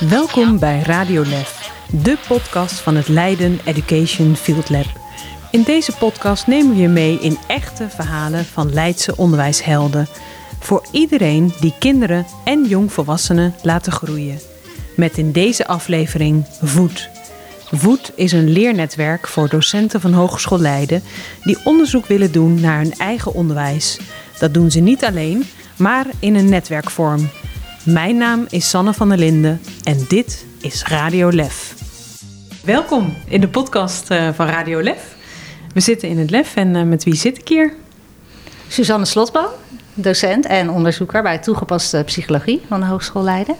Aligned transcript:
Welkom 0.00 0.58
bij 0.58 0.80
Radio 0.80 1.22
Lef, 1.22 1.70
de 1.90 2.18
podcast 2.28 2.74
van 2.74 2.96
het 2.96 3.08
Leiden 3.08 3.60
Education 3.64 4.36
Field 4.36 4.70
Lab. 4.70 4.86
In 5.50 5.62
deze 5.62 5.92
podcast 5.96 6.46
nemen 6.46 6.74
we 6.74 6.82
je 6.82 6.88
mee 6.88 7.18
in 7.20 7.38
echte 7.46 7.88
verhalen 7.88 8.44
van 8.44 8.72
Leidse 8.72 9.16
onderwijshelden. 9.16 10.06
Voor 10.58 10.86
iedereen 10.90 11.52
die 11.60 11.74
kinderen 11.78 12.26
en 12.44 12.64
jongvolwassenen 12.64 13.54
laten 13.62 13.92
groeien. 13.92 14.38
Met 14.96 15.18
in 15.18 15.32
deze 15.32 15.66
aflevering 15.66 16.46
Voet. 16.62 17.08
Voet 17.72 18.12
is 18.14 18.32
een 18.32 18.48
leernetwerk 18.48 19.26
voor 19.26 19.48
docenten 19.48 20.00
van 20.00 20.12
Hogeschool 20.12 20.60
Leiden 20.60 21.02
die 21.42 21.58
onderzoek 21.64 22.06
willen 22.06 22.32
doen 22.32 22.60
naar 22.60 22.78
hun 22.78 22.94
eigen 22.98 23.34
onderwijs. 23.34 23.98
Dat 24.38 24.54
doen 24.54 24.70
ze 24.70 24.80
niet 24.80 25.04
alleen, 25.04 25.44
maar 25.76 26.06
in 26.18 26.34
een 26.34 26.48
netwerkvorm. 26.48 27.30
Mijn 27.86 28.16
naam 28.16 28.46
is 28.48 28.70
Sanne 28.70 28.92
van 28.92 29.08
der 29.08 29.18
Linden 29.18 29.60
en 29.84 30.04
dit 30.08 30.46
is 30.60 30.84
Radio 30.84 31.30
Lef. 31.30 31.74
Welkom 32.64 33.14
in 33.28 33.40
de 33.40 33.48
podcast 33.48 34.10
eh, 34.10 34.28
van 34.32 34.46
Radio 34.46 34.82
Lef. 34.82 35.16
We 35.74 35.80
zitten 35.80 36.08
in 36.08 36.18
het 36.18 36.30
Lef 36.30 36.56
en 36.56 36.76
eh, 36.76 36.82
met 36.82 37.04
wie 37.04 37.14
zit 37.14 37.38
ik 37.38 37.48
hier? 37.48 37.74
Suzanne 38.68 39.04
Slotboom, 39.04 39.48
docent 39.94 40.46
en 40.46 40.70
onderzoeker 40.70 41.22
bij 41.22 41.38
toegepaste 41.38 42.02
psychologie 42.04 42.62
van 42.68 42.80
de 42.80 42.86
Hogeschool 42.86 43.22
Leiden. 43.22 43.56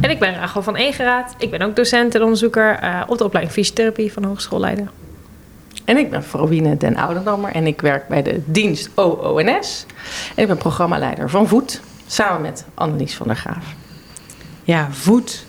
En 0.00 0.10
ik 0.10 0.18
ben 0.18 0.34
Rachel 0.34 0.62
van 0.62 0.76
Egeraat. 0.76 1.34
Ik 1.38 1.50
ben 1.50 1.62
ook 1.62 1.76
docent 1.76 2.14
en 2.14 2.22
onderzoeker 2.22 2.82
uh, 2.82 3.02
op 3.06 3.18
de 3.18 3.24
opleiding 3.24 3.54
fysiotherapie 3.54 4.12
van 4.12 4.22
de 4.22 4.28
Hogeschool 4.28 4.60
Leiden. 4.60 4.90
En 5.84 5.96
ik 5.96 6.10
ben 6.10 6.22
Frobine 6.22 6.76
den 6.76 6.96
Ouderdammer 6.96 7.52
en 7.52 7.66
ik 7.66 7.80
werk 7.80 8.08
bij 8.08 8.22
de 8.22 8.40
dienst 8.44 8.90
OONS. 8.94 9.86
En 10.34 10.42
ik 10.42 10.46
ben 10.46 10.56
programmaleider 10.56 11.30
van 11.30 11.48
Voet, 11.48 11.80
samen 12.06 12.40
met 12.40 12.64
Annelies 12.74 13.14
van 13.14 13.26
der 13.26 13.36
Graaf. 13.36 13.64
Ja, 14.62 14.88
voet. 14.90 15.44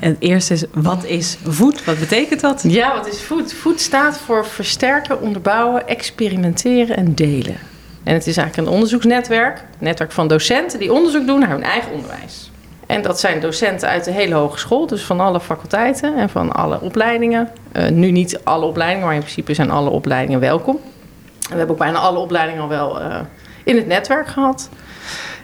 En 0.00 0.08
het 0.08 0.20
eerste 0.20 0.52
is, 0.52 0.64
wat 0.72 1.04
is 1.04 1.38
voet? 1.44 1.84
Wat 1.84 1.98
betekent 1.98 2.40
dat? 2.40 2.64
Ja, 2.68 2.94
wat 2.94 3.06
is 3.06 3.22
voet? 3.22 3.52
Voet 3.52 3.80
staat 3.80 4.18
voor 4.18 4.46
versterken, 4.46 5.20
onderbouwen, 5.20 5.88
experimenteren 5.88 6.96
en 6.96 7.14
delen. 7.14 7.56
En 8.02 8.14
het 8.14 8.26
is 8.26 8.36
eigenlijk 8.36 8.68
een 8.68 8.74
onderzoeksnetwerk, 8.74 9.58
een 9.58 9.64
netwerk 9.78 10.12
van 10.12 10.28
docenten 10.28 10.78
die 10.78 10.92
onderzoek 10.92 11.26
doen 11.26 11.40
naar 11.40 11.48
hun 11.48 11.62
eigen 11.62 11.92
onderwijs. 11.92 12.50
En 12.86 13.02
dat 13.02 13.20
zijn 13.20 13.40
docenten 13.40 13.88
uit 13.88 14.04
de 14.04 14.10
hele 14.10 14.34
hogeschool, 14.34 14.86
dus 14.86 15.02
van 15.02 15.20
alle 15.20 15.40
faculteiten 15.40 16.16
en 16.16 16.28
van 16.28 16.52
alle 16.52 16.80
opleidingen. 16.80 17.48
Uh, 17.72 17.88
nu 17.88 18.10
niet 18.10 18.40
alle 18.44 18.64
opleidingen, 18.64 19.06
maar 19.06 19.14
in 19.14 19.20
principe 19.20 19.54
zijn 19.54 19.70
alle 19.70 19.90
opleidingen 19.90 20.40
welkom. 20.40 20.76
En 20.76 21.52
we 21.52 21.56
hebben 21.56 21.70
ook 21.70 21.78
bijna 21.78 21.98
alle 21.98 22.18
opleidingen 22.18 22.62
al 22.62 22.68
wel 22.68 23.00
uh, 23.00 23.18
in 23.64 23.76
het 23.76 23.86
netwerk 23.86 24.26
gehad. 24.26 24.68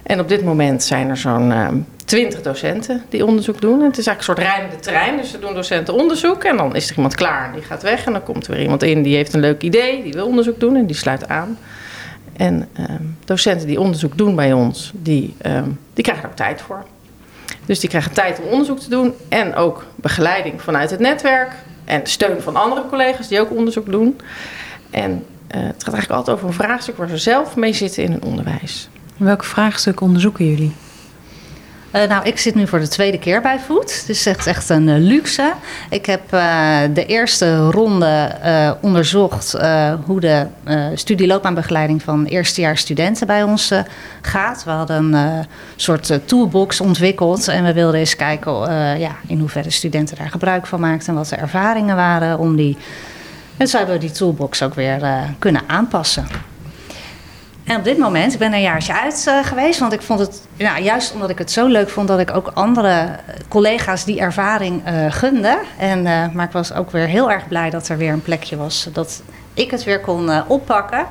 En 0.03 0.21
op 0.21 0.29
dit 0.29 0.45
moment 0.45 0.83
zijn 0.83 1.09
er 1.09 1.17
zo'n 1.17 1.51
uh, 1.51 1.69
20 2.05 2.43
docenten 2.43 3.03
die 3.09 3.27
onderzoek 3.27 3.61
doen. 3.61 3.81
En 3.81 3.87
het 3.87 3.99
is 3.99 4.07
eigenlijk 4.07 4.19
een 4.19 4.45
soort 4.45 4.57
rijdende 4.57 4.83
trein. 4.83 5.17
Dus 5.17 5.31
ze 5.31 5.39
doen 5.39 5.55
docenten 5.55 5.95
onderzoek 5.95 6.45
en 6.45 6.57
dan 6.57 6.77
is 6.77 6.91
er 6.91 6.97
iemand 6.97 7.15
klaar 7.15 7.47
en 7.47 7.53
die 7.53 7.63
gaat 7.63 7.83
weg. 7.83 8.05
En 8.05 8.13
dan 8.13 8.23
komt 8.23 8.47
er 8.47 8.53
weer 8.53 8.63
iemand 8.63 8.83
in 8.83 9.03
die 9.03 9.17
heeft 9.17 9.33
een 9.33 9.41
leuk 9.41 9.63
idee, 9.63 10.03
die 10.03 10.13
wil 10.13 10.27
onderzoek 10.27 10.61
doen 10.61 10.77
en 10.77 10.87
die 10.87 10.97
sluit 10.97 11.29
aan. 11.29 11.59
En 12.37 12.69
docenten 13.25 13.67
die 13.67 13.81
onderzoek 13.81 14.19
doen 14.19 14.37
bij 14.37 14.53
ons, 14.53 14.93
die, 14.95 15.35
die 15.95 16.05
krijgen 16.05 16.25
er 16.25 16.31
ook 16.31 16.37
tijd 16.37 16.61
voor. 16.61 16.85
Dus 17.67 17.81
die 17.81 17.89
krijgen 17.89 18.13
tijd 18.13 18.41
om 18.41 18.49
onderzoek 18.49 18.79
te 18.79 18.89
doen 18.89 19.15
en 19.29 19.55
ook 19.55 19.87
begeleiding 19.95 20.63
vanuit 20.63 20.91
het 20.91 21.01
netwerk 21.01 21.53
en 21.85 22.07
steun 22.07 22.41
van 22.41 22.57
andere 22.57 22.87
collega's 22.89 23.29
die 23.29 23.41
ook 23.41 23.51
onderzoek 23.51 23.91
doen. 23.91 24.21
En 24.91 25.11
uh, 25.11 25.63
het 25.63 25.85
gaat 25.85 25.95
eigenlijk 25.95 26.11
altijd 26.11 26.37
over 26.37 26.49
een 26.49 26.55
vraagstuk 26.55 26.97
waar 26.97 27.09
ze 27.09 27.17
zelf 27.17 27.57
mee 27.57 27.73
zitten 27.73 28.03
in 28.03 28.11
hun 28.11 28.23
onderwijs. 28.23 28.89
Welk 29.17 29.45
vraagstuk 29.45 30.01
onderzoeken 30.01 30.49
jullie? 30.49 30.73
Uh, 31.95 32.05
nou, 32.05 32.25
ik 32.25 32.39
zit 32.39 32.55
nu 32.55 32.67
voor 32.67 32.79
de 32.79 32.89
tweede 32.89 33.19
keer 33.19 33.41
bij 33.41 33.59
Voet. 33.59 34.07
Dus 34.07 34.25
het 34.25 34.39
is 34.39 34.47
echt 34.47 34.69
een 34.69 34.89
uh, 34.89 34.95
luxe. 34.99 35.53
Ik 35.91 36.07
heb 36.07 36.23
uh, 36.35 36.79
de 36.95 37.07
eerste 37.07 37.71
ronde 37.71 38.37
onderzocht 38.81 39.53
hoe 40.05 40.21
de 40.21 40.47
studieloopbaanbegeleiding 40.95 42.03
van 42.03 42.25
eerstejaars 42.25 42.81
studenten 42.81 43.27
bij 43.27 43.43
ons 43.43 43.73
gaat. 44.23 44.65
We 44.65 44.71
hadden 44.71 45.13
een 45.13 45.47
soort 45.77 46.21
toolbox 46.25 46.81
ontwikkeld 46.81 47.49
en 47.49 47.65
we 47.65 47.73
wilden 47.73 48.01
eens 48.01 48.17
kijken 48.17 48.53
ja, 48.99 49.17
in 49.27 49.39
hoeverre 49.39 49.71
studenten 49.71 50.17
daar 50.17 50.31
gebruik 50.31 50.67
van 50.67 50.81
maakten 50.81 51.09
en 51.09 51.15
wat 51.15 51.29
de 51.29 51.37
ervaringen 51.37 51.97
waren 51.97 52.39
om 52.39 52.57
die. 52.57 52.77
En 53.57 53.67
zo 53.67 53.77
hebben 53.77 53.95
we 53.95 54.01
die 54.01 54.11
toolbox 54.11 54.63
ook 54.63 54.75
weer 54.75 55.01
kunnen 55.39 55.63
aanpassen. 55.67 56.52
En 57.65 57.77
op 57.77 57.85
dit 57.85 57.99
moment, 57.99 58.33
ik 58.33 58.39
ben 58.39 58.53
een 58.53 58.61
jaartje 58.61 59.01
uit 59.01 59.25
uh, 59.29 59.45
geweest, 59.45 59.79
want 59.79 59.93
ik 59.93 60.03
vond 60.03 60.21
het, 60.21 60.47
ja, 60.57 60.79
juist 60.79 61.13
omdat 61.13 61.31
ik 61.31 61.39
het 61.39 61.51
zo 61.51 61.67
leuk 61.67 61.89
vond, 61.89 62.09
dat 62.09 62.19
ik 62.19 62.35
ook 62.35 62.51
andere 62.55 63.09
collega's 63.49 64.05
die 64.05 64.21
ervaring 64.21 64.89
uh, 64.89 65.13
gunde. 65.13 65.59
En, 65.79 65.99
uh, 65.99 66.33
maar 66.33 66.47
ik 66.47 66.53
was 66.53 66.75
ook 66.75 66.91
weer 66.91 67.07
heel 67.07 67.31
erg 67.31 67.49
blij 67.49 67.71
dat 67.71 67.89
er 67.89 67.97
weer 67.97 68.13
een 68.13 68.23
plekje 68.23 68.57
was, 68.57 68.89
dat 68.93 69.23
ik 69.55 69.71
het 69.71 69.85
weer 69.85 70.01
kon 70.01 70.49
oppakken. 70.49 71.07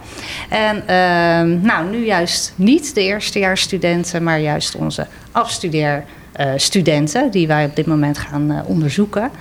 En 0.50 0.88
ehm, 0.88 1.62
nou, 1.62 1.90
nu 1.90 2.06
juist 2.06 2.54
niet 2.56 2.96
de 2.96 3.02
eerstejaarsstudenten, 3.02 4.24
maar 4.24 4.40
juist 4.40 4.76
onze 4.76 5.08
afstudeerstudenten, 5.32 7.32
die 7.32 7.48
wij 7.48 7.66
op 7.66 7.76
dit 7.76 7.86
moment 7.86 8.18
gaan 8.18 8.64
onderzoeken. 8.66 9.32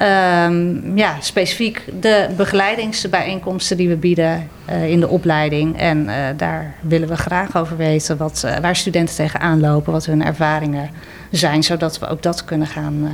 Um, 0.00 0.96
ja, 0.96 1.16
specifiek 1.20 1.84
de 2.00 2.28
begeleidingsbijeenkomsten 2.36 3.76
die 3.76 3.88
we 3.88 3.96
bieden 3.96 4.48
uh, 4.70 4.90
in 4.90 5.00
de 5.00 5.08
opleiding. 5.08 5.78
En 5.78 6.04
uh, 6.04 6.14
daar 6.36 6.74
willen 6.80 7.08
we 7.08 7.16
graag 7.16 7.56
over 7.56 7.76
weten 7.76 8.16
wat, 8.16 8.42
uh, 8.44 8.56
waar 8.58 8.76
studenten 8.76 9.14
tegenaan 9.14 9.60
lopen, 9.60 9.92
wat 9.92 10.06
hun 10.06 10.24
ervaringen 10.24 10.90
zijn, 11.30 11.62
zodat 11.62 11.98
we 11.98 12.06
ook 12.06 12.22
dat 12.22 12.44
kunnen 12.44 12.66
gaan 12.66 13.08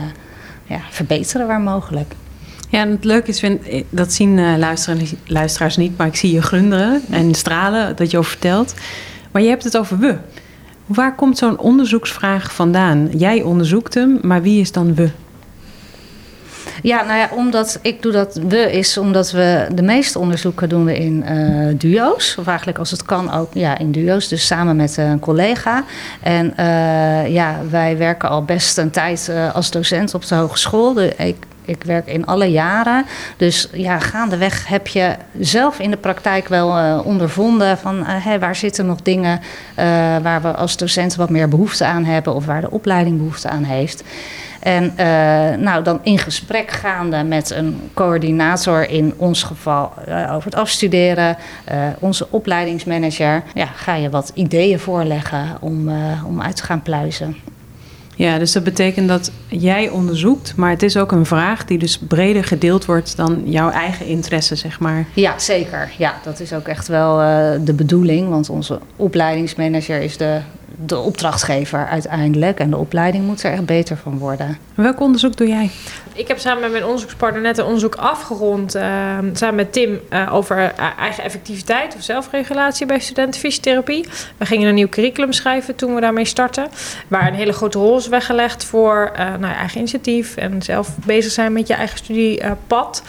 ja, 0.66 0.80
verbeteren 0.90 1.46
waar 1.46 1.60
mogelijk. 1.60 2.14
Ja, 2.68 2.80
en 2.80 2.90
het 2.90 3.04
leuke 3.04 3.28
is, 3.28 3.44
dat 3.90 4.12
zien 4.12 4.58
luisteraars 5.26 5.76
niet, 5.76 5.96
maar 5.96 6.06
ik 6.06 6.16
zie 6.16 6.32
je 6.32 6.42
glunderen 6.42 7.02
en 7.10 7.34
stralen 7.34 7.96
dat 7.96 8.10
je 8.10 8.18
over 8.18 8.30
vertelt. 8.30 8.74
Maar 9.30 9.42
je 9.42 9.48
hebt 9.48 9.64
het 9.64 9.76
over 9.76 9.98
we. 9.98 10.16
Waar 10.86 11.14
komt 11.14 11.38
zo'n 11.38 11.58
onderzoeksvraag 11.58 12.54
vandaan? 12.54 13.08
Jij 13.16 13.42
onderzoekt 13.42 13.94
hem, 13.94 14.18
maar 14.22 14.42
wie 14.42 14.60
is 14.60 14.72
dan 14.72 14.94
we? 14.94 15.10
Ja, 16.82 17.02
nou 17.02 17.18
ja, 17.18 17.28
omdat 17.34 17.78
ik 17.82 18.02
doe 18.02 18.12
dat 18.12 18.40
we 18.48 18.72
is 18.72 18.98
omdat 18.98 19.30
we 19.30 19.66
de 19.74 19.82
meeste 19.82 20.18
onderzoeken 20.18 20.68
doen 20.68 20.84
we 20.84 20.98
in 20.98 21.24
uh, 21.28 21.74
duo's. 21.78 22.36
Of 22.38 22.46
eigenlijk 22.46 22.78
als 22.78 22.90
het 22.90 23.02
kan 23.02 23.32
ook 23.32 23.50
ja, 23.52 23.78
in 23.78 23.92
duo's. 23.92 24.28
Dus 24.28 24.46
samen 24.46 24.76
met 24.76 24.96
een 24.96 25.18
collega. 25.18 25.84
En 26.22 26.54
uh, 26.60 27.28
ja, 27.28 27.56
wij 27.70 27.98
werken 27.98 28.28
al 28.28 28.44
best 28.44 28.78
een 28.78 28.90
tijd 28.90 29.28
uh, 29.30 29.54
als 29.54 29.70
docent 29.70 30.14
op 30.14 30.26
de 30.26 30.34
hogeschool. 30.34 31.00
Ik, 31.00 31.36
ik 31.64 31.84
werk 31.84 32.06
in 32.06 32.26
alle 32.26 32.50
jaren. 32.50 33.04
Dus 33.36 33.68
ja, 33.72 33.98
gaandeweg 33.98 34.68
heb 34.68 34.86
je 34.86 35.14
zelf 35.40 35.78
in 35.78 35.90
de 35.90 35.96
praktijk 35.96 36.48
wel 36.48 37.02
ondervonden 37.02 37.78
van 37.78 38.04
hey, 38.04 38.38
waar 38.40 38.56
zitten 38.56 38.86
nog 38.86 39.02
dingen 39.02 39.40
uh, 39.40 39.84
waar 40.22 40.42
we 40.42 40.54
als 40.54 40.76
docenten 40.76 41.18
wat 41.18 41.30
meer 41.30 41.48
behoefte 41.48 41.84
aan 41.84 42.04
hebben 42.04 42.34
of 42.34 42.46
waar 42.46 42.60
de 42.60 42.70
opleiding 42.70 43.16
behoefte 43.16 43.48
aan 43.48 43.64
heeft. 43.64 44.02
En 44.60 44.84
uh, 44.84 45.62
nou, 45.64 45.82
dan 45.82 46.00
in 46.02 46.18
gesprek 46.18 46.70
gaande 46.70 47.22
met 47.22 47.50
een 47.50 47.90
coördinator, 47.94 48.90
in 48.90 49.14
ons 49.16 49.42
geval 49.42 49.92
uh, 50.08 50.32
over 50.34 50.50
het 50.50 50.60
afstuderen, 50.60 51.36
uh, 51.72 51.76
onze 51.98 52.26
opleidingsmanager, 52.30 53.42
ja, 53.54 53.66
ga 53.66 53.94
je 53.94 54.10
wat 54.10 54.30
ideeën 54.34 54.78
voorleggen 54.78 55.56
om, 55.60 55.90
om 56.26 56.42
uit 56.42 56.56
te 56.56 56.62
gaan 56.62 56.82
pluizen. 56.82 57.36
Ja, 58.18 58.38
dus 58.38 58.52
dat 58.52 58.64
betekent 58.64 59.08
dat 59.08 59.30
jij 59.48 59.88
onderzoekt, 59.88 60.56
maar 60.56 60.70
het 60.70 60.82
is 60.82 60.96
ook 60.96 61.12
een 61.12 61.26
vraag 61.26 61.64
die 61.64 61.78
dus 61.78 61.98
breder 61.98 62.44
gedeeld 62.44 62.84
wordt 62.84 63.16
dan 63.16 63.42
jouw 63.44 63.70
eigen 63.70 64.06
interesse, 64.06 64.54
zeg 64.54 64.80
maar. 64.80 65.06
Ja, 65.14 65.38
zeker. 65.38 65.90
Ja, 65.98 66.14
dat 66.22 66.40
is 66.40 66.52
ook 66.52 66.68
echt 66.68 66.88
wel 66.88 67.20
uh, 67.20 67.50
de 67.60 67.72
bedoeling, 67.72 68.28
want 68.28 68.48
onze 68.48 68.78
opleidingsmanager 68.96 70.00
is 70.00 70.16
de, 70.16 70.40
de 70.86 70.98
opdrachtgever 70.98 71.86
uiteindelijk 71.86 72.58
en 72.58 72.70
de 72.70 72.76
opleiding 72.76 73.24
moet 73.24 73.42
er 73.42 73.52
echt 73.52 73.66
beter 73.66 73.96
van 73.96 74.18
worden. 74.18 74.58
Welk 74.74 75.00
onderzoek 75.00 75.36
doe 75.36 75.48
jij? 75.48 75.70
Ik 76.18 76.28
heb 76.28 76.38
samen 76.38 76.60
met 76.60 76.70
mijn 76.70 76.84
onderzoekspartner 76.84 77.42
net 77.42 77.58
een 77.58 77.64
onderzoek 77.64 77.94
afgerond, 77.94 78.76
uh, 78.76 78.82
samen 79.32 79.54
met 79.54 79.72
Tim, 79.72 80.00
uh, 80.10 80.34
over 80.34 80.72
eigen 80.98 81.24
effectiviteit 81.24 81.94
of 81.94 82.02
zelfregulatie 82.02 82.86
bij 82.86 82.98
studenten 82.98 83.40
fysiotherapie. 83.40 84.08
We 84.36 84.46
gingen 84.46 84.68
een 84.68 84.74
nieuw 84.74 84.88
curriculum 84.88 85.32
schrijven 85.32 85.74
toen 85.74 85.94
we 85.94 86.00
daarmee 86.00 86.24
starten, 86.24 86.68
waar 87.08 87.26
een 87.26 87.34
hele 87.34 87.52
grote 87.52 87.78
rol 87.78 87.96
is 87.96 88.08
weggelegd 88.08 88.64
voor 88.64 89.12
nou, 89.16 89.54
eigen 89.54 89.78
initiatief 89.78 90.36
en 90.36 90.62
zelf 90.62 90.96
bezig 91.04 91.32
zijn 91.32 91.52
met 91.52 91.66
je 91.66 91.74
eigen 91.74 91.98
studiepad. 91.98 93.02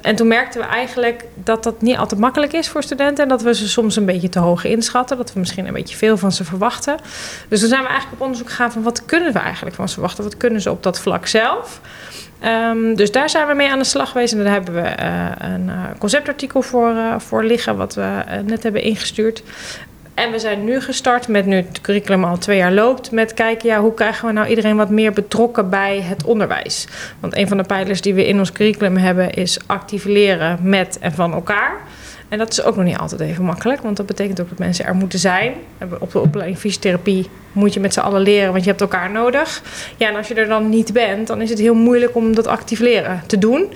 En 0.00 0.16
toen 0.16 0.28
merkten 0.28 0.60
we 0.60 0.66
eigenlijk 0.66 1.24
dat 1.34 1.62
dat 1.62 1.82
niet 1.82 1.96
altijd 1.96 2.20
makkelijk 2.20 2.52
is 2.52 2.68
voor 2.68 2.82
studenten 2.82 3.22
en 3.24 3.30
dat 3.30 3.42
we 3.42 3.54
ze 3.54 3.68
soms 3.68 3.96
een 3.96 4.04
beetje 4.06 4.28
te 4.28 4.38
hoog 4.38 4.64
inschatten, 4.64 5.16
dat 5.16 5.32
we 5.32 5.38
misschien 5.38 5.66
een 5.66 5.72
beetje 5.72 5.96
veel 5.96 6.16
van 6.16 6.32
ze 6.32 6.44
verwachten. 6.44 6.96
Dus 7.48 7.60
toen 7.60 7.68
zijn 7.68 7.82
we 7.82 7.88
eigenlijk 7.88 8.20
op 8.20 8.26
onderzoek 8.26 8.48
gegaan 8.48 8.72
van 8.72 8.82
wat 8.82 9.04
kunnen 9.04 9.32
we 9.32 9.38
eigenlijk 9.38 9.76
van 9.76 9.88
ze 9.88 9.94
verwachten, 9.94 10.24
wat 10.24 10.36
kunnen 10.36 10.60
ze 10.60 10.70
op 10.70 10.82
dat 10.82 11.00
vlak 11.00 11.26
zelf. 11.26 11.80
Um, 12.44 12.94
dus 12.94 13.12
daar 13.12 13.30
zijn 13.30 13.46
we 13.46 13.54
mee 13.54 13.70
aan 13.70 13.78
de 13.78 13.84
slag 13.84 14.10
geweest. 14.10 14.32
En 14.32 14.42
daar 14.44 14.52
hebben 14.52 14.74
we 14.74 14.94
uh, 15.00 15.30
een 15.38 15.66
uh, 15.66 15.84
conceptartikel 15.98 16.62
voor, 16.62 16.90
uh, 16.90 17.18
voor 17.18 17.44
liggen, 17.44 17.76
wat 17.76 17.94
we 17.94 18.22
net 18.44 18.62
hebben 18.62 18.82
ingestuurd. 18.82 19.42
En 20.18 20.30
we 20.30 20.38
zijn 20.38 20.64
nu 20.64 20.80
gestart 20.80 21.28
met 21.28 21.46
nu 21.46 21.56
het 21.56 21.80
curriculum 21.80 22.24
al 22.24 22.38
twee 22.38 22.56
jaar 22.56 22.72
loopt. 22.72 23.10
Met 23.10 23.34
kijken, 23.34 23.68
ja, 23.68 23.80
hoe 23.80 23.94
krijgen 23.94 24.26
we 24.26 24.32
nou 24.32 24.48
iedereen 24.48 24.76
wat 24.76 24.90
meer 24.90 25.12
betrokken 25.12 25.70
bij 25.70 26.00
het 26.02 26.24
onderwijs? 26.24 26.86
Want 27.20 27.36
een 27.36 27.48
van 27.48 27.56
de 27.56 27.62
pijlers 27.62 28.00
die 28.00 28.14
we 28.14 28.26
in 28.26 28.38
ons 28.38 28.52
curriculum 28.52 28.96
hebben 28.96 29.30
is 29.30 29.58
actief 29.66 30.04
leren 30.04 30.58
met 30.62 30.98
en 30.98 31.12
van 31.12 31.32
elkaar. 31.32 31.76
En 32.28 32.38
dat 32.38 32.50
is 32.52 32.62
ook 32.62 32.76
nog 32.76 32.84
niet 32.84 32.96
altijd 32.96 33.20
even 33.20 33.44
makkelijk, 33.44 33.82
want 33.82 33.96
dat 33.96 34.06
betekent 34.06 34.40
ook 34.40 34.48
dat 34.48 34.58
mensen 34.58 34.84
er 34.84 34.94
moeten 34.94 35.18
zijn. 35.18 35.52
Op 35.98 36.12
de 36.12 36.20
opleiding 36.20 36.58
fysiotherapie 36.58 37.30
moet 37.52 37.74
je 37.74 37.80
met 37.80 37.92
z'n 37.92 38.00
allen 38.00 38.20
leren, 38.20 38.50
want 38.50 38.64
je 38.64 38.68
hebt 38.68 38.80
elkaar 38.80 39.10
nodig. 39.10 39.62
Ja, 39.96 40.08
en 40.08 40.16
als 40.16 40.28
je 40.28 40.34
er 40.34 40.48
dan 40.48 40.68
niet 40.68 40.92
bent, 40.92 41.26
dan 41.26 41.40
is 41.40 41.50
het 41.50 41.58
heel 41.58 41.74
moeilijk 41.74 42.14
om 42.14 42.34
dat 42.34 42.46
actief 42.46 42.80
leren 42.80 43.22
te 43.26 43.38
doen. 43.38 43.72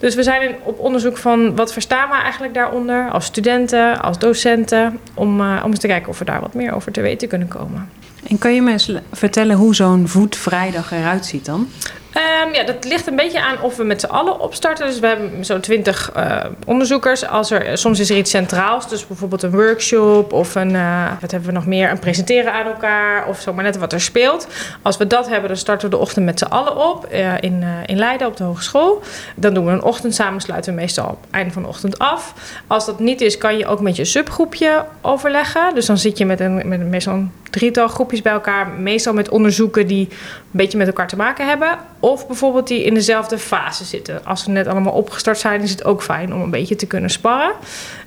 Dus 0.00 0.14
we 0.14 0.22
zijn 0.22 0.54
op 0.62 0.78
onderzoek 0.78 1.16
van 1.16 1.56
wat 1.56 1.72
verstaan 1.72 2.08
we 2.08 2.14
eigenlijk 2.14 2.54
daaronder 2.54 3.10
als 3.10 3.24
studenten, 3.24 4.00
als 4.00 4.18
docenten, 4.18 4.98
om, 5.14 5.40
uh, 5.40 5.60
om 5.64 5.70
eens 5.70 5.80
te 5.80 5.86
kijken 5.86 6.08
of 6.08 6.18
we 6.18 6.24
daar 6.24 6.40
wat 6.40 6.54
meer 6.54 6.74
over 6.74 6.92
te 6.92 7.00
weten 7.00 7.28
kunnen 7.28 7.48
komen. 7.48 7.88
En 8.28 8.38
kan 8.38 8.54
je 8.54 8.62
me 8.62 8.70
eens 8.70 8.92
vertellen 9.12 9.56
hoe 9.56 9.74
zo'n 9.74 10.08
voetvrijdag 10.08 10.92
eruit 10.92 11.26
ziet 11.26 11.44
dan? 11.44 11.68
Um, 12.16 12.54
ja, 12.54 12.64
dat 12.64 12.84
ligt 12.84 13.06
een 13.06 13.16
beetje 13.16 13.42
aan 13.42 13.60
of 13.62 13.76
we 13.76 13.84
met 13.84 14.00
z'n 14.00 14.06
allen 14.06 14.40
opstarten. 14.40 14.86
Dus 14.86 14.98
we 14.98 15.06
hebben 15.06 15.44
zo'n 15.44 15.60
twintig 15.60 16.12
uh, 16.16 16.44
onderzoekers. 16.66 17.26
Als 17.26 17.50
er, 17.50 17.78
soms 17.78 18.00
is 18.00 18.10
er 18.10 18.16
iets 18.16 18.30
centraals, 18.30 18.88
dus 18.88 19.06
bijvoorbeeld 19.06 19.42
een 19.42 19.50
workshop 19.50 20.32
of 20.32 20.54
een, 20.54 20.70
uh, 20.70 21.10
wat 21.20 21.30
hebben 21.30 21.48
we 21.48 21.54
nog 21.54 21.66
meer, 21.66 21.90
een 21.90 21.98
presenteren 21.98 22.52
aan 22.52 22.66
elkaar 22.66 23.26
of 23.26 23.40
zo, 23.40 23.52
maar 23.52 23.64
net 23.64 23.78
wat 23.78 23.92
er 23.92 24.00
speelt. 24.00 24.46
Als 24.82 24.96
we 24.96 25.06
dat 25.06 25.28
hebben, 25.28 25.48
dan 25.48 25.56
starten 25.58 25.90
we 25.90 25.96
de 25.96 26.02
ochtend 26.02 26.24
met 26.24 26.38
z'n 26.38 26.44
allen 26.44 26.76
op 26.76 27.06
in, 27.40 27.64
in 27.86 27.98
Leiden 27.98 28.26
op 28.26 28.36
de 28.36 28.44
hogeschool. 28.44 29.02
Dan 29.34 29.54
doen 29.54 29.66
we 29.66 29.72
een 29.72 29.82
ochtend 29.82 30.14
samen, 30.14 30.40
sluiten 30.40 30.74
we 30.74 30.80
meestal 30.80 31.06
op 31.06 31.18
het 31.20 31.30
einde 31.30 31.52
van 31.52 31.62
de 31.62 31.68
ochtend 31.68 31.98
af. 31.98 32.34
Als 32.66 32.86
dat 32.86 32.98
niet 32.98 33.20
is, 33.20 33.38
kan 33.38 33.56
je 33.56 33.66
ook 33.66 33.80
met 33.80 33.96
je 33.96 34.04
subgroepje 34.04 34.84
overleggen. 35.00 35.74
Dus 35.74 35.86
dan 35.86 35.98
zit 35.98 36.18
je 36.18 36.26
met, 36.26 36.40
een, 36.40 36.68
met 36.68 36.80
meestal 36.80 37.14
een 37.14 37.32
drietal 37.50 37.88
groepjes 37.88 38.22
bij 38.22 38.32
elkaar, 38.32 38.68
meestal 38.68 39.12
met 39.12 39.28
onderzoeken 39.28 39.86
die 39.86 40.08
een 40.10 40.16
beetje 40.50 40.78
met 40.78 40.86
elkaar 40.86 41.08
te 41.08 41.16
maken 41.16 41.48
hebben. 41.48 41.78
Of 42.00 42.26
bijvoorbeeld 42.26 42.68
die 42.68 42.84
in 42.84 42.94
dezelfde 42.94 43.38
fase 43.38 43.84
zitten. 43.84 44.24
Als 44.24 44.42
ze 44.42 44.50
net 44.50 44.66
allemaal 44.66 44.92
opgestart 44.92 45.38
zijn, 45.38 45.60
is 45.60 45.70
het 45.70 45.84
ook 45.84 46.02
fijn 46.02 46.34
om 46.34 46.40
een 46.40 46.50
beetje 46.50 46.76
te 46.76 46.86
kunnen 46.86 47.10
sparren. 47.10 47.52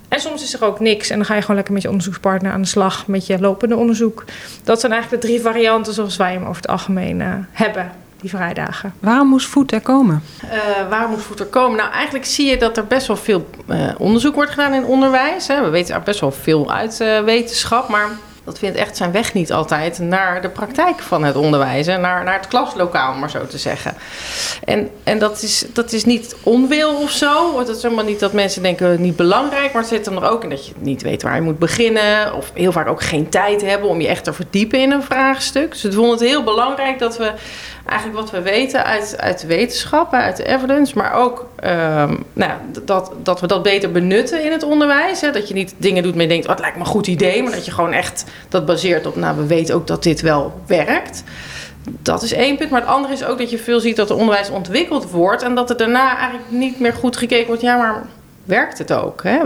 En 0.08 0.20
soms 0.20 0.42
is 0.42 0.54
er 0.54 0.64
ook 0.64 0.80
niks. 0.80 1.10
En 1.10 1.16
dan 1.16 1.26
ga 1.26 1.34
je 1.34 1.40
gewoon 1.40 1.56
lekker 1.56 1.74
met 1.74 1.82
je 1.82 1.88
onderzoekspartner 1.88 2.52
aan 2.52 2.62
de 2.62 2.68
slag 2.68 3.06
met 3.06 3.26
je 3.26 3.40
lopende 3.40 3.76
onderzoek. 3.76 4.24
Dat 4.64 4.80
zijn 4.80 4.92
eigenlijk 4.92 5.22
de 5.22 5.28
drie 5.28 5.40
varianten 5.40 5.92
zoals 5.92 6.16
wij 6.16 6.32
hem 6.32 6.42
over 6.42 6.56
het 6.56 6.68
algemeen 6.68 7.20
uh, 7.20 7.34
hebben. 7.50 7.90
Die 8.20 8.30
vrijdagen. 8.30 8.94
Waarom 9.00 9.28
moest 9.28 9.46
voet 9.46 9.72
er 9.72 9.80
komen? 9.80 10.22
Uh, 10.44 10.50
waarom 10.88 11.10
moest 11.10 11.24
voet 11.24 11.40
er 11.40 11.46
komen? 11.46 11.76
Nou, 11.76 11.92
eigenlijk 11.92 12.24
zie 12.24 12.46
je 12.46 12.56
dat 12.56 12.76
er 12.76 12.86
best 12.86 13.06
wel 13.06 13.16
veel 13.16 13.50
uh, 13.70 13.88
onderzoek 13.98 14.34
wordt 14.34 14.50
gedaan 14.50 14.74
in 14.74 14.84
onderwijs. 14.84 15.48
Hè. 15.48 15.62
We 15.62 15.68
weten 15.68 15.94
er 15.94 16.02
best 16.02 16.20
wel 16.20 16.32
veel 16.32 16.72
uit 16.72 16.96
wetenschap. 17.24 17.88
Maar 17.88 18.08
dat 18.44 18.58
vindt 18.58 18.76
echt 18.76 18.96
zijn 18.96 19.12
weg 19.12 19.34
niet 19.34 19.52
altijd 19.52 19.98
naar 19.98 20.42
de 20.42 20.48
praktijk 20.48 21.00
van 21.00 21.24
het 21.24 21.36
onderwijs. 21.36 21.86
Naar, 21.86 21.98
naar 21.98 22.36
het 22.36 22.48
klaslokaal, 22.48 23.14
maar 23.14 23.30
zo 23.30 23.46
te 23.46 23.58
zeggen. 23.58 23.94
En, 24.64 24.90
en 25.02 25.18
dat, 25.18 25.42
is, 25.42 25.64
dat 25.72 25.92
is 25.92 26.04
niet 26.04 26.36
onwil 26.42 26.94
of 26.94 27.10
zo. 27.10 27.58
Het 27.58 27.68
is 27.68 27.82
helemaal 27.82 28.04
niet 28.04 28.20
dat 28.20 28.32
mensen 28.32 28.62
denken 28.62 29.00
niet 29.00 29.16
belangrijk. 29.16 29.72
Maar 29.72 29.82
het 29.82 29.90
zit 29.90 30.06
er 30.06 30.30
ook 30.30 30.42
in 30.42 30.50
dat 30.50 30.66
je 30.66 30.72
niet 30.78 31.02
weet 31.02 31.22
waar 31.22 31.34
je 31.34 31.40
moet 31.40 31.58
beginnen. 31.58 32.34
Of 32.34 32.50
heel 32.54 32.72
vaak 32.72 32.88
ook 32.88 33.02
geen 33.02 33.28
tijd 33.28 33.62
hebben 33.62 33.88
om 33.88 34.00
je 34.00 34.08
echt 34.08 34.24
te 34.24 34.32
verdiepen 34.32 34.80
in 34.80 34.90
een 34.90 35.02
vraagstuk. 35.02 35.70
Dus 35.70 35.82
we 35.82 35.92
vonden 35.92 36.10
het 36.10 36.28
heel 36.28 36.44
belangrijk 36.44 36.98
dat 36.98 37.16
we 37.16 37.32
eigenlijk 37.94 38.20
wat 38.20 38.30
we 38.30 38.42
weten 38.42 38.84
uit, 38.84 39.16
uit 39.18 39.40
de 39.40 39.46
wetenschap, 39.46 40.12
uit 40.12 40.36
de 40.36 40.44
evidence, 40.44 40.96
maar 40.96 41.12
ook 41.12 41.48
um, 41.64 42.24
nou, 42.32 42.52
dat, 42.84 43.12
dat 43.22 43.40
we 43.40 43.46
dat 43.46 43.62
beter 43.62 43.92
benutten 43.92 44.44
in 44.44 44.52
het 44.52 44.62
onderwijs. 44.62 45.20
Hè? 45.20 45.30
Dat 45.30 45.48
je 45.48 45.54
niet 45.54 45.74
dingen 45.76 46.02
doet 46.02 46.14
met 46.14 46.28
denkt, 46.28 46.44
oh, 46.44 46.50
het 46.50 46.60
lijkt 46.60 46.76
me 46.76 46.82
een 46.82 46.88
goed 46.88 47.06
idee, 47.06 47.42
maar 47.42 47.52
dat 47.52 47.64
je 47.64 47.70
gewoon 47.70 47.92
echt 47.92 48.24
dat 48.48 48.66
baseert 48.66 49.06
op, 49.06 49.16
nou, 49.16 49.36
we 49.36 49.46
weten 49.46 49.74
ook 49.74 49.86
dat 49.86 50.02
dit 50.02 50.20
wel 50.20 50.60
werkt. 50.66 51.22
Dat 51.88 52.22
is 52.22 52.32
één 52.32 52.56
punt. 52.56 52.70
Maar 52.70 52.80
het 52.80 52.90
andere 52.90 53.12
is 53.12 53.24
ook 53.24 53.38
dat 53.38 53.50
je 53.50 53.58
veel 53.58 53.80
ziet 53.80 53.96
dat 53.96 54.08
het 54.08 54.18
onderwijs 54.18 54.50
ontwikkeld 54.50 55.10
wordt 55.10 55.42
en 55.42 55.54
dat 55.54 55.70
er 55.70 55.76
daarna 55.76 56.16
eigenlijk 56.16 56.50
niet 56.50 56.80
meer 56.80 56.92
goed 56.92 57.16
gekeken 57.16 57.46
wordt. 57.46 57.62
Ja, 57.62 57.76
maar 57.76 58.06
werkt 58.44 58.78
het 58.78 58.92
ook? 58.92 59.22
Hè? 59.22 59.40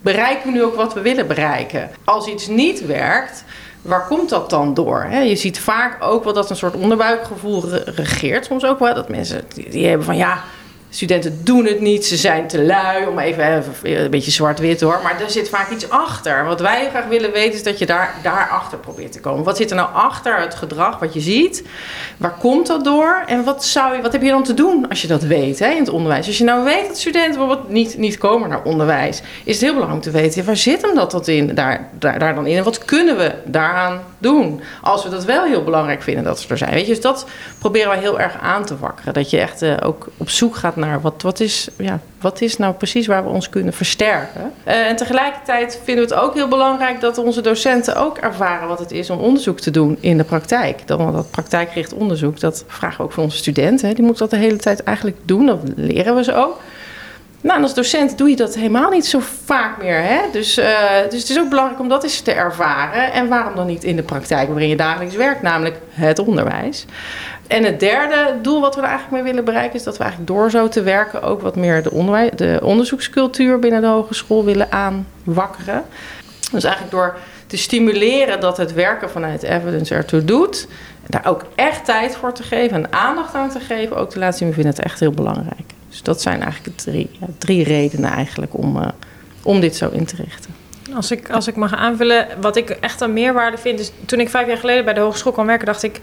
Bereiken 0.00 0.46
we 0.46 0.52
nu 0.52 0.62
ook 0.62 0.74
wat 0.74 0.94
we 0.94 1.00
willen 1.00 1.26
bereiken? 1.26 1.90
Als 2.04 2.26
iets 2.26 2.46
niet 2.46 2.86
werkt, 2.86 3.44
waar 3.82 4.06
komt 4.06 4.28
dat 4.28 4.50
dan 4.50 4.74
door? 4.74 5.06
Je 5.10 5.36
ziet 5.36 5.60
vaak 5.60 5.96
ook 6.04 6.24
wel 6.24 6.32
dat 6.32 6.50
een 6.50 6.56
soort 6.56 6.74
onderbuikgevoel 6.74 7.68
regeert. 7.84 8.44
Soms 8.44 8.64
ook 8.64 8.78
wel 8.78 8.94
dat 8.94 9.08
mensen 9.08 9.44
die, 9.54 9.86
hebben 9.86 10.06
van 10.06 10.16
ja, 10.16 10.42
studenten 10.90 11.40
doen 11.44 11.66
het 11.66 11.80
niet, 11.80 12.06
ze 12.06 12.16
zijn 12.16 12.46
te 12.46 12.64
lui, 12.64 13.06
om 13.06 13.18
even, 13.18 13.64
een 13.82 14.10
beetje 14.10 14.30
zwart-wit 14.30 14.80
hoor. 14.80 15.00
Maar 15.02 15.20
er 15.20 15.30
zit 15.30 15.48
vaak 15.48 15.70
iets 15.70 15.90
achter. 15.90 16.44
Wat 16.44 16.60
wij 16.60 16.88
graag 16.90 17.06
willen 17.06 17.32
weten 17.32 17.52
is 17.52 17.62
dat 17.62 17.78
je 17.78 17.86
daar, 17.86 18.14
daarachter 18.22 18.78
probeert 18.78 19.12
te 19.12 19.20
komen. 19.20 19.44
Wat 19.44 19.56
zit 19.56 19.70
er 19.70 19.76
nou 19.76 19.88
achter 19.92 20.40
het 20.40 20.54
gedrag 20.54 20.98
wat 20.98 21.14
je 21.14 21.20
ziet? 21.20 21.64
Waar 22.16 22.34
komt 22.40 22.66
dat 22.66 22.84
door? 22.84 23.22
En 23.26 23.44
wat, 23.44 23.64
zou 23.64 23.96
je, 23.96 24.02
wat 24.02 24.12
heb 24.12 24.22
je 24.22 24.28
dan 24.28 24.42
te 24.42 24.54
doen 24.54 24.88
als 24.88 25.02
je 25.02 25.08
dat 25.08 25.22
weet 25.22 25.58
hè, 25.58 25.70
in 25.70 25.78
het 25.78 25.88
onderwijs? 25.88 26.26
Als 26.26 26.38
je 26.38 26.44
nou 26.44 26.64
weet 26.64 26.86
dat 26.86 26.98
studenten 26.98 27.38
bijvoorbeeld 27.38 27.68
niet, 27.68 27.98
niet 27.98 28.18
komen 28.18 28.48
naar 28.48 28.62
onderwijs, 28.62 29.22
is 29.44 29.54
het 29.54 29.64
heel 29.64 29.72
belangrijk 29.72 30.02
te 30.02 30.10
weten, 30.10 30.44
waar 30.44 30.56
zit 30.56 30.82
hem 30.82 30.94
dat, 30.94 31.10
dat 31.10 31.28
in, 31.28 31.54
daar, 31.54 31.88
daar, 31.98 32.18
daar 32.18 32.34
dan 32.34 32.46
in? 32.46 32.56
En 32.56 32.64
wat 32.64 32.84
kunnen 32.84 33.16
we 33.16 33.34
daaraan 33.44 34.00
doen? 34.18 34.60
Als 34.82 35.04
we 35.04 35.10
dat 35.10 35.24
wel 35.24 35.44
heel 35.44 35.64
belangrijk 35.64 36.02
vinden 36.02 36.24
dat 36.24 36.40
ze 36.40 36.48
er 36.48 36.58
zijn. 36.58 36.72
Weet 36.72 36.86
je, 36.86 36.92
dus 36.92 37.00
dat 37.00 37.26
proberen 37.58 37.90
we 37.90 37.96
heel 37.96 38.20
erg 38.20 38.38
aan 38.40 38.64
te 38.64 38.78
wakkeren. 38.78 39.14
Dat 39.14 39.30
je 39.30 39.40
echt 39.40 39.62
uh, 39.62 39.76
ook 39.82 40.08
op 40.16 40.30
zoek 40.30 40.56
gaat 40.56 40.76
wat, 41.00 41.22
wat, 41.22 41.40
is, 41.40 41.68
ja, 41.76 42.00
wat 42.20 42.40
is 42.40 42.56
nou 42.56 42.74
precies 42.74 43.06
waar 43.06 43.24
we 43.24 43.30
ons 43.30 43.48
kunnen 43.48 43.72
versterken. 43.72 44.52
Uh, 44.66 44.86
en 44.86 44.96
tegelijkertijd 44.96 45.80
vinden 45.84 46.08
we 46.08 46.14
het 46.14 46.22
ook 46.24 46.34
heel 46.34 46.48
belangrijk 46.48 47.00
dat 47.00 47.18
onze 47.18 47.40
docenten 47.40 47.96
ook 47.96 48.18
ervaren 48.18 48.68
wat 48.68 48.78
het 48.78 48.90
is 48.90 49.10
om 49.10 49.18
onderzoek 49.18 49.60
te 49.60 49.70
doen 49.70 49.96
in 50.00 50.16
de 50.16 50.24
praktijk. 50.24 50.86
Dat, 50.86 50.98
dat 50.98 51.30
praktijkgericht 51.30 51.94
onderzoek, 51.94 52.40
dat 52.40 52.64
vragen 52.66 52.96
we 52.96 53.02
ook 53.02 53.12
van 53.12 53.24
onze 53.24 53.36
studenten. 53.36 53.88
Hè. 53.88 53.94
Die 53.94 54.04
moeten 54.04 54.28
dat 54.28 54.38
de 54.38 54.46
hele 54.46 54.56
tijd 54.56 54.82
eigenlijk 54.82 55.16
doen, 55.24 55.46
dat 55.46 55.58
leren 55.76 56.14
we 56.14 56.24
ze 56.24 56.34
ook. 56.34 56.60
Nou, 57.40 57.56
en 57.56 57.62
als 57.62 57.74
docent 57.74 58.18
doe 58.18 58.28
je 58.28 58.36
dat 58.36 58.54
helemaal 58.54 58.90
niet 58.90 59.06
zo 59.06 59.20
vaak 59.44 59.82
meer. 59.82 60.02
Hè? 60.02 60.20
Dus, 60.32 60.58
uh, 60.58 60.66
dus 61.10 61.20
het 61.20 61.30
is 61.30 61.38
ook 61.38 61.48
belangrijk 61.48 61.80
om 61.80 61.88
dat 61.88 62.02
eens 62.02 62.20
te 62.20 62.32
ervaren. 62.32 63.12
En 63.12 63.28
waarom 63.28 63.54
dan 63.54 63.66
niet 63.66 63.84
in 63.84 63.96
de 63.96 64.02
praktijk 64.02 64.48
waarin 64.48 64.68
je 64.68 64.76
dagelijks 64.76 65.14
werkt, 65.14 65.42
namelijk 65.42 65.76
het 65.90 66.18
onderwijs. 66.18 66.84
En 67.46 67.64
het 67.64 67.80
derde 67.80 68.34
doel 68.42 68.60
wat 68.60 68.74
we 68.74 68.80
er 68.80 68.86
eigenlijk 68.86 69.16
mee 69.16 69.32
willen 69.32 69.44
bereiken... 69.44 69.74
is 69.78 69.82
dat 69.82 69.96
we 69.96 70.02
eigenlijk 70.02 70.32
door 70.32 70.50
zo 70.50 70.68
te 70.68 70.82
werken... 70.82 71.22
ook 71.22 71.40
wat 71.40 71.56
meer 71.56 71.82
de, 71.82 72.30
de 72.34 72.58
onderzoekscultuur 72.62 73.58
binnen 73.58 73.80
de 73.80 73.86
hogeschool 73.86 74.44
willen 74.44 74.68
aanwakkeren. 74.72 75.84
Dus 76.52 76.64
eigenlijk 76.64 76.92
door 76.92 77.16
te 77.46 77.56
stimuleren 77.56 78.40
dat 78.40 78.56
het 78.56 78.72
werken 78.72 79.10
vanuit 79.10 79.42
evidence 79.42 79.94
ertoe 79.94 80.24
doet... 80.24 80.68
daar 81.06 81.26
ook 81.26 81.44
echt 81.54 81.84
tijd 81.84 82.16
voor 82.16 82.32
te 82.32 82.42
geven 82.42 82.76
en 82.76 82.92
aandacht 82.92 83.34
aan 83.34 83.50
te 83.50 83.60
geven... 83.60 83.96
ook 83.96 84.10
te 84.10 84.18
laten 84.18 84.38
zien, 84.38 84.48
we 84.48 84.54
vinden 84.54 84.72
het 84.72 84.84
echt 84.84 85.00
heel 85.00 85.10
belangrijk. 85.10 85.76
Dus 85.88 86.02
dat 86.02 86.22
zijn 86.22 86.42
eigenlijk 86.42 86.78
de 86.78 86.90
drie, 86.90 87.10
ja, 87.20 87.26
drie 87.38 87.64
redenen 87.64 88.10
eigenlijk 88.10 88.58
om, 88.58 88.76
uh, 88.76 88.88
om 89.42 89.60
dit 89.60 89.76
zo 89.76 89.88
in 89.88 90.04
te 90.04 90.16
richten. 90.16 90.54
Als 90.94 91.10
ik, 91.10 91.30
als 91.30 91.46
ik 91.46 91.56
mag 91.56 91.74
aanvullen, 91.74 92.26
wat 92.40 92.56
ik 92.56 92.70
echt 92.70 93.00
een 93.00 93.12
meerwaarde 93.12 93.58
vind, 93.58 93.80
is 93.80 93.92
toen 94.06 94.20
ik 94.20 94.28
vijf 94.28 94.46
jaar 94.46 94.56
geleden 94.56 94.84
bij 94.84 94.94
de 94.94 95.00
hogeschool 95.00 95.32
kwam 95.32 95.46
werken, 95.46 95.66
dacht 95.66 95.82
ik, 95.82 96.00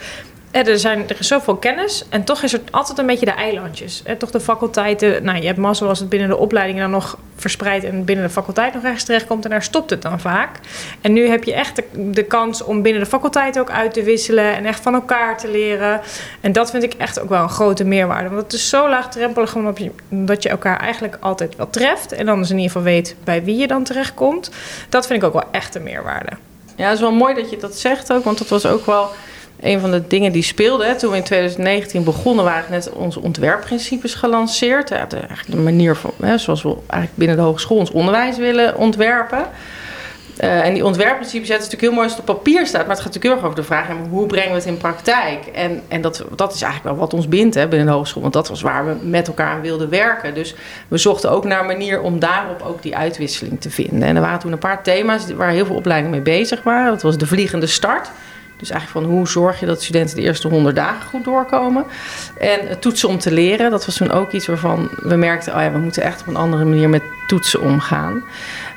er, 0.64 0.80
zijn, 0.80 1.10
er 1.10 1.16
is 1.20 1.28
zoveel 1.28 1.56
kennis 1.56 2.06
en 2.10 2.24
toch 2.24 2.44
is 2.44 2.54
er 2.54 2.62
altijd 2.72 2.98
een 2.98 3.06
beetje 3.06 3.26
de 3.26 3.32
eilandjes. 3.32 4.02
En 4.04 4.18
toch 4.18 4.32
de 4.32 4.40
faculteiten, 4.40 5.24
nou 5.24 5.40
je 5.40 5.46
hebt 5.46 5.58
mazzel 5.58 5.88
als 5.88 6.00
het 6.00 6.10
binnen 6.10 6.30
de 6.30 6.38
opleiding 6.38 6.80
dan 6.80 6.90
nog 6.90 7.18
verspreid 7.36 7.84
en 7.84 8.06
binnen 8.06 8.26
de 8.26 8.32
faculteit 8.32 8.74
nog 8.74 8.84
ergens 8.84 9.04
terechtkomt 9.04 9.44
en 9.44 9.50
daar 9.50 9.64
stopt 9.64 9.90
het 9.90 10.02
dan 10.02 10.20
vaak. 10.20 10.60
En 11.02 11.14
nu 11.14 11.28
heb 11.28 11.44
je 11.44 11.54
echt 11.54 11.82
de, 11.94 12.24
kans 12.24 12.64
om 12.64 12.82
binnen 12.82 13.02
de 13.02 13.10
faculteit 13.10 13.60
ook 13.60 13.70
uit 13.70 13.94
te 13.94 14.04
wisselen 14.04 14.56
en 14.56 14.66
echt 14.66 14.82
van 14.82 14.94
elkaar 14.94 15.38
te 15.38 15.52
leren. 15.52 16.02
En 16.42 16.52
dat 16.52 16.72
vind 16.72 16.84
ik 16.84 16.94
echt 16.94 17.20
ook 17.20 17.30
wel 17.30 17.42
een 17.42 17.50
grote 17.50 17.84
meerwaarde. 17.84 18.30
Want 18.30 18.42
het 18.42 18.54
is 18.54 18.70
zo 18.70 18.90
laagdrempelig 18.90 19.56
omdat 19.56 19.78
je, 19.78 19.92
dat 20.10 20.44
je 20.44 20.50
elkaar 20.50 20.80
eigenlijk 20.80 21.18
altijd 21.20 21.56
wel 21.56 21.70
treft 21.70 22.12
en 22.12 22.26
dan 22.26 22.44
in 22.44 22.50
ieder 22.50 22.64
geval 22.64 22.82
weet 22.82 23.16
bij 23.24 23.44
wie 23.44 23.58
je 23.58 23.68
dan 23.68 23.84
terechtkomt. 23.84 24.52
Dat 24.90 25.08
vind 25.08 25.22
ik 25.22 25.28
ook 25.28 25.34
wel 25.34 25.52
echt 25.52 25.76
een 25.76 25.84
meerwaarde. 25.84 26.32
Ja, 26.76 26.86
het 26.86 26.94
is 26.94 27.00
wel 27.00 27.12
mooi 27.12 27.34
dat 27.34 27.50
je 27.50 27.58
dat 27.58 27.78
zegt 27.78 28.14
ook, 28.14 28.24
want 28.24 28.38
dat 28.38 28.48
was 28.48 28.66
ook 28.66 28.86
wel 28.86 29.10
een 29.60 29.80
van 29.80 29.92
de 29.92 30.08
dingen 30.08 30.32
die 30.32 30.44
speelde. 30.44 30.96
Toen 30.96 31.12
we 31.12 31.18
in 31.18 31.24
2019 31.24 32.04
begonnen, 32.04 32.46
waren 32.46 32.72
net 32.72 32.90
onze 32.90 33.22
ontwerpprincipes 33.22 34.14
gelanceerd. 34.14 34.88
de, 34.88 34.96
eigenlijk 34.96 35.52
de 35.52 35.58
manier 35.58 35.96
van, 35.96 36.12
hè, 36.22 36.38
zoals 36.38 36.64
we 36.64 36.76
eigenlijk 36.88 37.18
binnen 37.18 37.38
de 37.38 37.44
hogeschool 37.44 37.78
ons 37.78 37.92
onderwijs 37.92 38.38
willen 38.38 38.78
ontwerpen. 38.78 39.48
Uh, 40.44 40.66
en 40.66 40.74
die 40.74 40.86
ontwerpprincipes, 40.86 41.48
ja, 41.48 41.54
is 41.56 41.62
natuurlijk 41.64 41.82
heel 41.82 41.92
mooi 41.92 42.04
als 42.04 42.18
het 42.18 42.30
op 42.30 42.36
papier 42.36 42.68
staat, 42.68 42.88
maar 42.88 42.96
het 42.96 43.06
gaat 43.06 43.14
natuurlijk 43.14 43.24
heel 43.24 43.34
erg 43.34 43.44
over 43.44 43.56
de 43.56 43.64
vraag: 43.64 43.88
hoe 44.10 44.26
brengen 44.26 44.50
we 44.50 44.56
het 44.56 44.66
in 44.66 44.78
praktijk? 44.78 45.46
En, 45.46 45.82
en 45.88 46.02
dat, 46.02 46.26
dat 46.36 46.54
is 46.54 46.62
eigenlijk 46.62 46.96
wel 46.96 47.06
wat 47.06 47.14
ons 47.14 47.28
bindt 47.28 47.56
hè, 47.56 47.68
binnen 47.68 47.88
de 47.88 47.94
hogeschool, 47.94 48.22
want 48.22 48.34
dat 48.34 48.48
was 48.48 48.62
waar 48.62 48.86
we 48.86 49.06
met 49.08 49.28
elkaar 49.28 49.48
aan 49.48 49.62
wilden 49.62 49.90
werken. 49.90 50.34
Dus 50.34 50.56
we 50.88 50.98
zochten 50.98 51.32
ook 51.32 51.46
naar 51.46 51.60
een 51.60 51.66
manier 51.66 52.02
om 52.02 52.20
daarop 52.20 52.62
ook 52.62 52.82
die 52.82 52.96
uitwisseling 52.96 53.62
te 53.62 53.70
vinden. 53.70 54.04
En 54.04 54.16
er 54.16 54.22
waren 54.22 54.40
toen 54.40 54.52
een 54.52 54.58
paar 54.58 54.84
thema's 54.84 55.34
waar 55.36 55.50
heel 55.50 55.66
veel 55.66 55.76
opleidingen 55.76 56.24
mee 56.24 56.38
bezig 56.38 56.64
waren. 56.64 56.92
Dat 56.92 57.02
was 57.02 57.18
de 57.18 57.28
vliegende 57.28 57.68
start. 57.68 58.12
Dus 58.66 58.74
eigenlijk 58.74 59.06
van 59.06 59.16
hoe 59.16 59.28
zorg 59.28 59.60
je 59.60 59.66
dat 59.66 59.84
studenten 59.84 60.16
de 60.16 60.22
eerste 60.22 60.48
100 60.48 60.76
dagen 60.76 61.10
goed 61.10 61.24
doorkomen. 61.24 61.86
En 62.38 62.80
toetsen 62.80 63.10
om 63.10 63.20
te 63.20 63.32
leren, 63.32 63.72
dat 63.72 63.86
was 63.86 63.96
toen 63.96 64.12
ook 64.12 64.32
iets 64.32 64.48
waarvan 64.48 64.90
we 64.96 65.16
merkten, 65.16 65.56
oh 65.56 65.62
ja, 65.62 65.72
we 65.72 65.78
moeten 65.78 66.04
echt 66.04 66.22
op 66.22 66.28
een 66.28 66.36
andere 66.36 66.66
manier 66.66 66.90
met 66.90 67.04
toetsen 67.28 67.62
omgaan. 67.62 68.24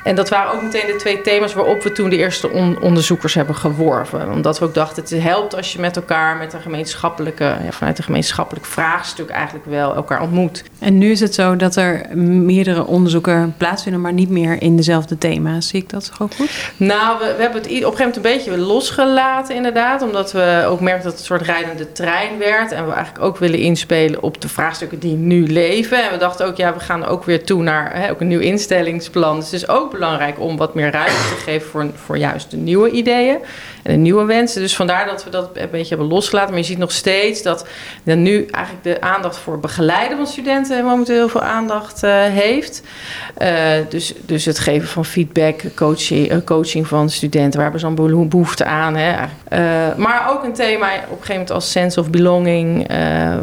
En 0.03 0.15
dat 0.15 0.29
waren 0.29 0.53
ook 0.53 0.61
meteen 0.61 0.87
de 0.87 0.95
twee 0.95 1.21
thema's 1.21 1.53
waarop 1.53 1.83
we 1.83 1.91
toen 1.91 2.09
de 2.09 2.17
eerste 2.17 2.49
onderzoekers 2.81 3.33
hebben 3.33 3.55
geworven. 3.55 4.31
Omdat 4.31 4.59
we 4.59 4.65
ook 4.65 4.73
dachten, 4.73 5.03
het 5.03 5.23
helpt 5.23 5.55
als 5.55 5.73
je 5.73 5.79
met 5.79 5.95
elkaar, 5.95 6.37
met 6.37 6.53
een 6.53 6.61
gemeenschappelijke, 6.61 7.43
ja, 7.43 7.71
vanuit 7.71 7.97
een 7.97 8.03
gemeenschappelijk 8.03 8.65
vraagstuk 8.65 9.29
eigenlijk 9.29 9.65
wel 9.65 9.95
elkaar 9.95 10.21
ontmoet. 10.21 10.63
En 10.79 10.97
nu 10.97 11.11
is 11.11 11.19
het 11.19 11.33
zo 11.33 11.55
dat 11.55 11.75
er 11.75 12.17
meerdere 12.17 12.85
onderzoeken 12.85 13.53
plaatsvinden, 13.57 14.01
maar 14.01 14.13
niet 14.13 14.29
meer 14.29 14.61
in 14.61 14.75
dezelfde 14.75 15.17
thema's. 15.17 15.67
Zie 15.67 15.81
ik 15.81 15.89
dat 15.89 16.11
gewoon 16.13 16.31
goed? 16.35 16.71
Nou, 16.77 17.19
we, 17.19 17.33
we 17.37 17.41
hebben 17.41 17.61
het 17.61 17.71
op 17.71 17.71
een 17.71 17.97
gegeven 17.97 17.97
moment 17.97 18.15
een 18.15 18.21
beetje 18.21 18.57
losgelaten 18.57 19.55
inderdaad. 19.55 20.01
Omdat 20.01 20.31
we 20.31 20.65
ook 20.67 20.79
merkten 20.79 21.03
dat 21.03 21.11
het 21.11 21.19
een 21.21 21.37
soort 21.37 21.41
rijdende 21.41 21.91
trein 21.91 22.37
werd. 22.37 22.71
En 22.71 22.85
we 22.85 22.93
eigenlijk 22.93 23.25
ook 23.25 23.37
willen 23.37 23.59
inspelen 23.59 24.23
op 24.23 24.41
de 24.41 24.49
vraagstukken 24.49 24.99
die 24.99 25.15
nu 25.15 25.47
leven. 25.47 26.03
En 26.03 26.11
we 26.11 26.17
dachten 26.17 26.45
ook, 26.45 26.57
ja, 26.57 26.73
we 26.73 26.79
gaan 26.79 27.05
ook 27.05 27.23
weer 27.23 27.43
toe 27.43 27.63
naar 27.63 27.91
hè, 27.93 28.11
ook 28.11 28.21
een 28.21 28.27
nieuw 28.27 28.39
instellingsplan. 28.39 29.35
Dus 29.35 29.45
het 29.45 29.53
is 29.53 29.67
belangrijk 29.91 30.39
om 30.39 30.57
wat 30.57 30.73
meer 30.73 30.91
ruimte 30.91 31.13
te 31.29 31.41
geven 31.43 31.69
voor, 31.69 31.91
voor 31.95 32.17
juist 32.17 32.51
de 32.51 32.57
nieuwe 32.57 32.91
ideeën 32.91 33.37
nieuwe 33.97 34.25
wensen. 34.25 34.61
Dus 34.61 34.75
vandaar 34.75 35.05
dat 35.05 35.23
we 35.23 35.29
dat 35.29 35.49
een 35.53 35.69
beetje 35.71 35.89
hebben 35.95 36.07
losgelaten. 36.07 36.49
Maar 36.49 36.59
je 36.59 36.65
ziet 36.65 36.77
nog 36.77 36.91
steeds 36.91 37.43
dat 37.43 37.67
nu 38.03 38.45
eigenlijk 38.45 38.83
de 38.83 39.01
aandacht 39.01 39.37
voor 39.37 39.59
begeleiden 39.59 40.17
van 40.17 40.27
studenten 40.27 40.85
momenteel 40.85 41.15
heel 41.15 41.29
veel 41.29 41.41
aandacht 41.41 42.03
uh, 42.03 42.11
heeft. 42.23 42.83
Uh, 43.41 43.49
dus, 43.89 44.13
dus 44.25 44.45
het 44.45 44.59
geven 44.59 44.87
van 44.87 45.05
feedback, 45.05 45.61
coaching, 45.75 46.43
coaching 46.43 46.87
van 46.87 47.09
studenten, 47.09 47.59
waar 47.59 47.79
ze 47.79 47.93
dan 47.93 48.27
behoefte 48.29 48.65
aan. 48.65 48.95
Hè? 48.95 49.27
maar 49.97 50.31
ook 50.31 50.43
een 50.43 50.53
thema 50.53 50.87
op 50.87 51.01
een 51.01 51.07
gegeven 51.09 51.31
moment 51.33 51.51
als 51.51 51.71
sense 51.71 51.99
of 51.99 52.09
belonging, 52.09 52.87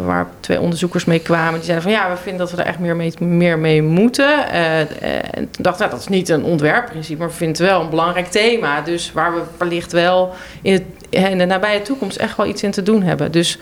waar 0.04 0.26
twee 0.40 0.60
onderzoekers 0.60 1.04
mee 1.04 1.18
kwamen. 1.18 1.54
Die 1.54 1.64
zeiden 1.64 1.82
van 1.82 1.92
ja, 1.92 2.10
we 2.10 2.16
vinden 2.16 2.38
dat 2.38 2.50
we 2.50 2.62
er 2.62 2.68
echt 2.68 2.78
meer 2.78 2.96
mee, 2.96 3.12
meer 3.18 3.58
mee 3.58 3.82
moeten. 3.82 4.48
en 4.48 5.50
dacht 5.58 5.78
nou, 5.78 5.90
dat 5.90 6.00
is 6.00 6.08
niet 6.08 6.28
een 6.28 6.44
ontwerpprincipe, 6.44 7.18
maar 7.18 7.28
we 7.28 7.34
vinden 7.34 7.56
het 7.56 7.72
wel 7.72 7.80
een 7.80 7.90
belangrijk 7.90 8.26
thema. 8.26 8.80
Dus 8.80 9.12
waar 9.12 9.34
we 9.34 9.40
wellicht 9.58 9.92
wel 9.92 10.34
in, 10.62 10.73
het, 10.73 10.83
in 11.11 11.38
de 11.38 11.45
nabije 11.45 11.83
toekomst 11.83 12.16
echt 12.16 12.37
wel 12.37 12.47
iets 12.47 12.62
in 12.62 12.71
te 12.71 12.83
doen 12.83 13.02
hebben. 13.02 13.33
Dus 13.33 13.59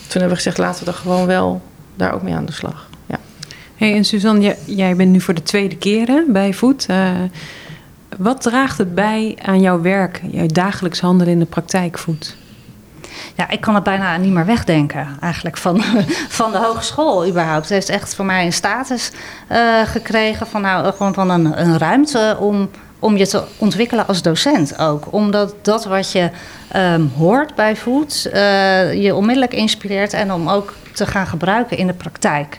toen 0.00 0.20
hebben 0.20 0.28
we 0.28 0.34
gezegd, 0.36 0.58
laten 0.58 0.84
we 0.84 0.90
er 0.90 0.96
gewoon 0.96 1.26
wel 1.26 1.62
daar 1.94 2.12
ook 2.12 2.22
mee 2.22 2.34
aan 2.34 2.46
de 2.46 2.52
slag. 2.52 2.88
Ja. 3.06 3.18
Hey, 3.76 3.94
en 3.94 4.04
Suzanne, 4.04 4.56
jij, 4.64 4.96
bent 4.96 5.10
nu 5.10 5.20
voor 5.20 5.34
de 5.34 5.42
tweede 5.42 5.76
keer 5.76 6.24
bij 6.28 6.52
Voet. 6.52 6.86
Uh, 6.90 7.10
wat 8.16 8.40
draagt 8.40 8.78
het 8.78 8.94
bij 8.94 9.38
aan 9.42 9.60
jouw 9.60 9.80
werk, 9.80 10.20
jouw 10.30 10.46
dagelijks 10.46 11.00
handelen 11.00 11.32
in 11.32 11.38
de 11.38 11.44
praktijk 11.44 11.98
Voet? 11.98 12.36
Ja, 13.34 13.50
ik 13.50 13.60
kan 13.60 13.74
het 13.74 13.84
bijna 13.84 14.16
niet 14.16 14.32
meer 14.32 14.46
wegdenken 14.46 15.08
eigenlijk 15.20 15.56
van, 15.56 15.82
van 16.38 16.52
de 16.52 16.58
hogeschool 16.58 17.26
überhaupt. 17.26 17.62
Het 17.62 17.72
heeft 17.72 17.88
echt 17.88 18.14
voor 18.14 18.24
mij 18.24 18.44
een 18.44 18.52
status 18.52 19.12
uh, 19.52 19.82
gekregen 19.84 20.46
van, 20.46 20.60
nou, 20.60 20.92
gewoon 20.92 21.14
van 21.14 21.30
een, 21.30 21.60
een 21.60 21.78
ruimte 21.78 22.36
om 22.40 22.70
om 23.06 23.16
je 23.16 23.26
te 23.26 23.42
ontwikkelen 23.58 24.06
als 24.06 24.22
docent 24.22 24.78
ook. 24.78 25.06
Omdat 25.10 25.54
dat 25.62 25.84
wat 25.84 26.12
je 26.12 26.30
ehm, 26.68 27.02
hoort 27.16 27.54
bij 27.54 27.76
voet 27.76 28.30
uh, 28.34 29.02
je 29.02 29.14
onmiddellijk 29.14 29.54
inspireert 29.54 30.12
en 30.12 30.32
om 30.32 30.48
ook 30.48 30.74
te 30.92 31.06
gaan 31.06 31.26
gebruiken 31.26 31.76
in 31.76 31.86
de 31.86 31.92
praktijk. 31.92 32.58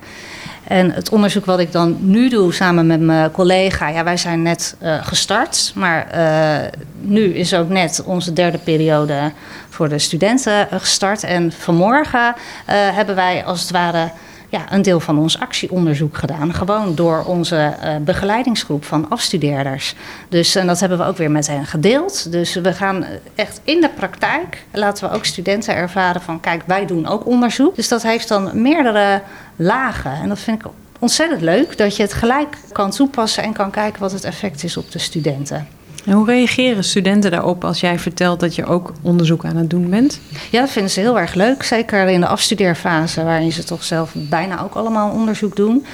En 0.64 0.92
het 0.92 1.10
onderzoek 1.10 1.46
wat 1.46 1.60
ik 1.60 1.72
dan 1.72 1.98
nu 2.00 2.30
doe 2.30 2.54
samen 2.54 2.88
met 2.88 3.00
mijn 3.00 3.32
collega, 3.32 3.88
ja, 3.88 4.04
wij 4.04 4.18
zijn 4.18 4.42
net 4.42 4.76
uh, 4.84 5.06
gestart, 5.06 5.72
maar 5.76 6.08
uh, 6.16 6.80
nu 7.00 7.34
is 7.34 7.54
ook 7.54 7.70
net 7.70 8.04
onze 8.06 8.34
derde 8.34 8.58
periode 8.58 9.32
voor 9.70 9.90
de 9.90 10.00
studenten 10.00 10.68
gestart. 10.72 11.24
En 11.24 11.52
vanmorgen 11.52 12.36
hebben 12.66 13.16
wij 13.16 13.46
als 13.46 13.62
het 13.62 13.72
ware 13.72 14.10
ja, 14.50 14.74
een 14.74 14.82
deel 14.82 15.00
van 15.00 15.20
ons 15.20 15.40
actieonderzoek 15.40 16.18
gedaan. 16.18 16.54
Gewoon 16.54 16.96
door 16.96 17.24
onze 17.24 17.74
uh, 17.84 17.96
begeleidingsgroep 17.96 18.86
van 18.86 19.10
afstudeerders. 19.10 19.96
Dus 20.30 20.56
en 20.56 20.68
dat 20.68 20.80
hebben 20.80 20.98
we 20.98 21.04
ook 21.04 21.18
weer 21.18 21.32
met 21.32 21.48
hen 21.48 21.66
gedeeld. 21.66 22.32
Dus 22.32 22.54
we 22.54 22.74
gaan 22.74 23.06
echt 23.36 23.62
in 23.64 23.82
de 23.82 23.90
praktijk, 23.90 24.64
laten 24.72 25.10
we 25.10 25.16
ook 25.16 25.26
studenten 25.26 25.76
ervaren 25.76 26.22
van... 26.22 26.40
kijk, 26.40 26.64
wij 26.66 26.86
doen 26.86 27.08
ook 27.08 27.26
onderzoek. 27.26 27.76
Dus 27.76 27.88
dat 27.88 28.04
heeft 28.04 28.28
dan 28.28 28.62
meerdere 28.62 29.22
lagen. 29.56 30.14
En 30.14 30.30
dat 30.30 30.40
vind 30.40 30.66
ik 30.66 30.72
ontzettend 31.00 31.42
leuk, 31.42 31.78
dat 31.78 31.96
je 31.96 32.04
het 32.04 32.14
gelijk 32.14 32.58
kan 32.72 32.92
toepassen... 32.92 33.44
en 33.44 33.54
kan 33.54 33.72
kijken 33.72 34.02
wat 34.02 34.12
het 34.12 34.24
effect 34.24 34.64
is 34.64 34.78
op 34.78 34.92
de 34.92 35.00
studenten. 35.00 35.77
En 36.08 36.14
hoe 36.14 36.26
reageren 36.26 36.84
studenten 36.84 37.32
daarop 37.32 37.64
als 37.64 37.80
jij 37.80 38.00
vertelt 38.00 38.40
dat 38.40 38.56
je 38.56 38.66
ook 38.66 38.94
onderzoek 39.02 39.46
aan 39.46 39.56
het 39.56 39.70
doen 39.70 39.90
bent? 39.90 40.20
Ja, 40.52 40.60
dat 40.60 40.70
vinden 40.70 40.92
ze 40.92 41.00
heel 41.00 41.20
erg 41.20 41.34
leuk. 41.34 41.64
Zeker 41.64 42.08
in 42.08 42.20
de 42.20 42.28
afstudeerfase, 42.28 43.24
waarin 43.24 43.52
ze 43.52 43.64
toch 43.64 43.84
zelf 43.84 44.12
bijna 44.16 44.64
ook 44.64 44.74
allemaal 44.74 45.12
onderzoek 45.12 45.56
doen. 45.56 45.86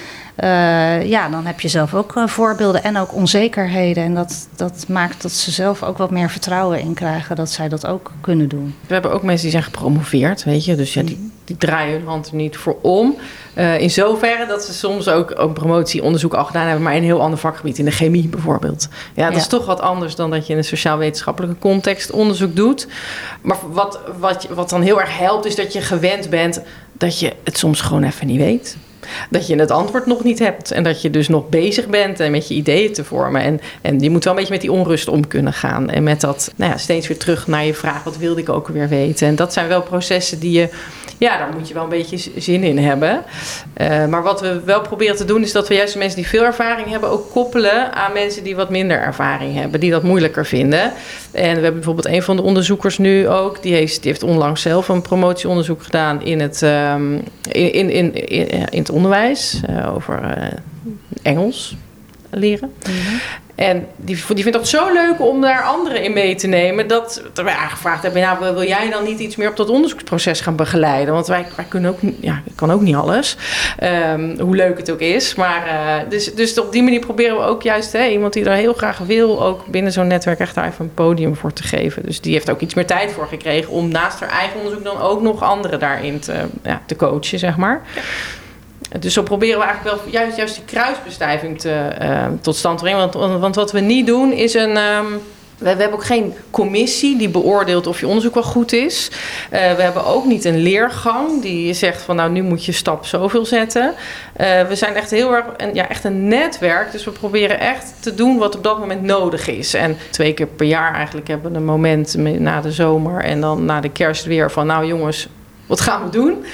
Uh, 0.44 1.10
ja, 1.10 1.30
dan 1.30 1.46
heb 1.46 1.60
je 1.60 1.68
zelf 1.68 1.94
ook 1.94 2.16
uh, 2.16 2.28
voorbeelden 2.28 2.84
en 2.84 2.98
ook 2.98 3.14
onzekerheden. 3.14 4.04
En 4.04 4.14
dat, 4.14 4.48
dat 4.56 4.86
maakt 4.88 5.22
dat 5.22 5.32
ze 5.32 5.52
zelf 5.52 5.84
ook 5.84 5.98
wat 5.98 6.12
meer 6.12 6.30
vertrouwen 6.30 6.80
in 6.80 6.94
krijgen 6.94 7.36
dat 7.36 7.52
zij 7.52 7.70
dat 7.70 7.86
ook 7.86 8.12
kunnen 8.22 8.50
doen. 8.50 8.76
We 8.88 8.94
hebben 8.94 9.14
ook 9.14 9.24
mensen 9.24 9.42
die 9.42 9.52
zijn 9.52 9.64
gepromoveerd, 9.64 10.44
weet 10.44 10.66
je. 10.66 10.76
Dus 10.76 10.94
ja, 10.94 11.04
die, 11.04 11.32
die 11.46 11.58
draaien 11.58 11.94
hun 11.94 12.08
hand 12.08 12.28
er 12.28 12.36
niet 12.36 12.58
voor 12.58 12.78
om. 12.82 13.16
Uh, 13.56 13.80
in 13.80 13.92
zoverre 13.92 14.46
dat 14.46 14.64
ze 14.64 14.74
soms 14.74 15.08
ook, 15.08 15.40
ook 15.40 15.54
promotieonderzoek 15.54 16.34
al 16.34 16.46
gedaan 16.46 16.66
hebben, 16.66 16.84
maar 16.84 16.94
in 16.94 17.00
een 17.00 17.06
heel 17.06 17.22
ander 17.22 17.40
vakgebied, 17.40 17.78
in 17.78 17.86
de 17.86 17.92
chemie 17.92 18.28
bijvoorbeeld. 18.28 18.88
Ja, 19.14 19.24
dat 19.26 19.34
ja. 19.34 19.40
is 19.40 19.48
toch 19.48 19.66
wat 19.66 19.82
anders 19.82 20.16
dan 20.16 20.32
dat 20.32 20.48
je 20.48 20.52
in 20.52 20.58
een 20.58 20.66
sociaal-wetenschappelijke 20.66 21.60
context 21.60 22.12
onderzoek 22.12 22.56
doet. 22.56 22.88
Maar 23.42 23.58
wat, 23.72 24.00
wat, 24.20 24.48
wat 24.54 24.70
dan 24.70 24.82
heel 24.82 25.00
erg 25.00 25.18
helpt, 25.18 25.46
is 25.46 25.56
dat 25.56 25.74
je 25.74 25.82
gewend 25.82 26.30
bent 26.30 26.62
dat 26.92 27.20
je 27.20 27.34
het 27.44 27.58
soms 27.58 27.82
gewoon 27.82 28.04
even 28.04 28.28
niet 28.28 28.40
weet 28.40 28.78
dat 29.30 29.48
je 29.48 29.56
het 29.56 29.72
antwoord 29.72 30.06
nog 30.06 30.24
niet 30.24 30.40
hebt. 30.40 30.72
En 30.72 30.84
dat 30.84 31.02
je 31.02 31.10
dus 31.10 31.28
nog 31.28 31.50
bezig 31.50 31.88
bent 31.88 32.20
en 32.20 32.32
met 32.32 32.48
je 32.48 32.54
ideeën 32.54 32.94
te 32.94 33.04
vormen. 33.04 33.42
En, 33.42 33.60
en 33.82 34.00
je 34.00 34.10
moet 34.10 34.24
wel 34.24 34.34
een 34.34 34.40
beetje 34.40 34.54
met 34.54 34.62
die 34.62 34.72
onrust 34.72 35.08
om 35.08 35.28
kunnen 35.28 35.54
gaan. 35.54 35.90
En 35.90 36.04
met 36.04 36.22
dat 36.22 36.52
nou 36.56 36.72
ja, 36.72 36.78
steeds 36.78 37.08
weer 37.08 37.18
terug 37.18 37.48
naar 37.48 37.66
je 37.66 37.74
vraag: 37.74 38.04
wat 38.04 38.18
wilde 38.18 38.42
ik 38.42 38.50
ook 38.50 38.68
weer 38.68 38.88
weten? 38.88 39.28
En 39.28 39.36
dat 39.36 39.54
zijn 39.54 39.68
wel 39.68 39.82
processen 39.82 40.40
die 40.40 40.52
je 40.52 40.70
ja, 41.24 41.38
daar 41.38 41.54
moet 41.58 41.68
je 41.68 41.74
wel 41.74 41.84
een 41.84 41.90
beetje 41.90 42.32
zin 42.38 42.64
in 42.64 42.78
hebben. 42.78 43.24
Uh, 43.82 44.06
maar 44.06 44.24
wat 44.24 44.42
we 44.42 44.62
wel 44.66 44.82
proberen 44.82 45.16
te 45.16 45.26
doen, 45.26 45.42
is 45.42 45.52
dat 45.52 45.68
we 45.68 45.76
juist 45.76 45.94
de 45.94 46.00
mensen 46.00 46.18
die 46.18 46.28
veel 46.28 46.44
ervaring 46.44 46.90
hebben, 46.90 47.10
ook 47.10 47.32
koppelen 47.32 47.94
aan 47.94 48.14
mensen 48.14 48.44
die 48.44 48.56
wat 48.56 48.70
minder 48.70 48.98
ervaring 49.00 49.56
hebben, 49.56 49.80
die 49.80 49.92
dat 49.92 50.04
moeilijker 50.04 50.46
vinden. 50.46 50.82
En 51.32 51.56
we 51.56 51.62
hebben 51.62 51.74
bijvoorbeeld 51.74 52.06
een 52.06 52.24
van 52.24 52.36
de 52.36 52.42
onderzoekers 52.42 52.98
nu 52.98 53.28
ook, 53.28 53.62
die 53.62 53.74
heeft, 53.74 54.02
die 54.02 54.12
heeft 54.12 54.24
onlangs 54.24 54.62
zelf 54.62 54.88
een 54.88 55.02
promotieonderzoek 55.02 55.84
gedaan 55.84 56.22
in 56.22 56.40
het, 56.40 56.62
um, 56.62 57.24
in, 57.52 57.74
in, 57.74 57.90
in, 57.90 58.50
in, 58.70 58.80
het 58.80 58.90
onderwijs 58.90 59.62
uh, 59.70 59.96
over 59.96 60.22
uh, 60.38 60.44
Engels 61.22 61.76
leren. 62.30 62.74
-hmm. 62.84 63.20
En 63.56 63.88
die, 63.96 64.24
die 64.28 64.44
vindt 64.44 64.58
dat 64.58 64.68
zo 64.68 64.94
leuk 64.94 65.22
om 65.22 65.42
daar 65.42 65.64
anderen 65.64 66.04
in 66.04 66.14
mee 66.14 66.36
te 66.36 66.48
nemen. 66.48 66.88
Dat, 66.88 67.22
dat 67.34 67.46
wij 67.46 67.56
gevraagd 67.70 68.04
hebben: 68.04 68.40
wil 68.40 68.64
jij 68.64 68.90
dan 68.90 69.04
niet 69.04 69.20
iets 69.20 69.36
meer 69.36 69.50
op 69.50 69.56
dat 69.56 69.70
onderzoeksproces 69.70 70.42
gaan 70.42 70.56
begeleiden? 70.56 71.14
Want 71.14 71.28
wij, 71.28 71.46
wij 71.56 71.66
kunnen 71.70 71.92
ook, 71.92 72.00
ja, 72.20 72.42
ik 72.46 72.56
kan 72.56 72.72
ook 72.72 72.82
niet 72.82 72.96
alles. 72.96 73.38
Um, 73.84 74.40
hoe 74.40 74.56
leuk 74.56 74.78
het 74.78 74.92
ook 74.92 75.00
is. 75.00 75.36
Maar 75.36 75.68
uh, 75.68 76.10
dus, 76.10 76.34
dus 76.36 76.60
op 76.60 76.72
die 76.72 76.84
manier 76.84 77.00
proberen 77.00 77.38
we 77.38 77.44
ook 77.44 77.62
juist 77.62 77.94
iemand 77.94 78.34
die 78.34 78.46
er 78.46 78.56
heel 78.56 78.74
graag 78.74 78.98
wil, 78.98 79.44
ook 79.44 79.66
binnen 79.66 79.92
zo'n 79.92 80.08
netwerk 80.08 80.40
echt 80.40 80.56
daar 80.56 80.68
even 80.68 80.86
een 80.86 80.94
podium 80.94 81.36
voor 81.36 81.54
te 81.54 81.64
geven. 81.64 82.06
Dus 82.06 82.22
die 82.22 82.34
heeft 82.34 82.50
ook 82.50 82.60
iets 82.60 82.74
meer 82.74 82.86
tijd 82.86 83.12
voor 83.12 83.28
gekregen 83.28 83.72
om 83.72 83.88
naast 83.88 84.20
haar 84.20 84.30
eigen 84.30 84.58
onderzoek 84.58 84.84
dan 84.84 85.02
ook 85.02 85.22
nog 85.22 85.44
anderen 85.44 85.80
daarin 85.80 86.20
te, 86.20 86.34
ja, 86.64 86.82
te 86.86 86.96
coachen, 86.96 87.40
zeg 87.40 87.58
maar. 87.58 87.82
Ja. 87.96 88.02
Dus 89.00 89.14
zo 89.14 89.24
proberen 89.24 89.60
we 89.60 89.66
eigenlijk 89.66 89.96
wel 89.96 90.12
juist, 90.12 90.38
juist 90.38 90.56
die 90.56 90.66
kruisbestuiving 90.66 91.60
te, 91.60 91.88
uh, 92.02 92.26
tot 92.42 92.56
stand 92.56 92.78
te 92.78 92.84
brengen. 92.84 93.12
Want, 93.12 93.40
want 93.40 93.56
wat 93.56 93.72
we 93.72 93.80
niet 93.80 94.08
doen 94.08 94.32
is 94.32 94.54
een. 94.54 94.78
Um, 94.78 95.22
we, 95.58 95.70
hebben 95.70 95.94
ook 95.94 96.06
geen 96.06 96.34
commissie 96.52 97.18
die 97.18 97.30
beoordeelt 97.30 97.88
of 97.88 98.00
je 98.00 98.08
onderzoek 98.08 98.34
wel 98.34 98.44
goed 98.44 98.74
is. 98.74 99.10
Uh, 99.12 99.50
we 99.50 99.82
hebben 99.82 100.06
ook 100.06 100.26
niet 100.26 100.46
een 100.46 100.58
leergang 100.58 101.42
die 101.42 101.74
zegt 101.74 102.02
van 102.02 102.16
nou 102.16 102.32
nu 102.32 102.42
moet 102.42 102.66
je 102.66 102.72
stap 102.72 103.06
zoveel 103.06 103.46
zetten. 103.46 103.94
Uh, 104.42 104.62
we 104.62 104.76
zijn 104.76 104.96
echt 104.96 105.12
heel 105.12 105.36
erg 105.36 105.46
een, 105.58 105.74
ja, 105.74 105.90
echt 105.90 106.04
een 106.04 106.28
netwerk. 106.28 106.92
Dus 106.92 107.04
we 107.04 107.12
proberen 107.12 107.60
echt 107.60 107.94
te 108.00 108.16
doen 108.16 108.38
wat 108.38 108.56
op 108.56 108.64
dat 108.64 108.80
moment 108.80 109.02
nodig 109.02 109.48
is. 109.48 109.74
En 109.74 109.98
twee 110.10 110.34
keer 110.34 110.48
per 110.48 110.66
jaar 110.66 110.94
eigenlijk 110.94 111.28
hebben 111.28 111.52
we 111.52 111.58
een 111.58 111.66
moment 111.66 112.16
na 112.18 112.62
de 112.62 112.72
zomer 112.72 113.24
en 113.24 113.42
dan 113.42 113.66
na 113.66 113.82
de 113.82 113.90
kerst 113.90 114.26
weer 114.26 114.52
van 114.52 114.68
nou 114.68 114.86
jongens 114.86 115.28
wat 115.74 115.82
gaan 115.82 116.04
we 116.04 116.10
doen? 116.10 116.46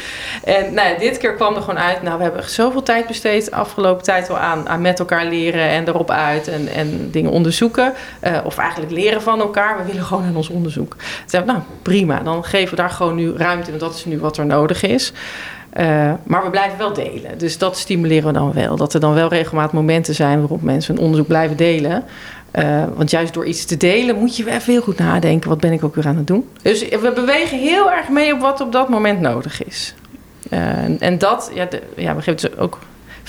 En 0.44 0.74
nou 0.74 0.98
dit 1.00 1.18
keer 1.18 1.34
kwam 1.34 1.56
er 1.56 1.62
gewoon 1.62 1.80
uit, 1.80 2.02
nou 2.02 2.18
we 2.18 2.24
hebben 2.24 2.50
zoveel 2.50 2.84
tijd 2.84 3.08
besteed 3.08 3.52
afgelopen 3.52 4.04
tijd 4.04 4.28
wel 4.28 4.38
aan, 4.38 4.70
aan 4.70 4.82
met 4.82 5.00
elkaar 5.00 5.26
leren 5.26 5.70
en 5.70 5.88
erop 5.88 6.12
uit 6.12 6.48
en, 6.48 6.68
en 6.68 7.12
dingen 7.12 7.32
onderzoeken. 7.32 7.94
Uh, 8.24 8.38
of 8.44 8.58
eigenlijk 8.58 8.92
leren 8.92 9.22
van 9.22 9.40
elkaar. 9.40 9.78
We 9.78 9.84
willen 9.84 10.04
gewoon 10.04 10.24
aan 10.24 10.36
ons 10.36 10.50
onderzoek. 10.50 10.96
Nou 11.46 11.60
prima, 11.82 12.20
dan 12.20 12.44
geven 12.44 12.70
we 12.70 12.76
daar 12.76 12.90
gewoon 12.90 13.16
nu 13.16 13.34
ruimte, 13.36 13.70
want 13.70 13.82
dat 13.82 13.96
is 13.96 14.06
nu 14.06 14.20
wat 14.20 14.38
er 14.38 14.46
nodig 14.46 14.84
is. 14.84 15.14
Uh, 15.78 16.12
maar 16.24 16.44
we 16.44 16.50
blijven 16.50 16.78
wel 16.78 16.94
delen. 16.94 17.38
Dus 17.38 17.58
dat 17.58 17.78
stimuleren 17.78 18.28
we 18.28 18.34
dan 18.34 18.54
wel. 18.54 18.76
Dat 18.76 18.94
er 18.94 19.00
dan 19.00 19.14
wel 19.14 19.30
regelmatig 19.30 19.72
momenten 19.72 20.16
zijn 20.16 20.40
waarop 20.40 20.62
mensen 20.62 20.96
hun 20.96 21.04
onderzoek 21.04 21.28
blijven 21.28 21.58
delen. 21.58 22.04
Uh, 22.56 22.84
want 22.96 23.12
juist 23.12 23.34
door 23.34 23.46
iets 23.46 23.66
te 23.66 23.78
delen 23.78 24.16
moet 24.16 24.38
je 24.38 24.52
even 24.52 24.74
heel 24.74 24.82
goed 24.82 24.98
nadenken. 24.98 25.50
Wat 25.50 25.60
ben 25.60 25.72
ik 25.72 25.84
ook 25.84 25.96
weer 25.96 26.08
aan 26.08 26.16
het 26.16 26.28
doen? 26.28 26.50
Dus 26.62 26.88
we 26.88 27.12
bewegen 27.16 27.60
heel 27.60 27.92
erg 27.92 28.10
mee 28.10 28.34
op 28.34 28.40
wat 28.40 28.62
op 28.62 28.72
dat 28.72 28.90
moment 28.90 29.20
nodig 29.20 29.66
is. 29.66 29.94
Uh, 30.52 31.02
en 31.02 31.18
dat, 31.18 31.52
ja, 31.54 31.68
ja, 31.96 32.16
we 32.16 32.22
geven 32.22 32.50
dus 32.50 32.58
ook 32.58 32.80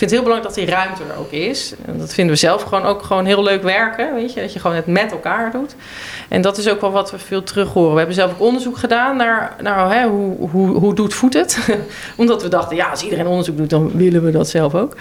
vind 0.00 0.10
het 0.10 0.20
heel 0.20 0.22
belangrijk 0.22 0.54
dat 0.54 0.66
die 0.66 0.74
ruimte 0.74 1.02
er 1.12 1.18
ook 1.18 1.30
is. 1.30 1.74
En 1.86 1.98
dat 1.98 2.14
vinden 2.14 2.34
we 2.34 2.40
zelf 2.40 2.62
gewoon 2.62 2.84
ook 2.84 3.02
gewoon 3.02 3.24
heel 3.24 3.42
leuk 3.42 3.62
werken. 3.62 4.14
Weet 4.14 4.32
je, 4.32 4.40
dat 4.40 4.52
je 4.52 4.58
gewoon 4.58 4.76
het 4.76 4.86
met 4.86 5.12
elkaar 5.12 5.50
doet. 5.50 5.74
En 6.28 6.40
dat 6.40 6.58
is 6.58 6.68
ook 6.68 6.80
wel 6.80 6.90
wat 6.90 7.10
we 7.10 7.18
veel 7.18 7.42
terug 7.42 7.72
horen. 7.72 7.92
We 7.92 7.98
hebben 7.98 8.14
zelf 8.14 8.32
ook 8.32 8.40
onderzoek 8.40 8.78
gedaan 8.78 9.16
naar, 9.16 9.56
naar 9.62 9.94
hè, 9.94 10.08
hoe, 10.08 10.48
hoe, 10.50 10.68
hoe 10.68 10.94
doet 10.94 11.14
voet 11.14 11.34
het? 11.34 11.58
Omdat 12.16 12.42
we 12.42 12.48
dachten, 12.48 12.76
ja, 12.76 12.88
als 12.88 13.02
iedereen 13.02 13.26
onderzoek 13.26 13.56
doet, 13.56 13.70
dan 13.70 13.90
willen 13.94 14.24
we 14.24 14.30
dat 14.30 14.48
zelf 14.48 14.74
ook. 14.74 14.96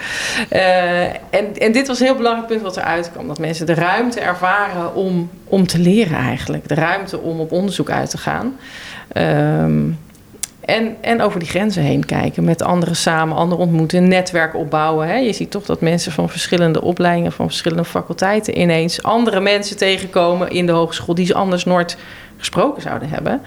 Uh, 0.52 1.02
en, 1.04 1.56
en 1.58 1.72
dit 1.72 1.86
was 1.86 2.00
een 2.00 2.06
heel 2.06 2.16
belangrijk 2.16 2.48
punt 2.48 2.62
wat 2.62 2.76
eruit 2.76 3.10
kwam. 3.12 3.26
Dat 3.28 3.38
mensen 3.38 3.66
de 3.66 3.74
ruimte 3.74 4.20
ervaren 4.20 4.94
om, 4.94 5.30
om 5.44 5.66
te 5.66 5.78
leren 5.78 6.18
eigenlijk. 6.18 6.68
De 6.68 6.74
ruimte 6.74 7.18
om 7.18 7.40
op 7.40 7.52
onderzoek 7.52 7.90
uit 7.90 8.10
te 8.10 8.18
gaan. 8.18 8.56
Um, 9.16 9.98
en, 10.70 10.96
en 11.00 11.20
over 11.20 11.38
die 11.38 11.48
grenzen 11.48 11.82
heen 11.82 12.06
kijken, 12.06 12.44
met 12.44 12.62
anderen 12.62 12.96
samen, 12.96 13.36
anderen 13.36 13.64
ontmoeten, 13.64 13.98
een 13.98 14.08
netwerk 14.08 14.54
opbouwen. 14.54 15.08
Hè. 15.08 15.16
Je 15.16 15.32
ziet 15.32 15.50
toch 15.50 15.64
dat 15.64 15.80
mensen 15.80 16.12
van 16.12 16.28
verschillende 16.28 16.82
opleidingen, 16.82 17.32
van 17.32 17.46
verschillende 17.46 17.84
faculteiten 17.84 18.60
ineens 18.60 19.02
andere 19.02 19.40
mensen 19.40 19.76
tegenkomen 19.76 20.50
in 20.50 20.66
de 20.66 20.72
hogeschool 20.72 21.14
die 21.14 21.26
ze 21.26 21.34
anders 21.34 21.64
nooit 21.64 21.96
gesproken 22.36 22.82
zouden 22.82 23.08
hebben. 23.08 23.40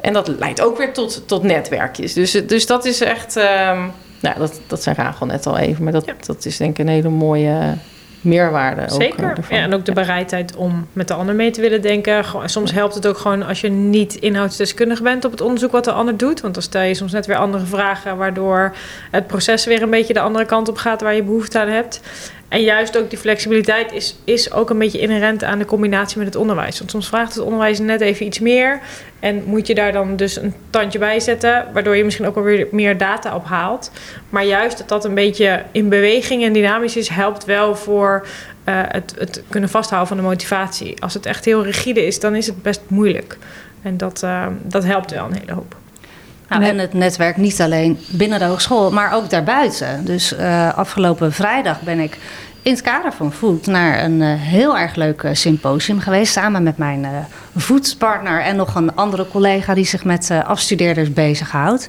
En 0.00 0.12
dat 0.12 0.28
leidt 0.28 0.62
ook 0.62 0.78
weer 0.78 0.92
tot, 0.92 1.28
tot 1.28 1.42
netwerkjes. 1.42 2.12
Dus, 2.12 2.30
dus 2.30 2.66
dat 2.66 2.84
is 2.84 3.00
echt. 3.00 3.36
Um, 3.36 3.92
nou, 4.20 4.38
dat, 4.38 4.60
dat 4.66 4.82
zijn 4.82 4.96
Rachel 4.96 5.26
net 5.26 5.46
al 5.46 5.58
even, 5.58 5.84
maar 5.84 5.92
dat, 5.92 6.10
dat 6.26 6.44
is 6.44 6.56
denk 6.56 6.70
ik 6.70 6.78
een 6.78 6.92
hele 6.92 7.08
mooie 7.08 7.76
meerwaarde. 8.20 8.84
Zeker. 8.86 9.30
Ook, 9.30 9.44
ja, 9.50 9.56
en 9.56 9.74
ook 9.74 9.84
de 9.84 9.92
bereidheid 9.92 10.56
om 10.56 10.86
met 10.92 11.08
de 11.08 11.14
ander 11.14 11.34
mee 11.34 11.50
te 11.50 11.60
willen 11.60 11.82
denken. 11.82 12.24
Soms 12.44 12.72
helpt 12.72 12.94
het 12.94 13.06
ook 13.06 13.18
gewoon 13.18 13.42
als 13.42 13.60
je 13.60 13.68
niet 13.68 14.14
inhoudsdeskundig 14.14 15.02
bent 15.02 15.24
op 15.24 15.30
het 15.30 15.40
onderzoek 15.40 15.72
wat 15.72 15.84
de 15.84 15.92
ander 15.92 16.16
doet. 16.16 16.40
Want 16.40 16.54
dan 16.54 16.62
stel 16.62 16.82
je 16.82 16.94
soms 16.94 17.12
net 17.12 17.26
weer 17.26 17.36
andere 17.36 17.66
vragen, 17.66 18.16
waardoor 18.16 18.74
het 19.10 19.26
proces 19.26 19.64
weer 19.64 19.82
een 19.82 19.90
beetje 19.90 20.12
de 20.12 20.20
andere 20.20 20.44
kant 20.44 20.68
op 20.68 20.76
gaat 20.76 21.00
waar 21.00 21.14
je 21.14 21.22
behoefte 21.22 21.58
aan 21.58 21.68
hebt. 21.68 22.00
En 22.48 22.62
juist 22.62 22.98
ook 22.98 23.10
die 23.10 23.18
flexibiliteit 23.18 23.92
is, 23.92 24.16
is 24.24 24.52
ook 24.52 24.70
een 24.70 24.78
beetje 24.78 24.98
inherent 24.98 25.44
aan 25.44 25.58
de 25.58 25.64
combinatie 25.64 26.18
met 26.18 26.26
het 26.26 26.36
onderwijs. 26.36 26.78
Want 26.78 26.90
soms 26.90 27.08
vraagt 27.08 27.34
het 27.34 27.44
onderwijs 27.44 27.78
net 27.78 28.00
even 28.00 28.26
iets 28.26 28.38
meer. 28.38 28.80
En 29.20 29.42
moet 29.44 29.66
je 29.66 29.74
daar 29.74 29.92
dan 29.92 30.16
dus 30.16 30.36
een 30.36 30.54
tandje 30.70 30.98
bij 30.98 31.20
zetten, 31.20 31.66
waardoor 31.72 31.96
je 31.96 32.04
misschien 32.04 32.26
ook 32.26 32.36
alweer 32.36 32.66
meer 32.70 32.98
data 32.98 33.34
ophaalt. 33.34 33.90
Maar 34.30 34.44
juist 34.44 34.78
dat 34.78 34.88
dat 34.88 35.04
een 35.04 35.14
beetje 35.14 35.62
in 35.72 35.88
beweging 35.88 36.44
en 36.44 36.52
dynamisch 36.52 36.96
is, 36.96 37.08
helpt 37.08 37.44
wel 37.44 37.76
voor 37.76 38.26
uh, 38.68 38.80
het, 38.88 39.14
het 39.18 39.42
kunnen 39.48 39.70
vasthouden 39.70 40.08
van 40.08 40.16
de 40.16 40.28
motivatie. 40.28 41.02
Als 41.02 41.14
het 41.14 41.26
echt 41.26 41.44
heel 41.44 41.64
rigide 41.64 42.06
is, 42.06 42.20
dan 42.20 42.34
is 42.34 42.46
het 42.46 42.62
best 42.62 42.80
moeilijk. 42.86 43.38
En 43.82 43.96
dat, 43.96 44.22
uh, 44.24 44.46
dat 44.62 44.84
helpt 44.84 45.10
wel 45.10 45.24
een 45.24 45.38
hele 45.38 45.52
hoop. 45.52 45.76
Nou, 46.48 46.62
en 46.62 46.78
het 46.78 46.92
netwerk 46.92 47.36
niet 47.36 47.60
alleen 47.60 47.98
binnen 48.06 48.38
de 48.38 48.44
hogeschool, 48.44 48.90
maar 48.90 49.14
ook 49.14 49.30
daarbuiten. 49.30 50.04
Dus 50.04 50.32
uh, 50.32 50.74
afgelopen 50.74 51.32
vrijdag 51.32 51.80
ben 51.80 51.98
ik 51.98 52.18
in 52.62 52.72
het 52.72 52.82
kader 52.82 53.12
van 53.12 53.32
Voet 53.32 53.66
naar 53.66 54.04
een 54.04 54.20
uh, 54.20 54.34
heel 54.36 54.78
erg 54.78 54.94
leuk 54.94 55.22
uh, 55.22 55.30
symposium 55.34 56.00
geweest. 56.00 56.32
Samen 56.32 56.62
met 56.62 56.76
mijn 56.76 57.06
voetpartner 57.56 58.42
en 58.42 58.56
nog 58.56 58.74
een 58.74 58.94
andere 58.94 59.28
collega 59.28 59.74
die 59.74 59.86
zich 59.86 60.04
met 60.04 60.30
afstudeerders 60.44 61.12
bezighoudt. 61.12 61.88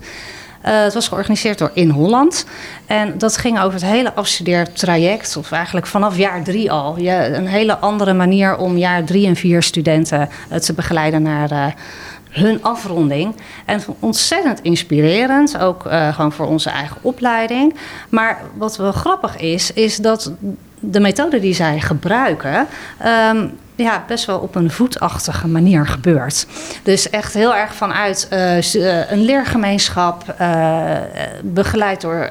het 0.62 0.94
was 0.94 1.08
georganiseerd 1.08 1.58
door 1.58 1.72
In 1.74 1.90
Holland. 1.90 2.46
En 2.86 3.18
dat 3.18 3.38
ging 3.38 3.60
over 3.60 3.74
het 3.74 3.90
hele 3.90 4.14
afstudeertraject, 4.14 5.38
of 5.38 5.52
eigenlijk 5.52 5.88
vanaf 5.88 6.18
jaar 6.18 6.44
drie 6.44 6.72
al. 6.72 7.00
Je, 7.00 7.36
een 7.36 7.48
hele 7.48 7.78
andere 7.78 8.14
manier 8.14 8.58
om 8.58 8.78
jaar 8.78 9.04
drie 9.04 9.28
en 9.28 9.36
vier 9.36 9.64
studenten 9.64 10.30
te 10.60 10.74
begeleiden 10.74 11.22
naar 11.22 11.76
hun 12.30 12.64
afronding. 12.64 13.36
En 13.66 13.82
ontzettend 14.00 14.62
inspirerend, 14.62 15.58
ook 15.58 15.86
uh, 15.86 16.14
gewoon 16.14 16.32
voor 16.32 16.48
onze 16.48 16.70
eigen 16.70 16.98
opleiding. 17.02 17.76
Maar 18.10 18.42
wat 18.54 18.78
wel 18.78 18.92
grappig 18.92 19.38
is, 19.38 19.74
is 19.74 19.98
dat 19.98 20.32
de 20.80 21.00
methode 21.00 21.40
die 21.40 21.54
zij 21.54 21.80
gebruiken. 21.80 22.68
Um, 23.06 23.58
ja, 23.76 24.04
best 24.08 24.26
wel 24.26 24.40
op 24.40 24.56
een 24.56 24.72
voetachtige 24.72 25.48
manier 25.48 25.88
gebeurt. 25.88 26.46
Dus 26.84 27.10
echt 27.10 27.34
heel 27.34 27.56
erg 27.56 27.76
vanuit 27.76 28.28
uh, 28.34 29.12
een 29.12 29.22
leergemeenschap, 29.22 30.36
begeleid 31.44 32.02
door 32.02 32.30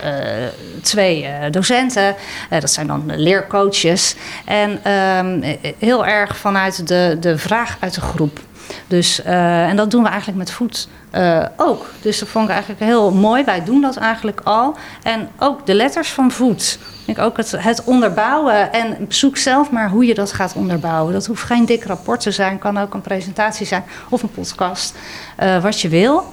twee 0.83 1.27
docenten. 1.51 2.15
dat 2.49 2.71
zijn 2.71 2.87
dan 2.87 3.03
leercoaches. 3.17 4.15
En 4.45 4.93
um, 4.93 5.59
heel 5.79 6.07
erg 6.07 6.37
vanuit 6.37 6.89
de, 6.89 7.17
de 7.21 7.39
vraag 7.39 7.77
uit 7.81 7.95
de 7.95 8.01
groep. 8.01 8.41
Dus, 8.87 9.21
uh, 9.21 9.69
en 9.69 9.77
dat 9.77 9.91
doen 9.91 10.03
we 10.03 10.09
eigenlijk 10.09 10.39
met 10.39 10.51
voet 10.51 10.89
uh, 11.15 11.45
ook. 11.57 11.87
Dus 12.01 12.19
dat 12.19 12.29
vond 12.29 12.45
ik 12.45 12.51
eigenlijk 12.51 12.81
heel 12.81 13.11
mooi. 13.11 13.45
Wij 13.45 13.65
doen 13.65 13.81
dat 13.81 13.97
eigenlijk 13.97 14.41
al. 14.45 14.77
En 15.03 15.29
ook 15.39 15.67
de 15.67 15.75
letters 15.75 16.09
van 16.11 16.31
voet. 16.31 16.79
Ik 17.07 17.19
ook 17.19 17.37
het, 17.37 17.51
het 17.51 17.85
onderbouwen 17.85 18.73
en 18.73 19.07
zoek 19.09 19.37
zelf 19.37 19.71
maar 19.71 19.91
hoe 19.91 20.05
je 20.05 20.15
dat 20.15 20.33
gaat 20.33 20.55
onderbouwen. 20.55 21.13
Dat 21.13 21.27
hoeft 21.27 21.43
geen 21.43 21.67
dik 21.67 21.85
rapport 21.85 22.21
te 22.21 22.31
zijn, 22.31 22.59
kan 22.59 22.79
ook 22.79 22.95
een 22.95 23.01
presentatie 23.01 23.67
zijn 23.67 23.85
of 24.09 24.23
een 24.23 24.31
podcast, 24.31 24.95
uh, 25.43 25.63
wat 25.63 25.81
je 25.81 25.89
wil. 25.89 26.33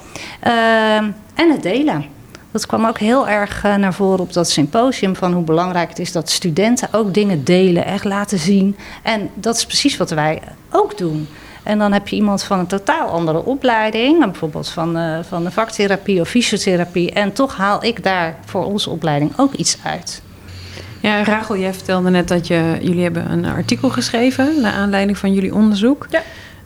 en 1.34 1.52
het 1.52 1.63
delen. 1.63 2.06
Dat 2.52 2.65
kwam 2.65 2.86
ook 2.86 2.98
heel 2.98 3.28
erg 3.28 3.63
naar 3.63 3.93
voren 3.93 4.19
op 4.19 4.34
dat 4.34 4.50
symposium 4.50 5.15
van 5.15 5.34
hoe 5.34 5.43
belangrijk 5.43 5.89
het 5.89 6.00
is 6.00 6.12
dat 6.12 6.30
studenten 6.30 6.88
ook 6.91 7.13
dingen 7.13 7.43
delen, 7.43 7.86
echt 7.86 8.04
laten 8.04 8.39
zien. 8.39 8.78
En 9.04 9.30
dat 9.34 9.56
is 9.56 9.65
precies 9.65 9.98
wat 9.98 10.10
wij 10.10 10.41
ook 10.69 10.98
doen. 10.98 11.28
En 11.65 11.80
dan 11.80 11.91
heb 11.91 12.08
je 12.08 12.15
iemand 12.15 12.43
van 12.43 12.60
een 12.60 12.67
totaal 12.67 13.08
andere 13.08 13.43
opleiding, 13.45 14.19
bijvoorbeeld 14.19 14.69
van, 14.69 14.97
uh, 14.97 15.19
van 15.28 15.43
de 15.43 15.51
vaktherapie 15.51 16.21
of 16.21 16.30
fysiotherapie. 16.30 17.12
En 17.12 17.34
toch 17.34 17.58
haal 17.58 17.84
ik 17.84 18.04
daar 18.04 18.36
voor 18.45 18.65
onze 18.65 18.89
opleiding 18.89 19.32
ook 19.38 19.54
iets 19.54 19.78
uit. 19.84 20.21
Ja, 20.99 21.23
Rachel, 21.23 21.58
jij 21.58 21.73
vertelde 21.73 22.10
net 22.10 22.28
dat 22.28 22.47
je, 22.47 22.78
jullie 22.82 23.04
hebben 23.04 23.32
een 23.32 23.45
artikel 23.45 23.89
geschreven 23.89 24.62
naar 24.62 24.73
aanleiding 24.73 25.17
van 25.17 25.34
jullie 25.34 25.54
onderzoek. 25.54 26.08
Ja. 26.10 26.21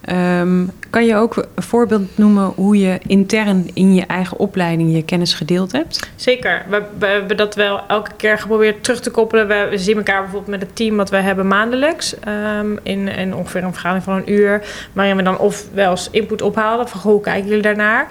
Um, 0.06 0.72
kan 0.90 1.06
je 1.06 1.16
ook 1.16 1.36
een 1.36 1.64
voorbeeld 1.64 2.18
noemen 2.18 2.52
hoe 2.56 2.80
je 2.80 3.00
intern 3.08 3.70
in 3.74 3.94
je 3.94 4.06
eigen 4.06 4.38
opleiding 4.38 4.96
je 4.96 5.04
kennis 5.04 5.34
gedeeld 5.34 5.72
hebt? 5.72 6.10
Zeker. 6.16 6.66
We, 6.70 7.06
hebben 7.06 7.38
dat 7.38 7.56
wel 7.56 7.82
elke 7.88 8.12
keer 8.18 8.38
geprobeerd 8.38 8.84
terug 8.84 9.00
te 9.00 9.12
koppelen. 9.12 9.48
We, 9.48 9.78
zien 9.78 9.98
elkaar 9.98 10.22
bijvoorbeeld 10.22 10.52
met 10.52 10.62
het 10.62 10.76
team 10.76 10.98
wat 10.98 11.10
we 11.10 11.18
hebben 11.18 11.48
maandelijks. 11.48 12.16
Um, 12.58 12.80
in, 12.84 13.36
ongeveer 13.36 13.64
een 13.64 13.72
vergadering 13.72 14.04
van 14.04 14.16
een 14.16 14.32
uur. 14.32 14.62
Waarin 14.94 15.16
we 15.16 15.24
dan 15.24 15.38
of 15.38 15.66
wel 15.74 15.92
eens 15.92 16.10
input 16.12 16.42
ophaalden 16.42 16.90
van 16.90 17.00
goh, 17.00 17.24
kijken 17.24 17.48
jullie 17.48 17.64
daarnaar? 17.64 18.08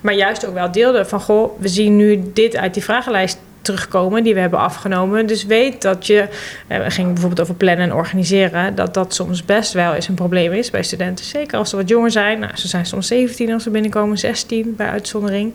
Maar 0.00 0.14
juist 0.14 0.46
ook 0.46 0.54
wel 0.54 0.72
deelden 0.72 1.08
van 1.08 1.20
goh, 1.20 1.60
we 1.60 1.68
zien 1.68 1.96
nu 1.96 2.22
dit 2.32 2.56
uit 2.56 2.74
die 2.74 2.84
vragenlijst 2.84 3.38
terugkomen 3.62 4.24
die 4.24 4.34
we 4.34 4.40
hebben 4.40 4.58
afgenomen. 4.58 5.26
Dus 5.26 5.44
weet 5.44 5.82
dat 5.82 6.06
je, 6.06 6.28
eh, 6.66 6.82
we 6.82 6.90
gingen 6.90 7.12
bijvoorbeeld 7.12 7.40
over 7.40 7.54
plannen 7.54 7.84
en 7.84 7.94
organiseren, 7.94 8.74
dat 8.74 8.94
dat 8.94 9.14
soms 9.14 9.44
best 9.44 9.72
wel 9.72 9.94
eens 9.94 10.08
een 10.08 10.14
probleem 10.14 10.52
is 10.52 10.70
bij 10.70 10.82
studenten. 10.82 11.24
Zeker 11.24 11.58
als 11.58 11.70
ze 11.70 11.76
wat 11.76 11.88
jonger 11.88 12.10
zijn. 12.10 12.38
Nou, 12.38 12.56
ze 12.56 12.68
zijn 12.68 12.86
soms 12.86 13.06
17 13.06 13.52
als 13.52 13.62
ze 13.62 13.70
binnenkomen, 13.70 14.18
16 14.18 14.74
bij 14.76 14.88
uitzondering. 14.88 15.54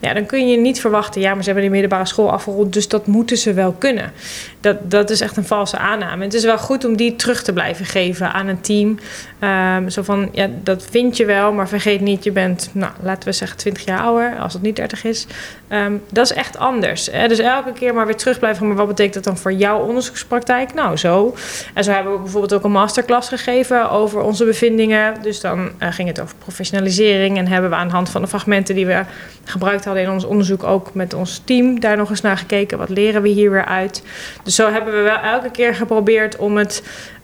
Ja, 0.00 0.14
dan 0.14 0.26
kun 0.26 0.48
je 0.48 0.56
niet 0.56 0.80
verwachten, 0.80 1.20
ja, 1.20 1.34
maar 1.34 1.42
ze 1.42 1.50
hebben 1.50 1.62
die 1.62 1.80
middelbare 1.80 2.08
school 2.08 2.30
afgerond, 2.30 2.72
dus 2.72 2.88
dat 2.88 3.06
moeten 3.06 3.38
ze 3.38 3.52
wel 3.52 3.72
kunnen. 3.72 4.12
Dat, 4.60 4.90
dat 4.90 5.10
is 5.10 5.20
echt 5.20 5.36
een 5.36 5.44
valse 5.44 5.78
aanname. 5.78 6.24
Het 6.24 6.34
is 6.34 6.44
wel 6.44 6.58
goed 6.58 6.84
om 6.84 6.96
die 6.96 7.16
terug 7.16 7.42
te 7.42 7.52
blijven 7.52 7.84
geven 7.84 8.32
aan 8.32 8.46
een 8.46 8.60
team. 8.60 8.98
Um, 9.40 9.90
zo 9.90 10.02
van, 10.02 10.28
ja, 10.32 10.48
dat 10.62 10.86
vind 10.90 11.16
je 11.16 11.24
wel, 11.24 11.52
maar 11.52 11.68
vergeet 11.68 12.00
niet, 12.00 12.24
je 12.24 12.32
bent, 12.32 12.70
nou, 12.72 12.92
laten 13.02 13.28
we 13.28 13.34
zeggen 13.34 13.58
20 13.58 13.84
jaar 13.84 14.00
ouder, 14.00 14.38
als 14.38 14.52
het 14.52 14.62
niet 14.62 14.76
30 14.76 15.04
is. 15.04 15.26
Um, 15.68 16.02
dat 16.12 16.30
is 16.30 16.36
echt 16.36 16.58
anders. 16.58 17.08
Hè? 17.12 17.28
Dus 17.28 17.38
elke 17.48 17.72
keer 17.72 17.94
maar 17.94 18.06
weer 18.06 18.16
terug 18.16 18.38
blijven, 18.38 18.66
maar 18.66 18.76
wat 18.76 18.86
betekent 18.86 19.14
dat 19.14 19.24
dan 19.24 19.36
voor 19.36 19.52
jouw 19.52 19.78
onderzoekspraktijk? 19.78 20.74
Nou, 20.74 20.96
zo. 20.96 21.34
En 21.74 21.84
zo 21.84 21.90
hebben 21.90 22.12
we 22.12 22.18
bijvoorbeeld 22.18 22.54
ook 22.54 22.64
een 22.64 22.70
masterclass 22.70 23.28
gegeven 23.28 23.90
over 23.90 24.20
onze 24.20 24.44
bevindingen. 24.44 25.22
Dus 25.22 25.40
dan 25.40 25.58
uh, 25.58 25.88
ging 25.90 26.08
het 26.08 26.20
over 26.20 26.34
professionalisering 26.38 27.38
en 27.38 27.46
hebben 27.46 27.70
we 27.70 27.76
aan 27.76 27.88
de 27.88 27.94
hand 27.94 28.10
van 28.10 28.22
de 28.22 28.28
fragmenten 28.28 28.74
die 28.74 28.86
we 28.86 29.02
gebruikt 29.44 29.84
hadden 29.84 30.02
in 30.02 30.10
ons 30.10 30.24
onderzoek 30.24 30.64
ook 30.64 30.94
met 30.94 31.14
ons 31.14 31.42
team 31.44 31.80
daar 31.80 31.96
nog 31.96 32.10
eens 32.10 32.20
naar 32.20 32.38
gekeken. 32.38 32.78
Wat 32.78 32.88
leren 32.88 33.22
we 33.22 33.28
hier 33.28 33.50
weer 33.50 33.64
uit? 33.64 34.02
Dus 34.42 34.54
zo 34.54 34.70
hebben 34.70 34.94
we 34.94 35.00
wel 35.00 35.18
elke 35.18 35.50
keer 35.50 35.74
geprobeerd 35.74 36.36
om 36.36 36.56
het 36.56 36.82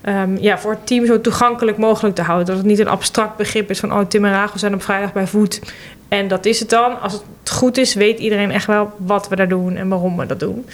um, 0.09 0.39
ja, 0.39 0.59
voor 0.59 0.71
het 0.71 0.87
team 0.87 1.07
zo 1.07 1.21
toegankelijk 1.21 1.77
mogelijk 1.79 2.15
te 2.15 2.23
houden. 2.23 2.47
Dat 2.47 2.57
het 2.57 2.67
niet 2.67 2.79
een 2.79 2.89
abstract 2.89 3.37
begrip 3.37 3.71
is 3.71 3.81
van 3.81 3.93
oh, 3.93 4.01
Tim 4.09 4.25
en 4.25 4.33
Rachel 4.33 4.59
zijn 4.59 4.75
op 4.75 4.83
vrijdag 4.83 5.13
bij 5.13 5.27
voet. 5.27 5.61
En 6.19 6.29
dat 6.29 6.47
is 6.47 6.61
het 6.61 6.71
dan. 6.71 7.01
Als 7.01 7.13
het 7.13 7.51
goed 7.51 7.77
is, 7.77 7.95
weet 7.95 8.19
iedereen 8.19 8.51
echt 8.51 8.67
wel 8.67 8.93
wat 8.97 9.29
we 9.29 9.37
daar 9.37 9.49
doen 9.49 9.77
en 9.77 9.89
waarom 9.89 10.17
we 10.17 10.27
dat 10.27 10.41
doen. 10.41 10.67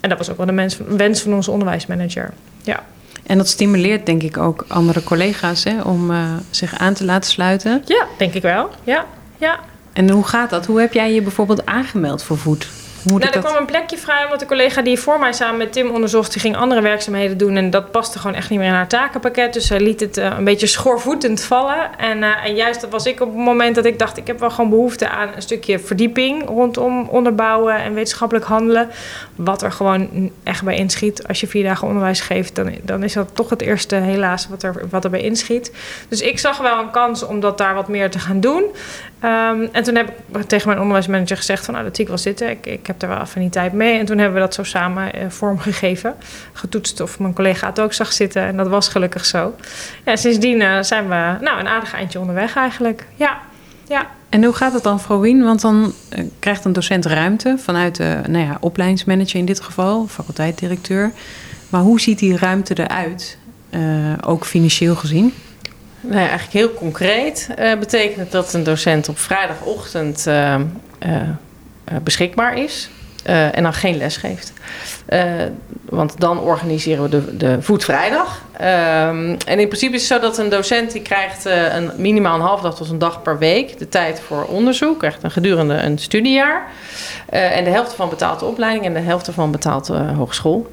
En 0.00 0.08
dat 0.08 0.18
was 0.18 0.30
ook 0.30 0.36
wel 0.36 0.46
de 0.46 0.76
wens 0.96 1.22
van 1.22 1.34
onze 1.34 1.50
onderwijsmanager. 1.50 2.32
Ja. 2.62 2.84
En 3.26 3.38
dat 3.38 3.48
stimuleert 3.48 4.06
denk 4.06 4.22
ik 4.22 4.36
ook 4.36 4.64
andere 4.68 5.02
collega's 5.02 5.64
hè, 5.64 5.82
om 5.82 6.10
uh, 6.10 6.32
zich 6.50 6.78
aan 6.78 6.94
te 6.94 7.04
laten 7.04 7.30
sluiten. 7.30 7.82
Ja, 7.86 8.06
denk 8.18 8.34
ik 8.34 8.42
wel. 8.42 8.70
Ja, 8.84 9.06
ja. 9.36 9.60
En 9.92 10.10
hoe 10.10 10.24
gaat 10.24 10.50
dat? 10.50 10.66
Hoe 10.66 10.80
heb 10.80 10.92
jij 10.92 11.14
je 11.14 11.22
bijvoorbeeld 11.22 11.66
aangemeld 11.66 12.22
voor 12.22 12.38
voet? 12.38 12.68
Moet 13.02 13.20
nou, 13.20 13.34
er 13.34 13.40
dat... 13.40 13.50
kwam 13.50 13.60
een 13.60 13.66
plekje 13.66 13.98
vrij 13.98 14.24
omdat 14.24 14.40
de 14.40 14.46
collega 14.46 14.82
die 14.82 14.98
voor 14.98 15.18
mij 15.18 15.32
samen 15.32 15.56
met 15.56 15.72
Tim 15.72 15.90
onderzocht, 15.90 16.32
die 16.32 16.40
ging 16.40 16.56
andere 16.56 16.80
werkzaamheden 16.80 17.38
doen 17.38 17.56
en 17.56 17.70
dat 17.70 17.90
paste 17.90 18.18
gewoon 18.18 18.36
echt 18.36 18.50
niet 18.50 18.58
meer 18.58 18.68
in 18.68 18.74
haar 18.74 18.88
takenpakket. 18.88 19.52
Dus 19.52 19.66
zij 19.66 19.80
liet 19.80 20.00
het 20.00 20.16
eh, 20.16 20.34
een 20.38 20.44
beetje 20.44 20.66
schoorvoetend 20.66 21.42
vallen. 21.42 21.98
En, 21.98 22.22
eh, 22.22 22.44
en 22.44 22.54
juist 22.54 22.80
dat 22.80 22.90
was 22.90 23.06
ik 23.06 23.20
op 23.20 23.28
het 23.28 23.44
moment 23.44 23.74
dat 23.74 23.84
ik 23.84 23.98
dacht, 23.98 24.16
ik 24.16 24.26
heb 24.26 24.38
wel 24.38 24.50
gewoon 24.50 24.70
behoefte 24.70 25.08
aan 25.08 25.28
een 25.34 25.42
stukje 25.42 25.78
verdieping 25.78 26.46
rondom 26.46 27.08
onderbouwen 27.08 27.74
en 27.74 27.94
wetenschappelijk 27.94 28.46
handelen. 28.46 28.90
Wat 29.34 29.62
er 29.62 29.72
gewoon 29.72 30.30
echt 30.42 30.64
bij 30.64 30.76
inschiet. 30.76 31.26
Als 31.28 31.40
je 31.40 31.46
vier 31.46 31.62
dagen 31.62 31.86
onderwijs 31.86 32.20
geeft, 32.20 32.54
dan, 32.54 32.74
dan 32.82 33.02
is 33.02 33.12
dat 33.12 33.28
toch 33.34 33.50
het 33.50 33.62
eerste 33.62 33.94
helaas 33.94 34.48
wat 34.48 34.62
er, 34.62 34.82
wat 34.90 35.04
er 35.04 35.10
bij 35.10 35.22
inschiet. 35.22 35.72
Dus 36.08 36.20
ik 36.20 36.38
zag 36.38 36.58
wel 36.58 36.78
een 36.78 36.90
kans 36.90 37.22
om 37.22 37.40
dat 37.40 37.58
daar 37.58 37.74
wat 37.74 37.88
meer 37.88 38.10
te 38.10 38.18
gaan 38.18 38.40
doen. 38.40 38.64
Ehm, 39.20 39.66
en 39.72 39.82
toen 39.82 39.94
heb 39.94 40.12
ik 40.32 40.42
tegen 40.42 40.68
mijn 40.68 40.80
onderwijsmanager 40.80 41.36
gezegd 41.36 41.64
van 41.64 41.74
nou, 41.74 41.86
dat 41.86 41.96
zie 41.96 42.04
ik 42.04 42.10
wel 42.10 42.20
zitten. 42.20 42.50
Ik, 42.50 42.66
ik 42.66 42.86
heb 42.86 43.02
er 43.02 43.08
wel 43.08 43.16
affiniteit 43.16 43.72
mee. 43.72 43.98
En 43.98 44.06
toen 44.06 44.18
hebben 44.18 44.34
we 44.34 44.40
dat 44.40 44.54
zo 44.54 44.62
samen 44.62 45.12
eh, 45.12 45.28
vormgegeven. 45.28 46.14
Getoetst 46.52 47.00
of 47.00 47.18
mijn 47.18 47.34
collega 47.34 47.66
het 47.66 47.80
ook 47.80 47.92
zag 47.92 48.12
zitten. 48.12 48.42
En 48.42 48.56
dat 48.56 48.68
was 48.68 48.88
gelukkig 48.88 49.24
zo. 49.24 49.54
Ja, 50.04 50.16
sindsdien 50.16 50.60
eh, 50.60 50.82
zijn 50.82 51.08
we 51.08 51.36
nou, 51.40 51.60
een 51.60 51.68
aardig 51.68 51.94
eindje 51.94 52.20
onderweg 52.20 52.56
eigenlijk. 52.56 53.06
Ja, 53.16 53.38
ja. 53.88 54.06
En 54.28 54.44
hoe 54.44 54.54
gaat 54.54 54.72
het 54.72 54.82
dan, 54.82 55.00
Vrouwien? 55.00 55.44
Want 55.44 55.60
dan 55.60 55.92
eh, 56.08 56.24
krijgt 56.38 56.64
een 56.64 56.72
docent 56.72 57.06
ruimte 57.06 57.54
vanuit 57.58 57.96
de 57.96 58.20
nou 58.28 58.44
ja, 58.44 58.56
opleidingsmanager 58.60 59.38
in 59.38 59.44
dit 59.44 59.60
geval, 59.60 60.06
faculteitdirecteur. 60.06 61.12
Maar 61.68 61.80
hoe 61.80 62.00
ziet 62.00 62.18
die 62.18 62.36
ruimte 62.36 62.74
eruit, 62.78 63.38
ook 64.20 64.44
financieel 64.44 64.94
gezien? 64.94 65.32
Nou 66.00 66.14
ja, 66.14 66.28
eigenlijk 66.28 66.52
heel 66.52 66.74
concreet 66.74 67.48
eh, 67.56 67.78
betekent 67.78 68.16
het 68.16 68.32
dat 68.32 68.54
een 68.54 68.64
docent 68.64 69.08
op 69.08 69.18
vrijdagochtend 69.18 70.26
eh, 70.26 70.54
eh, 70.54 70.60
beschikbaar 72.02 72.58
is 72.58 72.90
en 73.24 73.62
dan 73.62 73.72
geen 73.72 73.96
les 73.96 74.16
geeft. 74.16 74.52
Want 75.84 76.20
dan 76.20 76.40
organiseren 76.40 77.02
we 77.02 77.08
de, 77.08 77.36
de 77.36 77.62
voetvrijdag. 77.62 78.42
En 78.52 79.58
in 79.58 79.68
principe 79.68 79.94
is 79.94 80.08
het 80.08 80.20
zo 80.20 80.26
dat 80.28 80.38
een 80.38 80.48
docent 80.48 80.92
die 80.92 81.02
krijgt 81.02 81.44
een, 81.44 81.90
minimaal 81.96 82.34
een 82.34 82.40
half 82.40 82.60
dag 82.60 82.76
tot 82.76 82.90
een 82.90 82.98
dag 82.98 83.22
per 83.22 83.38
week 83.38 83.78
de 83.78 83.88
tijd 83.88 84.20
voor 84.20 84.44
onderzoek. 84.44 84.98
Krijgt 84.98 85.22
een 85.22 85.30
gedurende 85.30 85.74
een 85.74 85.98
studiejaar. 85.98 86.66
En 87.28 87.64
de 87.64 87.70
helft 87.70 87.92
van 87.94 88.08
betaalt 88.08 88.38
de 88.38 88.44
opleiding 88.44 88.84
en 88.84 88.94
de 88.94 89.00
helft 89.00 89.28
van 89.32 89.50
betaalt 89.50 89.86
de 89.86 89.98
hogeschool. 89.98 90.70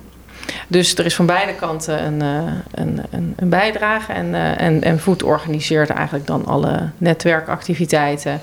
Dus 0.67 0.95
er 0.95 1.05
is 1.05 1.15
van 1.15 1.25
beide 1.25 1.53
kanten 1.53 2.05
een, 2.05 2.21
eh, 2.21 2.53
een, 2.71 3.01
een, 3.09 3.33
een 3.35 3.49
bijdrage. 3.49 4.13
En, 4.13 4.35
eh, 4.35 4.61
en, 4.61 4.83
en 4.83 4.99
Voet 4.99 5.23
organiseert 5.23 5.89
eigenlijk 5.89 6.27
dan 6.27 6.45
alle 6.45 6.89
netwerkactiviteiten. 6.97 8.41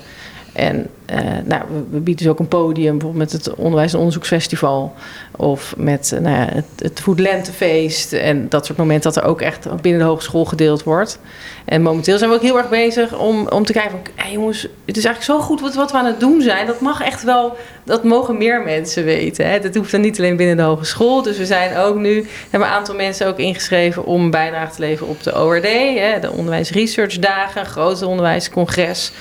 En 0.53 0.87
eh, 1.05 1.17
nou, 1.45 1.63
we, 1.89 1.99
bieden 1.99 2.23
dus 2.23 2.27
ook 2.33 2.39
een 2.39 2.47
podium, 2.47 2.97
bijvoorbeeld 2.97 3.31
met 3.31 3.45
het 3.45 3.55
Onderwijs- 3.55 3.91
en 3.91 3.97
Onderzoeksfestival. 3.97 4.93
Of 5.37 5.73
met 5.77 6.11
eh, 6.11 6.19
nou 6.19 6.35
ja, 6.35 6.47
het, 6.53 6.65
het. 6.75 8.13
En 8.13 8.49
dat 8.49 8.65
soort 8.65 8.77
momenten 8.77 9.13
dat 9.13 9.23
er 9.23 9.29
ook 9.29 9.41
echt 9.41 9.81
binnen 9.81 10.01
de 10.01 10.07
hogeschool 10.07 10.45
gedeeld 10.45 10.83
wordt. 10.83 11.19
En 11.65 11.81
momenteel 11.81 12.17
zijn 12.17 12.29
we 12.29 12.35
ook 12.35 12.41
heel 12.41 12.57
erg 12.57 12.69
bezig 12.69 13.17
om, 13.17 13.47
om 13.47 13.65
te 13.65 13.73
kijken 13.73 13.91
van... 13.91 14.01
Hey 14.15 14.31
jongens, 14.31 14.61
het 14.61 14.97
is 14.97 15.05
eigenlijk 15.05 15.39
zo 15.39 15.47
goed 15.47 15.61
wat, 15.61 15.75
wat 15.75 15.91
we 15.91 15.97
aan 15.97 16.05
het 16.05 16.19
doen 16.19 16.41
zijn. 16.41 16.67
Dat 16.67 16.79
mag 16.79 17.01
echt 17.01 17.23
wel, 17.23 17.57
dat 17.83 18.03
mogen 18.03 18.37
meer 18.37 18.61
mensen 18.61 19.03
weten. 19.03 19.49
Hè? 19.49 19.59
Dat 19.59 19.75
hoeft 19.75 19.91
dan 19.91 20.01
niet 20.01 20.17
alleen 20.17 20.37
binnen 20.37 20.57
de 20.57 20.63
hogeschool. 20.63 21.21
Dus 21.21 21.37
we 21.37 21.45
zijn 21.45 21.77
ook 21.77 21.95
nu, 21.95 22.27
hebben 22.49 22.69
een 22.69 22.75
aantal 22.75 22.95
mensen 22.95 23.27
ook 23.27 23.37
ingeschreven... 23.37 24.05
om 24.05 24.31
bijdrage 24.31 24.73
te 24.73 24.79
leveren 24.79 25.11
op 25.11 25.23
de 25.23 25.43
ORD. 25.43 25.63
Hè? 25.97 26.19
De 26.19 26.31
Onderwijs 26.31 26.71
Research 26.71 27.19
Dagen, 27.19 28.07
onderwijscongres... 28.07 29.11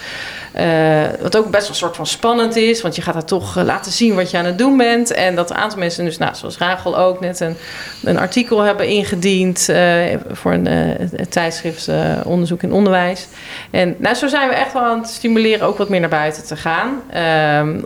Uh, 0.57 1.03
wat 1.21 1.37
ook 1.37 1.51
best 1.51 1.63
wel 1.63 1.71
een 1.71 1.75
soort 1.75 1.97
van 1.97 2.07
spannend 2.07 2.57
is, 2.57 2.83
want 2.83 2.97
je 2.97 3.03
gaat 3.03 3.15
er 3.15 3.25
toch 3.25 3.57
uh, 3.57 3.65
laten 3.65 3.93
zien 3.93 4.15
wat 4.15 4.31
je 4.31 4.39
aan 4.39 4.45
het 4.45 4.59
doen 4.59 4.77
bent. 4.77 5.13
En 5.13 5.35
dat 5.35 5.51
een 5.51 5.57
aantal 5.57 5.79
mensen, 5.79 6.02
dus 6.05 6.19
nou, 6.19 6.35
zoals 6.35 6.59
Rachel 6.59 6.99
ook 6.99 7.21
net 7.21 7.41
een, 7.41 7.57
een 8.05 8.19
artikel 8.19 8.61
hebben 8.61 8.89
ingediend 8.89 9.67
uh, 9.71 10.03
voor 10.31 10.53
een 10.53 10.67
het 10.67 11.31
tijdschrift 11.31 11.89
Onderzoek 12.25 12.63
in 12.63 12.73
Onderwijs. 12.73 13.27
En 13.71 13.95
nou, 13.99 14.15
zo 14.15 14.29
zijn 14.29 14.49
we 14.49 14.55
echt 14.55 14.73
wel 14.73 14.83
aan 14.83 14.99
het 14.99 15.09
stimuleren 15.09 15.67
ook 15.67 15.79
wat 15.79 15.89
meer 15.89 16.01
naar 16.01 16.09
buiten 16.09 16.45
te 16.45 16.57
gaan. 16.57 17.03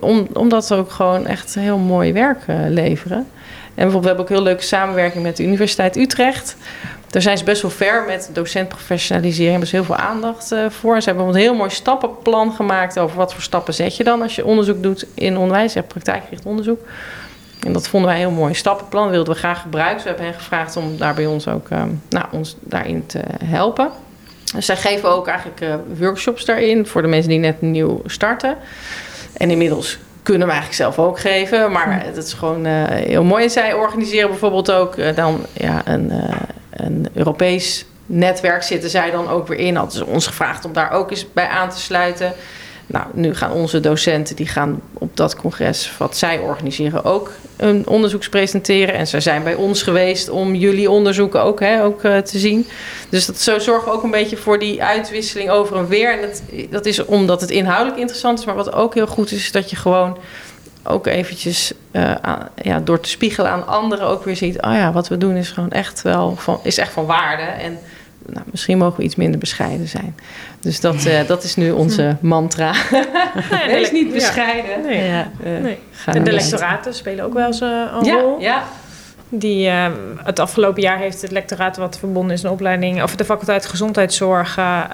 om, 0.01 0.27
omdat 0.33 0.69
we 0.69 0.75
ook 0.75 0.91
gewoon 0.91 1.27
echt 1.27 1.55
heel 1.55 1.79
mooi 1.79 2.13
werk 2.13 2.43
leveren. 2.69 3.27
En 3.77 3.83
bijvoorbeeld, 3.83 4.03
we 4.03 4.09
hebben 4.09 4.25
ook 4.25 4.31
heel 4.31 4.43
leuke 4.43 4.63
samenwerking 4.63 5.23
met 5.23 5.37
de 5.37 5.43
Universiteit 5.43 5.97
Utrecht. 5.97 6.57
Daar 7.11 7.23
zijn 7.23 7.39
ze 7.39 7.45
best 7.45 7.63
wel 7.63 7.71
ver 7.71 8.05
met 8.07 8.31
docentprofessionalisering. 8.33 9.51
Hebben 9.51 9.69
ze 9.69 9.77
heel 9.77 9.85
veel 9.85 9.97
aandacht 9.97 10.53
uh, 10.53 10.71
voor. 10.71 11.01
Ze 11.01 11.09
hebben 11.09 11.27
een 11.27 11.35
heel 11.35 11.55
mooi 11.55 11.71
stappenplan 11.71 12.53
gemaakt 12.53 12.99
over 12.99 13.17
wat 13.17 13.33
voor 13.33 13.43
stappen 13.43 13.75
zet 13.75 13.97
je 13.97 14.05
dan 14.05 14.23
als 14.23 14.35
je 14.35 14.45
onderzoek 14.45 14.83
doet 14.83 15.07
in 15.15 15.37
onderwijs. 15.37 15.75
Praktijkgericht 15.89 16.47
onderzoek. 16.47 16.81
En 17.67 17.73
dat 17.73 17.89
vonden 17.89 18.11
wij 18.11 18.23
een 18.23 18.29
heel 18.29 18.39
mooi 18.39 18.55
stappenplan. 18.55 19.11
Wilden 19.11 19.33
we 19.33 19.39
graag 19.39 19.61
gebruiken. 19.61 20.03
We 20.03 20.09
hebben 20.09 20.27
hen 20.27 20.35
gevraagd 20.35 20.77
om 20.77 20.97
daar 20.97 21.15
bij 21.15 21.27
ons 21.27 21.49
ook 21.49 21.69
uh, 21.71 21.83
nou, 22.09 22.27
ons 22.31 22.57
daarin 22.61 23.07
te 23.07 23.21
helpen. 23.45 23.91
Dus 24.55 24.67
zij 24.67 24.77
geven 24.77 25.09
ook 25.09 25.27
eigenlijk 25.27 25.61
uh, 25.61 25.75
workshops 25.99 26.45
daarin 26.45 26.87
voor 26.87 27.03
de 27.03 27.09
mensen 27.09 27.31
die 27.31 27.39
net 27.39 27.61
nieuw 27.61 28.03
starten. 28.05 28.57
En 29.37 29.51
inmiddels 29.51 29.99
kunnen 30.23 30.47
we 30.47 30.53
eigenlijk 30.53 30.83
zelf 30.83 31.07
ook 31.07 31.21
geven. 31.21 31.73
Maar 31.73 32.05
het 32.05 32.17
is 32.17 32.33
gewoon 32.33 32.67
uh, 32.67 32.85
heel 32.87 33.25
mooi. 33.25 33.45
En 33.45 33.51
zij 33.51 33.75
organiseren 33.75 34.31
bijvoorbeeld 34.31 34.73
ook 34.73 34.97
uh, 34.97 35.15
dan 35.15 35.47
ja, 35.53 35.83
een, 35.85 36.13
uh, 36.13 36.35
een 36.71 37.09
Europees 37.15 37.87
netwerk. 38.07 38.63
Zitten 38.63 38.91
zij 38.91 39.11
dan 39.11 39.29
ook 39.29 39.47
weer 39.47 39.59
in. 39.59 39.77
Hadden 39.77 39.99
ze 39.99 40.07
ons 40.07 40.27
gevraagd 40.27 40.65
om 40.65 40.73
daar 40.73 40.91
ook 40.91 41.11
eens 41.11 41.33
bij 41.33 41.49
aan 41.49 41.71
te 41.71 41.81
sluiten. 41.81 42.33
Nou, 42.87 43.07
nu 43.13 43.35
gaan 43.35 43.53
onze 43.53 43.81
docenten 43.81 44.37
die 44.37 44.47
gaan 44.47 44.81
op 44.93 45.17
dat 45.17 45.37
congres 45.37 45.93
wat 45.99 46.17
zij 46.17 46.39
organiseren 46.39 47.05
ook 47.05 47.33
een 47.57 47.87
onderzoek 47.87 48.31
presenteren. 48.31 48.95
En 48.95 49.07
ze 49.07 49.21
zijn 49.21 49.43
bij 49.43 49.55
ons 49.55 49.83
geweest 49.83 50.29
om 50.29 50.55
jullie 50.55 50.91
onderzoeken 50.91 51.43
ook, 51.43 51.61
hè, 51.61 51.85
ook 51.85 52.05
uh, 52.05 52.19
te 52.19 52.39
zien. 52.39 52.67
Dus 53.09 53.27
dat, 53.27 53.39
zo 53.39 53.59
zorgen 53.59 53.89
we 53.89 53.95
ook 53.95 54.03
een 54.03 54.11
beetje 54.11 54.37
voor 54.37 54.59
die 54.59 54.83
uitwisseling 54.83 55.51
over 55.51 55.77
en 55.77 55.89
weer. 55.89 56.13
En 56.13 56.21
dat, 56.21 56.43
dat 56.71 56.87
is 56.87 57.05
omdat 57.05 57.41
het 57.41 57.51
inhoudelijk 57.51 57.99
interessant 57.99 58.39
is. 58.39 58.45
Maar 58.45 58.55
wat 58.55 58.73
ook 58.73 58.95
heel 58.95 59.07
goed 59.07 59.31
is, 59.31 59.39
is 59.39 59.53
dat 59.53 59.71
je 59.71 59.77
gewoon 59.77 60.19
ook 60.85 61.07
eventjes 61.07 61.73
aan, 62.21 62.49
ja, 62.63 62.81
door 62.81 63.01
te 63.01 63.09
spiegelen 63.09 63.51
aan 63.51 63.67
anderen 63.67 64.07
ook 64.07 64.25
weer 64.25 64.37
ziet... 64.37 64.63
oh 64.63 64.73
ja, 64.73 64.93
wat 64.93 65.09
we 65.09 65.17
doen 65.17 65.37
is 65.37 65.51
gewoon 65.51 65.71
echt 65.71 66.03
wel 66.03 66.37
van, 66.37 66.61
is 66.63 66.79
echt 66.79 66.93
van 66.93 67.07
waarde. 67.07 67.43
En 67.43 67.79
nou, 68.33 68.47
misschien 68.51 68.79
mogen 68.79 68.97
we 68.97 69.03
iets 69.03 69.17
minder 69.17 69.41
bescheiden 69.41 69.89
zijn. 69.89 70.17
Dus 70.61 70.81
dat, 70.81 71.07
uh, 71.07 71.27
dat 71.27 71.45
is 71.45 71.57
nu 71.57 71.71
onze 71.71 72.17
mantra. 72.21 72.73
Ja, 73.51 73.67
Wees 73.67 73.93
niet 73.93 74.13
bescheiden. 74.13 74.71
Ja, 74.71 74.89
nee. 74.89 75.05
Ja. 75.09 75.29
nee. 75.59 75.79
En 76.07 76.25
de 76.25 76.33
lectoraten 76.33 76.95
spelen 76.95 77.25
ook 77.25 77.35
wel 77.35 77.47
eens 77.47 77.61
uh, 77.61 77.69
een 77.99 78.05
ja, 78.05 78.15
rol. 78.15 78.41
Ja, 78.41 78.65
die, 79.29 79.69
uh, 79.69 79.87
het 80.25 80.39
afgelopen 80.39 80.83
jaar 80.83 80.99
heeft 80.99 81.23
het 81.23 81.31
lectoraat 81.31 81.77
wat 81.77 81.99
verbonden 81.99 82.33
is 82.33 82.43
een 82.43 82.51
opleiding, 82.51 83.03
of 83.03 83.17
de 83.17 83.25
faculteit 83.25 83.67
gezondheidszorg, 83.67 84.59
uh, 84.59 84.85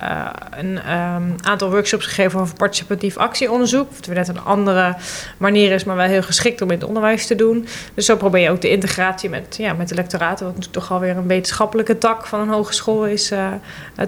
een 0.50 0.92
um, 0.92 1.34
aantal 1.40 1.70
workshops 1.70 2.06
gegeven 2.06 2.40
over 2.40 2.54
participatief 2.56 3.16
actieonderzoek. 3.16 3.90
Wat 3.94 4.06
weer 4.06 4.16
net 4.16 4.28
een 4.28 4.44
andere 4.44 4.96
manier 5.36 5.72
is, 5.72 5.84
maar 5.84 5.96
wel 5.96 6.06
heel 6.06 6.22
geschikt 6.22 6.60
om 6.60 6.70
in 6.70 6.78
het 6.78 6.88
onderwijs 6.88 7.26
te 7.26 7.34
doen. 7.34 7.66
Dus 7.94 8.04
zo 8.04 8.16
probeer 8.16 8.42
je 8.42 8.50
ook 8.50 8.60
de 8.60 8.70
integratie 8.70 9.28
met, 9.28 9.56
ja, 9.58 9.72
met 9.72 9.88
de 9.88 9.94
lectoraten, 9.94 10.46
wat 10.46 10.54
natuurlijk 10.54 10.82
toch 10.82 10.92
alweer 10.92 11.16
een 11.16 11.26
wetenschappelijke 11.26 11.98
tak 11.98 12.26
van 12.26 12.40
een 12.40 12.48
hogeschool 12.48 13.06
is, 13.06 13.32
uh, 13.32 13.48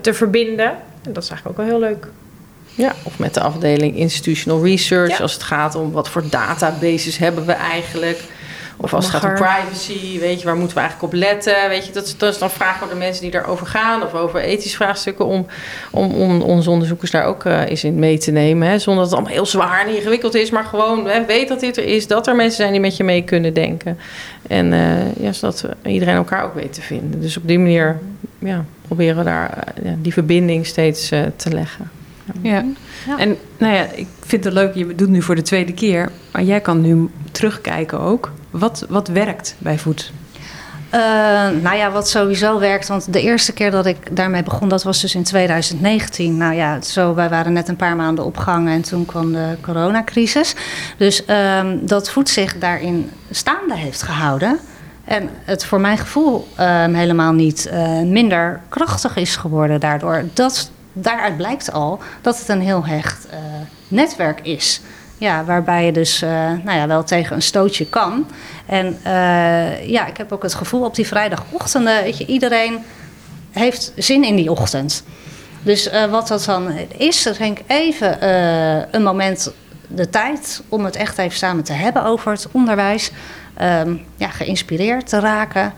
te 0.01 0.15
verbinden. 0.15 0.71
En 1.03 1.13
dat 1.13 1.23
is 1.23 1.29
eigenlijk 1.29 1.61
ook 1.61 1.67
wel 1.67 1.79
heel 1.79 1.89
leuk. 1.89 2.09
Ja, 2.75 2.93
of 3.03 3.19
met 3.19 3.35
de 3.35 3.41
afdeling 3.41 3.97
institutional 3.97 4.65
research, 4.65 5.11
ja. 5.11 5.19
als 5.19 5.33
het 5.33 5.43
gaat 5.43 5.75
om 5.75 5.93
wat 5.93 6.09
voor 6.09 6.29
databases 6.31 7.17
hebben 7.17 7.47
we 7.47 7.53
eigenlijk. 7.53 8.23
Of 8.85 8.95
als 8.95 9.05
het 9.05 9.15
gaat 9.15 9.41
om 9.41 9.47
privacy, 9.47 10.19
weet 10.19 10.41
je, 10.41 10.47
waar 10.47 10.57
moeten 10.57 10.77
we 10.77 10.83
eigenlijk 10.83 11.13
op 11.13 11.19
letten? 11.19 11.69
Weet 11.69 11.87
je, 11.87 11.93
dat, 11.93 12.15
dat 12.19 12.33
is 12.33 12.39
dan 12.39 12.51
vragen 12.51 12.79
voor 12.79 12.89
de 12.89 12.95
mensen 12.95 13.23
die 13.23 13.31
daarover 13.31 13.67
gaan 13.67 14.03
of 14.03 14.15
over 14.15 14.41
ethische 14.41 14.77
vraagstukken 14.77 15.27
om, 15.27 15.47
om, 15.91 16.11
om 16.11 16.43
onze 16.43 16.71
onderzoekers 16.71 17.11
daar 17.11 17.25
ook 17.25 17.45
uh, 17.45 17.61
eens 17.69 17.85
in 17.85 17.99
mee 17.99 18.19
te 18.19 18.31
nemen. 18.31 18.69
Hè? 18.69 18.79
Zonder 18.79 19.03
dat 19.03 19.11
het 19.11 19.21
allemaal 19.21 19.37
heel 19.37 19.47
zwaar 19.47 19.87
en 19.87 19.97
ingewikkeld 19.97 20.35
is, 20.35 20.51
maar 20.51 20.65
gewoon 20.65 21.07
hè, 21.07 21.25
weet 21.25 21.49
dat 21.49 21.61
dit 21.61 21.77
er 21.77 21.85
is, 21.85 22.07
dat 22.07 22.27
er 22.27 22.37
mensen 22.37 22.57
zijn 22.57 22.73
die 22.73 22.81
met 22.81 22.97
je 22.97 23.05
mee 23.05 23.23
kunnen 23.23 23.55
denken. 23.55 23.99
En 24.47 24.73
uh, 24.73 25.17
ja, 25.17 25.33
zodat 25.33 25.69
iedereen 25.85 26.17
elkaar 26.17 26.45
ook 26.45 26.55
weet 26.55 26.73
te 26.73 26.83
vinden. 26.83 27.21
Dus 27.21 27.37
op 27.37 27.49
die 27.49 27.59
manier 27.59 27.99
ja, 28.39 28.65
proberen 28.87 29.17
we 29.17 29.25
daar 29.25 29.59
uh, 29.79 29.91
ja, 29.91 29.97
die 29.99 30.13
verbinding 30.13 30.67
steeds 30.67 31.09
te 31.37 31.51
leggen. 31.53 31.91
Ja. 32.43 32.65
ja. 33.07 33.19
en 33.19 33.37
nou 33.59 33.75
ja, 33.75 33.87
ik 33.95 34.07
vind 34.21 34.45
het 34.45 34.53
leuk, 34.53 34.75
je 34.75 34.87
doet 34.87 35.01
het 35.01 35.09
nu 35.09 35.23
voor 35.23 35.35
de 35.35 35.43
tweede 35.43 35.73
keer, 35.73 36.11
maar 36.33 36.43
jij 36.43 36.61
kan 36.61 36.81
nu 36.81 37.09
terugkijken 37.33 38.01
ook. 38.01 38.33
Wat, 38.59 38.87
wat 38.89 39.09
werkt 39.09 39.55
bij 39.59 39.79
voet? 39.79 40.13
Uh, 40.95 41.01
nou 41.63 41.77
ja, 41.77 41.91
wat 41.91 42.09
sowieso 42.09 42.59
werkt, 42.59 42.89
want 42.89 43.13
de 43.13 43.21
eerste 43.21 43.53
keer 43.53 43.71
dat 43.71 43.87
ik 43.87 44.17
daarmee 44.17 44.43
begon, 44.43 44.69
dat 44.69 44.83
was 44.83 45.01
dus 45.01 45.15
in 45.15 45.23
2019. 45.23 46.37
Nou 46.37 46.55
ja, 46.55 46.81
zo, 46.81 47.15
wij 47.15 47.29
waren 47.29 47.53
net 47.53 47.69
een 47.69 47.77
paar 47.77 47.97
maanden 47.97 48.25
op 48.25 48.45
en 48.47 48.83
toen 48.83 49.07
kwam 49.07 49.33
de 49.33 49.57
coronacrisis. 49.61 50.55
Dus 50.97 51.23
um, 51.59 51.87
dat 51.87 52.11
voet 52.11 52.29
zich 52.29 52.59
daarin 52.59 53.11
staande 53.31 53.77
heeft 53.77 54.03
gehouden. 54.03 54.59
En 55.05 55.29
het 55.45 55.65
voor 55.65 55.81
mijn 55.81 55.99
gevoel 55.99 56.49
um, 56.61 56.95
helemaal 56.95 57.33
niet 57.33 57.71
uh, 57.73 58.01
minder 58.01 58.61
krachtig 58.69 59.17
is 59.17 59.37
geworden 59.37 59.81
daardoor. 59.81 60.25
Dat, 60.33 60.71
daaruit 60.93 61.37
blijkt 61.37 61.73
al 61.73 62.01
dat 62.21 62.39
het 62.39 62.49
een 62.49 62.61
heel 62.61 62.87
hecht 62.87 63.27
uh, 63.27 63.39
netwerk 63.89 64.41
is. 64.41 64.81
Ja, 65.25 65.45
waarbij 65.45 65.85
je 65.85 65.93
dus 65.93 66.21
nou 66.65 66.73
ja, 66.79 66.87
wel 66.87 67.05
tegen 67.05 67.37
een 67.37 67.43
stootje 67.43 67.87
kan. 67.87 68.27
En 68.67 68.99
ja, 69.87 70.07
ik 70.07 70.17
heb 70.17 70.33
ook 70.33 70.43
het 70.43 70.55
gevoel 70.55 70.85
op 70.85 70.95
die 70.95 71.07
vrijdagochtend, 71.07 71.85
weet 71.85 72.19
je, 72.19 72.27
iedereen 72.27 72.79
heeft 73.51 73.93
zin 73.97 74.25
in 74.25 74.37
die 74.37 74.51
ochtend. 74.51 75.05
Dus 75.63 75.91
wat 76.11 76.29
dat 76.29 76.45
dan 76.45 76.71
is, 76.97 77.23
dat 77.23 77.37
denk 77.37 77.59
ik 77.59 77.65
even 77.67 78.27
een 78.95 79.03
moment 79.03 79.53
de 79.87 80.11
tijd 80.11 80.63
om 80.69 80.85
het 80.85 80.97
echt 80.97 81.19
even 81.19 81.39
samen 81.39 81.65
te 81.65 81.73
hebben 81.73 82.05
over 82.05 82.33
het 82.33 82.49
onderwijs. 82.53 83.11
Um, 83.63 84.05
ja, 84.17 84.29
geïnspireerd 84.29 85.09
te 85.09 85.21
raken. 85.21 85.73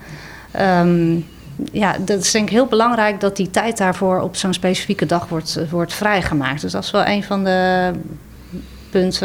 Um, 0.59 1.27
ja, 1.71 1.95
dat 1.99 2.19
is 2.19 2.31
denk 2.31 2.47
ik 2.47 2.53
heel 2.53 2.65
belangrijk 2.65 3.19
dat 3.19 3.35
die 3.35 3.49
tijd 3.49 3.77
daarvoor 3.77 4.21
op 4.21 4.35
zo'n 4.35 4.53
specifieke 4.53 5.05
dag 5.05 5.27
wordt, 5.27 5.59
wordt 5.69 5.93
vrijgemaakt. 5.93 6.61
Dus 6.61 6.71
dat 6.71 6.83
is 6.83 6.91
wel 6.91 7.05
een 7.05 7.23
van 7.23 7.43
de 7.43 7.91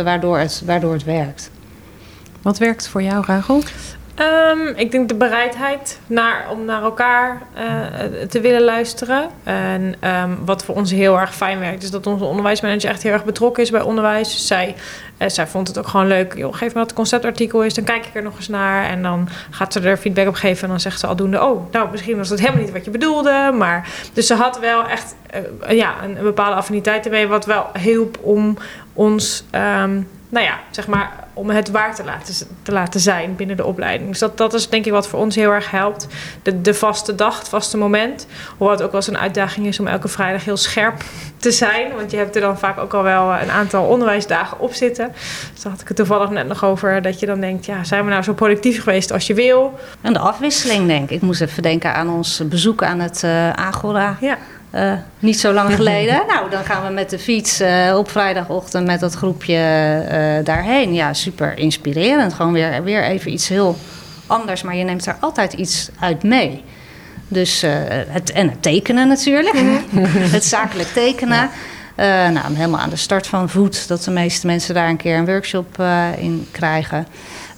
waardoor 0.05 0.39
het, 0.39 0.63
waardoor 0.65 0.93
het 0.93 1.05
werkt. 1.05 1.51
Wat 2.43 2.59
werkt 2.59 2.89
voor 2.89 3.03
jou, 3.03 3.25
Rachel? 3.27 3.63
Um, 4.21 4.67
ik 4.77 4.91
denk 4.91 5.09
de 5.09 5.15
bereidheid 5.15 6.01
naar, 6.07 6.47
om 6.51 6.65
naar 6.65 6.83
elkaar 6.83 7.43
uh, 7.57 8.23
te 8.29 8.41
willen 8.41 8.63
luisteren. 8.63 9.29
En 9.45 9.95
um, 10.23 10.39
wat 10.45 10.65
voor 10.65 10.75
ons 10.75 10.91
heel 10.91 11.19
erg 11.19 11.35
fijn 11.35 11.59
werkt, 11.59 11.83
is 11.83 11.91
dat 11.91 12.07
onze 12.07 12.25
onderwijsmanager 12.25 12.91
echt 12.91 13.03
heel 13.03 13.13
erg 13.13 13.25
betrokken 13.25 13.63
is 13.63 13.71
bij 13.71 13.81
onderwijs. 13.81 14.47
Zij, 14.47 14.75
uh, 15.19 15.29
zij 15.29 15.47
vond 15.47 15.69
het 15.69 15.79
ook 15.79 15.89
gewoon 15.89 16.07
leuk. 16.07 16.35
Joh, 16.37 16.55
geef 16.55 16.69
me 16.69 16.75
wat 16.75 16.83
het 16.83 16.93
conceptartikel 16.93 17.65
is, 17.65 17.75
dan 17.75 17.85
kijk 17.85 18.07
ik 18.07 18.15
er 18.15 18.23
nog 18.23 18.37
eens 18.37 18.49
naar. 18.49 18.85
En 18.85 19.03
dan 19.03 19.29
gaat 19.51 19.73
ze 19.73 19.81
er 19.81 19.97
feedback 19.97 20.29
op 20.29 20.35
geven. 20.35 20.63
En 20.63 20.69
dan 20.69 20.81
zegt 20.81 21.01
ze 21.01 21.07
aldoende: 21.07 21.43
Oh, 21.43 21.73
nou, 21.73 21.91
misschien 21.91 22.17
was 22.17 22.29
dat 22.29 22.41
helemaal 22.41 22.63
niet 22.63 22.73
wat 22.73 22.85
je 22.85 22.91
bedoelde. 22.91 23.51
Maar 23.59 23.89
dus 24.13 24.27
ze 24.27 24.35
had 24.35 24.59
wel 24.59 24.89
echt 24.89 25.15
uh, 25.71 25.77
ja, 25.77 25.95
een, 26.03 26.17
een, 26.17 26.23
bepaalde 26.23 26.57
affiniteit 26.57 27.05
ermee, 27.05 27.27
wat 27.27 27.47
wel 27.47 27.67
hielp 27.79 28.19
om 28.21 28.59
ons. 28.93 29.45
Um, 29.55 30.09
nou 30.33 30.45
ja, 30.47 30.61
zeg 30.71 30.87
maar, 30.87 31.13
om 31.35 31.51
het 31.51 31.71
waar 31.71 31.95
te 31.95 32.05
laten, 32.05 32.35
te 32.63 32.73
laten 32.73 33.01
zijn 33.01 33.37
binnen 33.37 33.57
de 33.57 33.65
opleiding. 33.65 34.11
Dus 34.11 34.19
dat, 34.19 34.39
dat 34.39 34.55
is 34.55 34.69
denk 34.69 34.87
ik 34.87 34.93
wat 34.93 35.09
voor 35.09 35.19
ons 35.19 35.35
heel 35.35 35.51
erg 35.51 35.71
helpt. 35.71 36.07
De, 36.43 36.61
de 36.61 36.75
vaste 36.75 37.15
dag, 37.15 37.39
het 37.39 37.49
vaste 37.49 37.77
moment. 37.77 38.27
Hoewel 38.57 38.77
het 38.77 38.85
ook 38.85 38.93
wel 38.93 39.01
eens 39.01 39.09
een 39.09 39.19
uitdaging 39.19 39.67
is 39.67 39.81
om 39.81 39.87
elke 39.87 40.09
vrijdag 40.09 40.45
heel 40.45 40.57
scherp 40.57 41.03
te 41.37 41.51
zijn. 41.51 41.95
Want 41.97 42.11
je 42.11 42.17
hebt 42.17 42.35
er 42.35 42.41
dan 42.41 42.59
vaak 42.59 42.79
ook 42.79 42.95
al 42.95 43.03
wel 43.03 43.33
een 43.33 43.51
aantal 43.51 43.85
onderwijsdagen 43.85 44.61
op 44.61 44.75
zitten. 44.75 45.13
Dus 45.53 45.63
daar 45.63 45.73
had 45.73 45.81
ik 45.81 45.89
het 45.89 45.97
toevallig 45.97 46.31
net 46.31 46.47
nog 46.47 46.65
over. 46.65 47.03
Dat 47.03 47.21
je 47.21 47.27
dan 47.27 47.41
denkt, 47.41 47.67
ja, 47.67 47.85
zijn 47.85 48.05
we 48.05 48.11
nou 48.11 48.23
zo 48.23 48.33
productief 48.33 48.83
geweest 48.83 49.13
als 49.13 49.27
je 49.27 49.35
wil? 49.35 49.79
En 50.01 50.13
de 50.13 50.19
afwisseling 50.19 50.87
denk 50.87 51.11
ik. 51.11 51.17
Ik 51.17 51.23
moest 51.23 51.41
even 51.41 51.63
denken 51.63 51.95
aan 51.95 52.11
ons 52.11 52.43
bezoek 52.49 52.83
aan 52.83 53.01
het 53.01 53.23
uh, 53.25 53.51
Agora. 53.51 54.17
Ja. 54.21 54.39
Uh, 54.75 54.93
niet 55.19 55.41
zo 55.41 55.53
lang 55.53 55.75
geleden. 55.81 56.23
nou, 56.27 56.51
dan 56.51 56.65
gaan 56.65 56.87
we 56.87 56.93
met 56.93 57.11
de 57.11 57.19
fiets 57.19 57.61
uh, 57.61 57.95
op 57.97 58.11
vrijdagochtend 58.11 58.87
met 58.87 59.01
dat 59.01 59.15
groepje 59.15 59.55
uh, 59.55 60.45
daarheen. 60.45 60.95
Ja, 60.95 61.13
super 61.13 61.59
inspirerend. 61.59 62.35
Gewoon 62.35 62.53
weer, 62.53 62.83
weer 62.83 63.05
even 63.05 63.33
iets 63.33 63.49
heel 63.49 63.77
anders, 64.27 64.63
maar 64.63 64.77
je 64.77 64.85
neemt 64.85 65.05
daar 65.05 65.17
altijd 65.21 65.53
iets 65.53 65.91
uit 66.01 66.23
mee. 66.23 66.65
Dus 67.29 67.65
het, 68.09 68.33
en 68.33 68.49
het 68.49 68.63
tekenen 68.63 69.09
natuurlijk. 69.09 69.55
het 70.37 70.45
zakelijk 70.45 70.89
tekenen. 70.89 71.51
Ja. 71.97 72.31
nou, 72.31 72.55
helemaal 72.55 72.81
aan 72.81 72.91
de 72.91 72.97
start 72.97 73.27
van 73.27 73.49
voet, 73.49 73.89
dat 73.89 74.05
de 74.05 74.11
meeste 74.11 74.47
mensen 74.47 74.75
daar 74.75 74.89
een 74.89 74.97
keer 74.97 75.17
een 75.17 75.27
workshop 75.27 75.83
in 76.19 76.49
krijgen. 76.51 77.07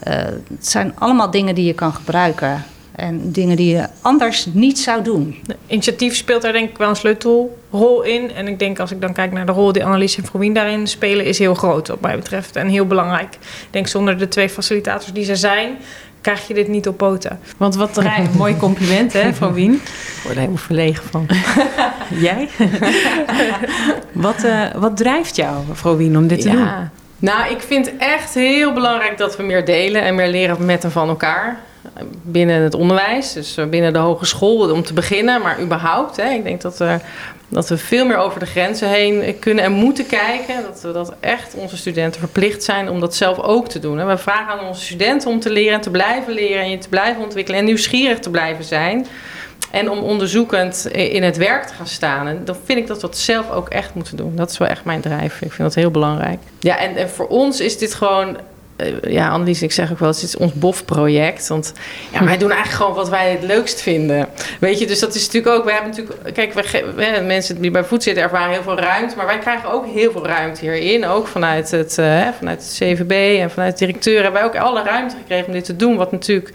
het 0.04 0.66
zijn 0.66 0.92
allemaal 0.98 1.30
dingen 1.30 1.54
die 1.54 1.64
je 1.64 1.74
kan 1.74 1.94
gebruiken 1.94 2.64
en 2.94 3.32
dingen 3.32 3.56
die 3.56 3.76
je 3.76 3.86
anders 4.00 4.46
niet 4.52 4.78
zou 4.78 5.02
doen. 5.02 5.36
Initiatief 5.66 6.16
speelt 6.16 6.42
daar 6.42 6.52
denk 6.52 6.70
ik 6.70 6.78
wel 6.78 6.88
een 6.88 6.96
sleutelrol 6.96 8.02
in. 8.02 8.32
En 8.34 8.48
ik 8.48 8.58
denk 8.58 8.78
als 8.78 8.90
ik 8.90 9.00
dan 9.00 9.12
kijk 9.12 9.32
naar 9.32 9.46
de 9.46 9.52
rol 9.52 9.72
die 9.72 9.84
Annelies 9.84 10.16
en 10.16 10.24
Vrouwien 10.24 10.54
daarin 10.54 10.86
spelen... 10.86 11.24
is 11.24 11.38
heel 11.38 11.54
groot 11.54 11.88
wat 11.88 12.00
mij 12.00 12.16
betreft 12.16 12.56
en 12.56 12.68
heel 12.68 12.86
belangrijk. 12.86 13.34
Ik 13.34 13.68
denk 13.70 13.86
zonder 13.86 14.18
de 14.18 14.28
twee 14.28 14.48
facilitators 14.48 15.12
die 15.12 15.24
ze 15.24 15.36
zijn... 15.36 15.76
krijg 16.20 16.48
je 16.48 16.54
dit 16.54 16.68
niet 16.68 16.88
op 16.88 16.96
poten. 16.96 17.40
Want 17.56 17.74
wat 17.74 17.96
een 17.96 18.06
mooi 18.36 18.56
compliment 18.56 19.12
hè, 19.12 19.32
Vrouwien. 19.32 19.72
Ik 19.72 20.20
word 20.22 20.34
er 20.34 20.40
helemaal 20.40 20.56
verlegen 20.56 21.04
van. 21.10 21.26
Jij? 22.26 22.48
wat, 24.12 24.44
uh, 24.44 24.74
wat 24.74 24.96
drijft 24.96 25.36
jou, 25.36 25.56
Vrouwien, 25.72 26.16
om 26.16 26.26
dit 26.26 26.40
te 26.40 26.48
ja. 26.48 26.54
doen? 26.54 26.90
Nou, 27.18 27.50
ik 27.50 27.60
vind 27.60 27.96
echt 27.96 28.34
heel 28.34 28.72
belangrijk 28.72 29.18
dat 29.18 29.36
we 29.36 29.42
meer 29.42 29.64
delen 29.64 30.02
en 30.02 30.14
meer 30.14 30.28
leren 30.28 30.64
met 30.64 30.84
en 30.84 30.90
van 30.90 31.08
elkaar 31.08 31.60
binnen 32.22 32.62
het 32.62 32.74
onderwijs, 32.74 33.32
dus 33.32 33.56
eh, 33.56 33.66
binnen 33.66 33.92
de 33.92 33.98
hogeschool 33.98 34.72
om 34.72 34.82
te 34.82 34.92
beginnen, 34.92 35.42
maar 35.42 35.60
überhaupt. 35.60 36.16
Hè, 36.16 36.28
ik 36.28 36.44
denk 36.44 36.60
dat, 36.60 36.78
we, 36.78 36.98
dat 37.48 37.68
we 37.68 37.76
veel 37.76 38.06
meer 38.06 38.16
over 38.16 38.40
de 38.40 38.46
grenzen 38.46 38.88
heen 38.88 39.38
kunnen 39.38 39.64
en 39.64 39.72
moeten 39.72 40.06
kijken. 40.06 40.62
Dat 40.62 40.80
we 40.80 40.92
dat 40.92 41.14
echt 41.20 41.54
onze 41.54 41.76
studenten 41.76 42.20
verplicht 42.20 42.64
zijn 42.64 42.90
om 42.90 43.00
dat 43.00 43.14
zelf 43.14 43.38
ook 43.38 43.68
te 43.68 43.78
doen. 43.78 44.06
We 44.06 44.18
vragen 44.18 44.58
aan 44.58 44.66
onze 44.66 44.84
studenten 44.84 45.30
om 45.30 45.40
te 45.40 45.50
leren 45.50 45.74
en 45.74 45.80
te 45.80 45.90
blijven 45.90 46.32
leren 46.32 46.62
en 46.62 46.70
je 46.70 46.78
te 46.78 46.88
blijven 46.88 47.22
ontwikkelen 47.22 47.60
en 47.60 47.66
nieuwsgierig 47.66 48.18
te 48.18 48.30
blijven 48.30 48.64
zijn. 48.64 49.06
En 49.70 49.90
om 49.90 49.98
onderzoekend 49.98 50.86
in 50.92 51.22
het 51.22 51.36
werk 51.36 51.64
te 51.64 51.74
gaan 51.74 51.86
staan. 51.86 52.26
En 52.26 52.44
dan 52.44 52.56
vind 52.64 52.78
ik 52.78 52.86
dat 52.86 53.00
we 53.00 53.06
dat 53.06 53.18
zelf 53.18 53.50
ook 53.50 53.68
echt 53.68 53.94
moeten 53.94 54.16
doen. 54.16 54.36
Dat 54.36 54.50
is 54.50 54.58
wel 54.58 54.68
echt 54.68 54.84
mijn 54.84 55.00
drijf. 55.00 55.34
Ik 55.34 55.52
vind 55.52 55.58
dat 55.58 55.74
heel 55.74 55.90
belangrijk. 55.90 56.38
Ja, 56.60 56.78
en, 56.78 56.96
en 56.96 57.10
voor 57.10 57.26
ons 57.26 57.60
is 57.60 57.78
dit 57.78 57.94
gewoon 57.94 58.36
ja, 59.02 59.28
Annelies, 59.28 59.62
ik 59.62 59.72
zeg 59.72 59.92
ook 59.92 59.98
wel, 59.98 60.08
het 60.08 60.22
is 60.22 60.36
ons 60.36 60.52
BOF-project. 60.52 61.48
Want 61.48 61.72
ja, 62.12 62.24
wij 62.24 62.38
doen 62.38 62.50
eigenlijk 62.50 62.82
gewoon 62.82 62.94
wat 62.94 63.08
wij 63.08 63.30
het 63.30 63.42
leukst 63.42 63.80
vinden. 63.82 64.28
Weet 64.60 64.78
je, 64.78 64.86
dus 64.86 64.98
dat 64.98 65.14
is 65.14 65.26
natuurlijk 65.26 65.56
ook... 65.56 65.64
We 65.64 65.72
hebben 65.72 65.90
natuurlijk... 65.90 66.34
Kijk, 66.34 66.52
we, 66.52 67.22
mensen 67.26 67.60
die 67.60 67.70
bij 67.70 67.84
voet 67.84 68.02
zitten 68.02 68.22
ervaren 68.22 68.52
heel 68.52 68.62
veel 68.62 68.78
ruimte. 68.78 69.16
Maar 69.16 69.26
wij 69.26 69.38
krijgen 69.38 69.70
ook 69.70 69.86
heel 69.86 70.12
veel 70.12 70.26
ruimte 70.26 70.60
hierin. 70.60 71.06
Ook 71.06 71.26
vanuit 71.26 71.70
het, 71.70 71.98
uh, 71.98 72.28
vanuit 72.38 72.62
het 72.62 72.72
CVB 72.78 73.40
en 73.40 73.50
vanuit 73.50 73.78
de 73.78 73.86
directeur... 73.86 74.22
hebben 74.22 74.40
wij 74.40 74.44
ook 74.44 74.56
alle 74.56 74.82
ruimte 74.82 75.16
gekregen 75.16 75.46
om 75.46 75.52
dit 75.52 75.64
te 75.64 75.76
doen. 75.76 75.96
Wat 75.96 76.12
natuurlijk 76.12 76.52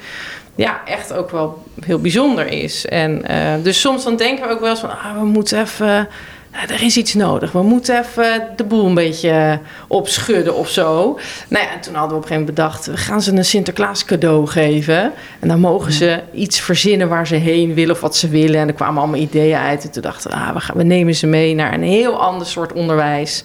ja, 0.55 0.81
echt 0.85 1.13
ook 1.13 1.29
wel 1.29 1.63
heel 1.85 1.99
bijzonder 1.99 2.47
is. 2.47 2.85
En 2.85 3.23
uh, 3.31 3.53
dus 3.63 3.79
soms 3.79 4.03
dan 4.03 4.15
denken 4.15 4.47
we 4.47 4.53
ook 4.53 4.59
wel 4.59 4.69
eens 4.69 4.79
van... 4.79 4.89
Ah, 4.89 5.19
we 5.19 5.25
moeten 5.25 5.61
even 5.61 6.07
er 6.51 6.83
is 6.83 6.97
iets 6.97 7.13
nodig. 7.13 7.51
We 7.51 7.61
moeten 7.61 7.99
even 7.99 8.47
de 8.55 8.63
boel 8.63 8.85
een 8.85 8.93
beetje 8.93 9.59
opschudden 9.87 10.55
of 10.55 10.69
zo. 10.69 11.19
Nou 11.47 11.65
ja, 11.65 11.71
en 11.71 11.81
toen 11.81 11.93
hadden 11.93 12.11
we 12.11 12.17
op 12.17 12.21
een 12.21 12.27
gegeven 12.27 12.29
moment 12.29 12.55
bedacht... 12.55 12.85
we 12.85 12.97
gaan 12.97 13.21
ze 13.21 13.31
een 13.31 13.45
Sinterklaas 13.45 14.05
cadeau 14.05 14.47
geven. 14.47 15.13
En 15.39 15.47
dan 15.47 15.59
mogen 15.59 15.91
ze 15.91 16.21
iets 16.33 16.59
verzinnen 16.59 17.09
waar 17.09 17.27
ze 17.27 17.35
heen 17.35 17.73
willen 17.73 17.95
of 17.95 18.01
wat 18.01 18.15
ze 18.15 18.29
willen. 18.29 18.59
En 18.59 18.67
er 18.67 18.73
kwamen 18.73 19.01
allemaal 19.01 19.19
ideeën 19.19 19.57
uit. 19.57 19.83
En 19.83 19.91
toen 19.91 20.01
dachten 20.01 20.31
we, 20.31 20.37
ah, 20.37 20.53
we, 20.53 20.59
gaan, 20.59 20.77
we 20.77 20.83
nemen 20.83 21.15
ze 21.15 21.27
mee 21.27 21.55
naar 21.55 21.73
een 21.73 21.83
heel 21.83 22.21
ander 22.21 22.47
soort 22.47 22.73
onderwijs. 22.73 23.43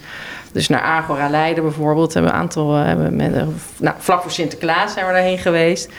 Dus 0.52 0.68
naar 0.68 0.82
Agora 0.82 1.28
Leiden 1.28 1.62
bijvoorbeeld. 1.62 2.14
Hebben 2.14 2.30
we 2.30 2.36
een 2.36 2.42
aantal... 2.42 2.76
Eh, 2.76 2.84
hebben 2.84 3.16
met, 3.16 3.32
nou, 3.76 3.96
vlak 3.98 4.22
voor 4.22 4.30
Sinterklaas 4.30 4.92
zijn 4.92 5.06
we 5.06 5.12
daarheen 5.12 5.38
geweest... 5.38 5.90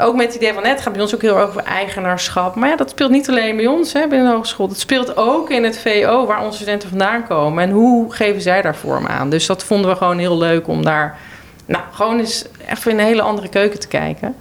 Ook 0.00 0.16
met 0.16 0.26
het 0.26 0.34
idee 0.34 0.52
van 0.52 0.62
net 0.62 0.80
gaat 0.80 0.92
bij 0.92 1.02
ons 1.02 1.14
ook 1.14 1.22
heel 1.22 1.36
erg 1.36 1.48
over 1.48 1.62
eigenaarschap. 1.62 2.54
Maar 2.54 2.68
ja, 2.68 2.76
dat 2.76 2.90
speelt 2.90 3.10
niet 3.10 3.28
alleen 3.28 3.56
bij 3.56 3.66
ons 3.66 3.92
hè, 3.92 4.08
binnen 4.08 4.28
de 4.28 4.34
hogeschool. 4.34 4.68
Dat 4.68 4.78
speelt 4.78 5.16
ook 5.16 5.50
in 5.50 5.64
het 5.64 5.78
VO 5.78 6.26
waar 6.26 6.44
onze 6.44 6.56
studenten 6.56 6.88
vandaan 6.88 7.26
komen. 7.26 7.62
En 7.62 7.70
hoe 7.70 8.14
geven 8.14 8.42
zij 8.42 8.62
daar 8.62 8.76
vorm 8.76 9.06
aan? 9.06 9.30
Dus 9.30 9.46
dat 9.46 9.64
vonden 9.64 9.90
we 9.90 9.96
gewoon 9.96 10.18
heel 10.18 10.38
leuk 10.38 10.68
om 10.68 10.84
daar 10.84 11.18
nou, 11.66 11.84
gewoon 11.92 12.18
eens 12.18 12.44
even 12.70 12.90
in 12.90 12.98
een 12.98 13.04
hele 13.04 13.22
andere 13.22 13.48
keuken 13.48 13.80
te 13.80 13.88
kijken. 13.88 14.36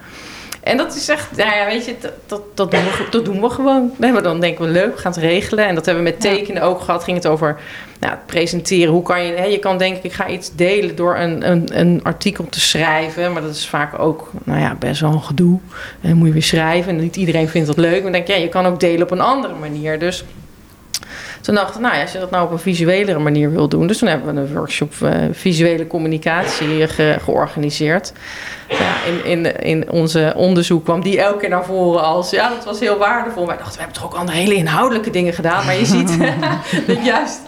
En 0.64 0.78
dat 0.78 0.96
is 0.96 1.10
echt, 1.10 1.38
nou 1.38 1.56
ja, 1.56 1.66
weet 1.66 1.86
je, 1.86 1.96
dat, 2.00 2.12
dat, 2.26 2.42
dat, 2.54 2.72
doen, 2.72 2.84
we, 2.84 3.08
dat 3.10 3.26
doen 3.26 3.42
we 3.42 3.50
gewoon. 3.50 3.94
Nee, 3.98 4.22
dan 4.22 4.40
denken 4.40 4.66
we 4.66 4.72
leuk, 4.72 4.96
we 4.96 5.02
gaan 5.02 5.12
het 5.12 5.22
regelen. 5.22 5.66
En 5.66 5.76
dat 5.76 5.86
hebben 5.86 6.04
we 6.04 6.10
met 6.10 6.22
tekenen 6.22 6.62
ook 6.62 6.82
gehad. 6.82 7.04
Ging 7.04 7.18
het 7.18 7.28
over 7.28 7.60
nou, 8.04 8.18
presenteren. 8.26 8.94
Hoe 8.94 9.04
kan 9.04 9.24
je, 9.24 9.34
hè, 9.34 9.44
je 9.44 9.60
kan 9.60 9.78
denken, 9.78 10.04
ik 10.04 10.14
ga 10.14 10.28
iets 10.28 10.56
delen 10.56 10.96
door 10.96 11.18
een, 11.18 11.50
een, 11.52 11.80
een 11.80 12.00
artikel 12.04 12.46
te 12.50 12.60
schrijven. 12.60 13.34
Maar 13.34 13.42
dat 13.42 13.56
is 13.56 13.68
vaak 13.68 14.00
ook, 14.00 14.32
nou 14.44 14.60
ja, 14.60 14.76
best 14.80 15.02
wel 15.02 15.12
een 15.12 15.22
gedoe. 15.22 15.60
En 16.02 16.10
dan 16.10 16.18
moet 16.18 16.28
je 16.28 16.34
weer 16.34 16.44
schrijven. 16.44 16.96
En 16.96 17.02
niet 17.02 17.16
iedereen 17.16 17.50
vindt 17.50 17.68
dat 17.68 17.78
leuk. 17.78 18.04
Maar 18.04 18.12
denk 18.12 18.28
je, 18.28 18.34
ja, 18.34 18.40
je 18.40 18.50
kan 18.50 18.66
ook 18.66 18.80
delen 18.80 19.04
op 19.04 19.12
een 19.12 19.22
andere 19.22 19.54
manier. 19.60 20.00
Dus 20.00 20.26
toen 21.44 21.56
dacht 21.56 21.76
ik, 21.76 21.82
nou 21.82 21.96
ja, 21.96 22.02
als 22.02 22.12
je 22.12 22.20
dat 22.20 22.32
nou 22.32 22.46
op 22.46 22.52
een 22.52 22.60
visuelere 22.60 23.20
manier 23.20 23.52
wil 23.52 23.68
doen. 23.68 23.88
Dus 23.88 23.98
toen 23.98 24.08
hebben 24.08 24.36
we 24.36 24.42
een 24.42 24.54
workshop 24.54 24.94
uh, 25.04 25.16
visuele 25.32 25.88
communicatie 25.88 26.88
ge 26.88 27.18
georganiseerd. 27.22 28.14
Ja, 28.70 28.96
in, 29.06 29.26
in, 29.26 29.60
in 29.60 29.90
onze 29.90 30.34
onderzoek 30.36 30.84
kwam 30.84 31.02
die 31.02 31.22
elke 31.22 31.40
keer 31.40 31.50
naar 31.50 31.66
voren 31.66 32.04
als... 32.04 32.30
ja, 32.30 32.50
dat 32.50 32.66
was 32.66 32.80
heel 32.80 32.98
waardevol. 32.98 33.48
Wij 33.48 33.58
dachten, 33.58 33.74
we 33.74 33.80
hebben 33.80 34.02
toch 34.02 34.06
ook 34.06 34.20
andere 34.20 34.38
hele 34.38 34.54
inhoudelijke 34.54 35.10
dingen 35.10 35.34
gedaan. 35.34 35.66
Maar 35.66 35.76
je 35.76 35.86
ziet 35.86 36.18
dat 36.88 37.06
juist 37.06 37.40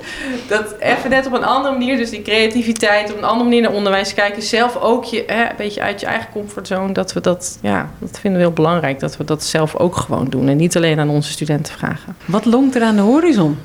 dat 0.48 0.76
even 0.80 1.10
net 1.10 1.26
op 1.26 1.34
een 1.34 1.44
andere 1.44 1.78
manier... 1.78 1.98
dus 1.98 2.10
die 2.10 2.22
creativiteit, 2.22 3.12
op 3.12 3.18
een 3.18 3.24
andere 3.24 3.44
manier 3.44 3.62
naar 3.62 3.74
onderwijs 3.74 4.14
kijken... 4.14 4.42
zelf 4.42 4.76
ook 4.76 5.04
je, 5.04 5.24
hè, 5.28 5.44
een 5.44 5.56
beetje 5.58 5.82
uit 5.82 6.00
je 6.00 6.06
eigen 6.06 6.30
comfortzone... 6.32 6.94
dat 6.94 7.14
we 7.14 7.22
dat, 7.22 7.58
ja, 7.62 7.90
dat 8.00 8.20
vinden 8.20 8.40
we 8.40 8.46
heel 8.46 8.56
belangrijk... 8.56 9.00
dat 9.00 9.18
we 9.18 9.24
dat 9.24 9.44
zelf 9.44 9.76
ook 9.76 9.96
gewoon 9.96 10.28
doen. 10.30 10.48
En 10.48 10.58
niet 10.58 10.76
alleen 10.76 11.00
aan 11.00 11.10
onze 11.10 11.32
studenten 11.32 11.74
vragen. 11.74 12.16
Wat 12.26 12.46
longt 12.46 12.76
er 12.76 12.82
aan 12.82 12.96
de 12.96 13.02
horizon? 13.02 13.58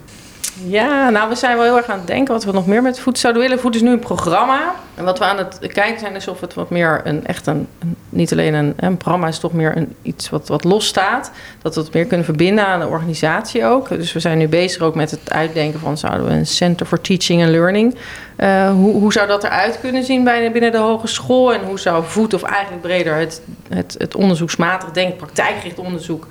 Ja, 0.67 1.11
nou, 1.11 1.29
we 1.29 1.35
zijn 1.35 1.57
wel 1.57 1.65
heel 1.65 1.77
erg 1.77 1.87
aan 1.87 1.99
het 1.99 2.07
denken 2.07 2.35
wat 2.35 2.45
we 2.45 2.53
nog 2.53 2.67
meer 2.67 2.83
met 2.83 3.01
voet 3.01 3.19
zouden 3.19 3.43
willen. 3.43 3.61
Voet 3.61 3.75
is 3.75 3.81
nu 3.81 3.91
een 3.91 3.99
programma. 3.99 4.75
En 4.95 5.05
wat 5.05 5.19
we 5.19 5.25
aan 5.25 5.37
het 5.37 5.59
kijken 5.59 6.01
zijn 6.01 6.15
is 6.15 6.29
of 6.29 6.41
het 6.41 6.55
wat 6.55 6.71
meer 6.71 7.01
een 7.05 7.27
echt 7.27 7.47
een, 7.47 7.69
niet 8.09 8.33
alleen 8.33 8.55
een, 8.55 8.75
een 8.77 8.97
programma 8.97 9.29
is 9.29 9.39
toch 9.39 9.53
meer 9.53 9.77
een, 9.77 9.95
iets 10.03 10.31
wat, 10.31 10.49
wat 10.49 10.65
los 10.65 10.87
staat. 10.87 11.31
Dat 11.63 11.75
we 11.75 11.81
het 11.81 11.93
meer 11.93 12.05
kunnen 12.05 12.27
verbinden 12.27 12.67
aan 12.67 12.81
de 12.81 12.87
organisatie 12.87 13.65
ook. 13.65 13.89
Dus 13.89 14.13
we 14.13 14.21
zijn 14.21 14.39
nu 14.39 14.49
bezig 14.49 14.83
ook 14.83 14.95
met 14.95 15.11
het 15.11 15.31
uitdenken 15.33 15.81
van 15.81 15.99
zouden 15.99 16.27
we 16.27 16.33
een 16.33 16.47
Center 16.47 16.87
for 16.87 17.01
Teaching 17.01 17.43
and 17.43 17.51
Learning. 17.51 17.95
Uh, 18.37 18.71
hoe, 18.71 18.93
hoe 18.93 19.13
zou 19.13 19.27
dat 19.27 19.45
eruit 19.45 19.81
kunnen 19.81 20.05
zien 20.05 20.25
binnen 20.25 20.73
de 20.73 20.79
hogeschool? 20.79 21.55
En 21.55 21.65
hoe 21.65 21.79
zou 21.79 22.05
voet 22.07 22.35
of 22.35 22.43
eigenlijk 22.43 22.83
breder 22.83 23.15
het, 23.15 23.43
het, 23.69 23.95
het 23.99 24.15
onderzoeksmatig 24.15 24.91
denk 24.91 25.17
praktijkgericht 25.17 25.79
onderzoek 25.79 26.27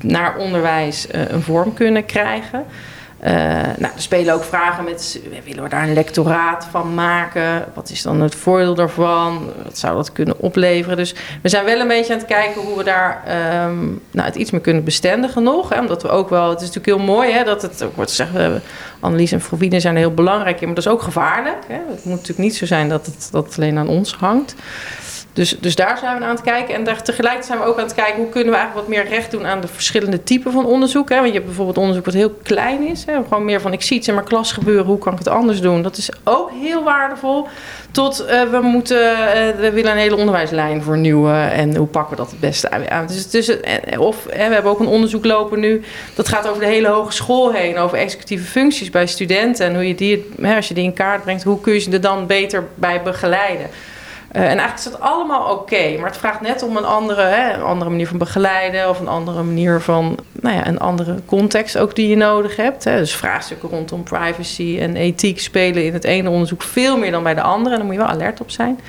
naar 0.00 0.36
onderwijs 0.36 1.06
uh, 1.14 1.28
een 1.28 1.42
vorm 1.42 1.74
kunnen 1.74 2.04
krijgen? 2.04 2.64
Uh, 3.24 3.30
nou, 3.76 3.92
er 3.94 4.02
spelen 4.02 4.34
ook 4.34 4.44
vragen 4.44 4.84
met, 4.84 5.20
willen 5.44 5.62
we 5.62 5.68
daar 5.68 5.82
een 5.82 5.92
lectoraat 5.92 6.66
van 6.70 6.94
maken? 6.94 7.64
Wat 7.74 7.90
is 7.90 8.02
dan 8.02 8.20
het 8.20 8.34
voordeel 8.34 8.74
daarvan? 8.74 9.52
Wat 9.64 9.78
zou 9.78 9.96
dat 9.96 10.12
kunnen 10.12 10.38
opleveren? 10.38 10.96
Dus 10.96 11.14
we 11.42 11.48
zijn 11.48 11.64
wel 11.64 11.80
een 11.80 11.88
beetje 11.88 12.12
aan 12.12 12.18
het 12.18 12.28
kijken 12.28 12.62
hoe 12.62 12.76
we 12.76 12.84
daar 12.84 13.22
um, 13.66 14.02
nou, 14.10 14.26
het 14.26 14.36
iets 14.36 14.50
meer 14.50 14.60
kunnen 14.60 14.84
bestendigen 14.84 15.42
nog. 15.42 15.68
Hè? 15.68 15.80
Omdat 15.80 16.02
we 16.02 16.08
ook 16.08 16.28
wel, 16.28 16.50
het 16.50 16.60
is 16.60 16.66
natuurlijk 16.66 16.96
heel 16.96 17.14
mooi 17.14 17.32
hè, 17.32 17.44
dat 17.44 17.62
het 17.62 17.84
wordt 17.94 18.10
gezegd, 18.10 18.32
we 18.32 18.60
analyse 19.00 19.34
en 19.34 19.40
frovine 19.40 19.80
zijn 19.80 19.96
heel 19.96 20.14
belangrijk 20.14 20.60
in, 20.60 20.66
maar 20.66 20.74
dat 20.74 20.84
is 20.84 20.92
ook 20.92 21.02
gevaarlijk. 21.02 21.64
Hè? 21.66 21.74
Het 21.74 22.04
moet 22.04 22.14
natuurlijk 22.14 22.38
niet 22.38 22.56
zo 22.56 22.66
zijn 22.66 22.88
dat 22.88 23.06
het, 23.06 23.28
dat 23.32 23.44
het 23.44 23.56
alleen 23.56 23.78
aan 23.78 23.88
ons 23.88 24.14
hangt. 24.14 24.54
Dus, 25.40 25.56
dus 25.60 25.74
daar 25.74 25.98
zijn 25.98 26.18
we 26.18 26.24
aan 26.24 26.30
het 26.30 26.40
kijken. 26.40 26.74
En 26.74 26.84
tegelijkertijd 26.84 27.44
zijn 27.44 27.58
we 27.58 27.64
ook 27.64 27.78
aan 27.78 27.84
het 27.84 27.94
kijken 27.94 28.16
hoe 28.16 28.28
kunnen 28.28 28.52
we 28.52 28.58
eigenlijk 28.58 28.88
wat 28.88 28.96
meer 28.96 29.08
recht 29.08 29.30
doen 29.30 29.46
aan 29.46 29.60
de 29.60 29.66
verschillende 29.66 30.22
typen 30.22 30.52
van 30.52 30.66
onderzoek. 30.66 31.08
Hè? 31.08 31.14
Want 31.14 31.26
je 31.26 31.32
hebt 31.32 31.44
bijvoorbeeld 31.44 31.78
onderzoek 31.78 32.04
wat 32.04 32.14
heel 32.14 32.38
klein 32.42 32.86
is. 32.86 33.04
Hè? 33.04 33.14
Gewoon 33.14 33.44
meer 33.44 33.60
van 33.60 33.72
ik 33.72 33.82
zie 33.82 33.98
het 33.98 34.06
in 34.06 34.14
mijn 34.14 34.26
klas 34.26 34.52
gebeuren, 34.52 34.84
hoe 34.84 34.98
kan 34.98 35.12
ik 35.12 35.18
het 35.18 35.28
anders 35.28 35.60
doen? 35.60 35.82
Dat 35.82 35.96
is 35.96 36.10
ook 36.24 36.50
heel 36.50 36.84
waardevol. 36.84 37.46
Tot 37.90 38.24
uh, 38.28 38.42
we 38.42 38.60
moeten, 38.60 39.12
uh, 39.12 39.26
we 39.60 39.70
willen 39.72 39.90
een 39.92 39.98
hele 39.98 40.16
onderwijslijn 40.16 40.82
vernieuwen. 40.82 41.52
En 41.52 41.76
hoe 41.76 41.86
pakken 41.86 42.10
we 42.16 42.22
dat 42.22 42.30
het 42.30 42.40
beste 42.40 42.90
aan? 42.90 43.06
Dus, 43.06 43.30
dus, 43.30 43.56
of 43.98 44.24
we 44.24 44.36
hebben 44.36 44.70
ook 44.70 44.80
een 44.80 44.86
onderzoek 44.86 45.24
lopen 45.24 45.60
nu. 45.60 45.82
Dat 46.14 46.28
gaat 46.28 46.48
over 46.48 46.60
de 46.60 46.68
hele 46.68 46.88
hogeschool 46.88 47.52
heen. 47.52 47.78
Over 47.78 47.98
executieve 47.98 48.44
functies 48.44 48.90
bij 48.90 49.06
studenten. 49.06 49.66
En 49.66 49.74
hoe 49.74 49.88
je 49.88 49.94
die, 49.94 50.30
als 50.56 50.68
je 50.68 50.74
die 50.74 50.84
in 50.84 50.94
kaart 50.94 51.22
brengt, 51.22 51.42
hoe 51.42 51.60
kun 51.60 51.72
je 51.72 51.78
ze 51.78 51.90
er 51.90 52.00
dan 52.00 52.26
beter 52.26 52.64
bij 52.74 53.02
begeleiden? 53.02 53.66
Uh, 54.32 54.42
en 54.42 54.46
eigenlijk 54.46 54.76
is 54.76 54.84
dat 54.84 55.00
allemaal 55.00 55.52
oké, 55.52 55.96
maar 55.96 56.08
het 56.08 56.18
vraagt 56.18 56.40
net 56.40 56.62
om 56.62 56.76
een 56.76 56.84
andere, 56.84 57.22
hè, 57.22 57.52
een 57.52 57.62
andere 57.62 57.90
manier 57.90 58.06
van 58.06 58.18
begeleiden 58.18 58.88
of 58.88 59.00
een 59.00 59.08
andere 59.08 59.42
manier 59.42 59.80
van, 59.80 60.18
nou 60.32 60.56
ja, 60.56 60.66
een 60.66 60.78
andere 60.78 61.16
context 61.26 61.78
ook 61.78 61.94
die 61.94 62.08
je 62.08 62.16
nodig 62.16 62.56
hebt. 62.56 62.84
Hè. 62.84 62.98
Dus 62.98 63.14
vraagstukken 63.14 63.68
rondom 63.68 64.02
privacy 64.02 64.78
en 64.80 64.96
ethiek 64.96 65.40
spelen 65.40 65.84
in 65.84 65.92
het 65.92 66.04
ene 66.04 66.30
onderzoek 66.30 66.62
veel 66.62 66.98
meer 66.98 67.10
dan 67.10 67.22
bij 67.22 67.34
de 67.34 67.42
andere 67.42 67.74
en 67.74 67.76
daar 67.76 67.90
moet 67.90 67.94
je 67.94 68.00
wel 68.00 68.10
alert 68.10 68.40
op 68.40 68.50
zijn. 68.50 68.80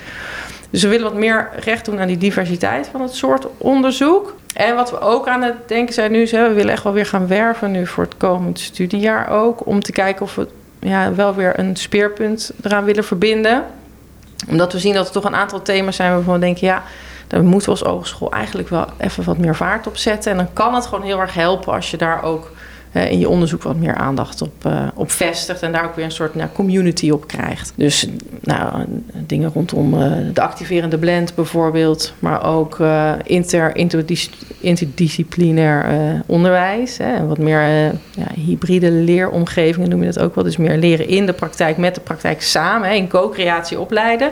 Dus 0.69 0.84
we 0.84 0.88
willen 0.88 1.04
wat 1.04 1.19
meer 1.19 1.49
recht 1.60 1.86
doen 1.86 1.99
aan 1.99 2.08
die 2.08 2.17
diversiteit 2.17 2.89
van 2.91 3.01
het 3.01 3.15
soort 3.15 3.47
onderzoek. 3.58 4.36
En 4.54 4.75
wat 4.75 4.91
we 4.91 4.99
ook 4.99 5.27
aan 5.27 5.41
het 5.41 5.56
denken 5.67 5.93
zijn 5.93 6.12
nu, 6.12 6.21
is, 6.21 6.32
hè, 6.32 6.47
we 6.47 6.54
willen 6.54 6.71
echt 6.71 6.84
wel 6.84 6.93
weer 6.93 7.06
gaan 7.06 7.27
werven 7.27 7.71
nu 7.71 7.88
voor 7.88 8.04
het 8.04 8.17
komend 8.17 8.60
studiejaar 8.60 9.30
ook, 9.30 9.65
om 9.65 9.82
te 9.82 9.91
kijken 9.91 10.21
of 10.21 10.36
we 10.36 10.47
ja, 10.80 11.13
wel 11.13 11.36
weer 11.36 11.60
een 11.60 11.75
speerpunt 11.75 12.51
eraan 12.62 12.84
willen 12.84 13.04
verbinden 13.04 13.63
omdat 14.49 14.73
we 14.73 14.80
zien 14.80 14.93
dat 14.93 15.08
er 15.08 15.13
toch 15.13 15.23
een 15.23 15.36
aantal 15.36 15.62
thema's 15.62 15.95
zijn 15.95 16.12
waarvan 16.12 16.34
we 16.34 16.39
denken, 16.39 16.67
ja, 16.67 16.84
daar 17.27 17.43
moeten 17.43 17.73
we 17.73 17.80
als 17.80 17.89
hogeschool 17.89 18.32
eigenlijk 18.32 18.69
wel 18.69 18.86
even 18.97 19.23
wat 19.23 19.38
meer 19.38 19.56
vaart 19.56 19.88
op 19.88 19.97
zetten. 19.97 20.32
En 20.32 20.38
dan 20.38 20.54
kan 20.54 20.73
het 20.73 20.86
gewoon 20.86 21.04
heel 21.04 21.19
erg 21.19 21.34
helpen 21.34 21.73
als 21.73 21.91
je 21.91 21.97
daar 21.97 22.23
ook 22.23 22.51
in 22.91 23.19
je 23.19 23.30
onderzoek 23.30 23.63
wat 23.63 23.75
meer 23.75 23.95
aandacht 23.95 24.41
op, 24.41 24.65
uh, 24.65 24.88
op 24.93 25.12
vestigt. 25.12 25.62
En 25.62 25.71
daar 25.71 25.86
ook 25.86 25.95
weer 25.95 26.06
een 26.06 26.12
soort 26.12 26.36
nou, 26.36 26.49
community 26.54 27.10
op 27.10 27.27
krijgt. 27.27 27.73
Dus 27.75 28.08
nou, 28.41 28.86
dingen 29.13 29.51
rondom 29.54 29.93
uh, 29.93 30.12
de 30.34 30.41
activerende 30.41 30.97
blend 30.97 31.36
bijvoorbeeld. 31.36 32.13
Maar 32.19 32.45
ook 32.45 32.80
inter, 33.23 33.75
interdisciplinair 34.60 35.86
onderwijs. 36.25 36.97
Hè, 36.97 37.27
wat 37.27 37.38
meer 37.38 37.62
ja, 38.12 38.27
hybride 38.36 38.91
leeromgevingen 38.91 39.89
noem 39.89 40.04
je 40.04 40.12
dat 40.12 40.19
ook 40.19 40.36
wel. 40.36 40.43
Dus 40.43 40.58
meer 40.58 40.77
leren 40.77 41.08
in 41.08 41.25
de 41.25 41.34
praktijk, 41.34 41.77
met 41.77 41.95
de 41.95 42.01
praktijk 42.01 42.41
samen. 42.41 42.88
Hè, 42.88 42.93
in 42.93 43.08
co-creatie 43.08 43.80
opleiden. 43.80 44.32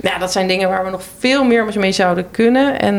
Ja, 0.00 0.18
dat 0.18 0.32
zijn 0.32 0.48
dingen 0.48 0.68
waar 0.68 0.84
we 0.84 0.90
nog 0.90 1.02
veel 1.18 1.44
meer 1.44 1.64
mee 1.78 1.92
zouden 1.92 2.30
kunnen. 2.30 2.80
En 2.80 2.98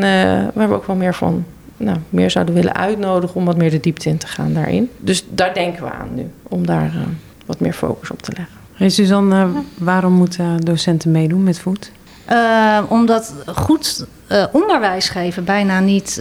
waar 0.54 0.68
we 0.68 0.74
ook 0.74 0.86
wel 0.86 0.96
meer 0.96 1.14
van 1.14 1.44
nou, 1.78 1.98
meer 2.08 2.30
zouden 2.30 2.54
willen 2.54 2.74
uitnodigen 2.74 3.36
om 3.36 3.44
wat 3.44 3.56
meer 3.56 3.70
de 3.70 3.80
diepte 3.80 4.08
in 4.08 4.18
te 4.18 4.26
gaan 4.26 4.54
daarin. 4.54 4.90
Dus 4.96 5.24
daar 5.30 5.54
denken 5.54 5.82
we 5.82 5.90
aan 5.90 6.14
nu, 6.14 6.30
om 6.42 6.66
daar 6.66 6.92
uh, 6.94 7.00
wat 7.46 7.60
meer 7.60 7.72
focus 7.72 8.10
op 8.10 8.22
te 8.22 8.32
leggen. 8.36 8.56
Hey 8.72 8.88
Suzanne, 8.88 9.44
uh, 9.44 9.50
waarom 9.78 10.12
moeten 10.12 10.60
docenten 10.60 11.10
meedoen 11.10 11.42
met 11.42 11.58
voet? 11.58 11.90
Uh, 12.30 12.78
omdat 12.88 13.34
goed 13.46 14.06
onderwijs 14.52 15.08
geven 15.08 15.44
bijna 15.44 15.80
niet 15.80 16.20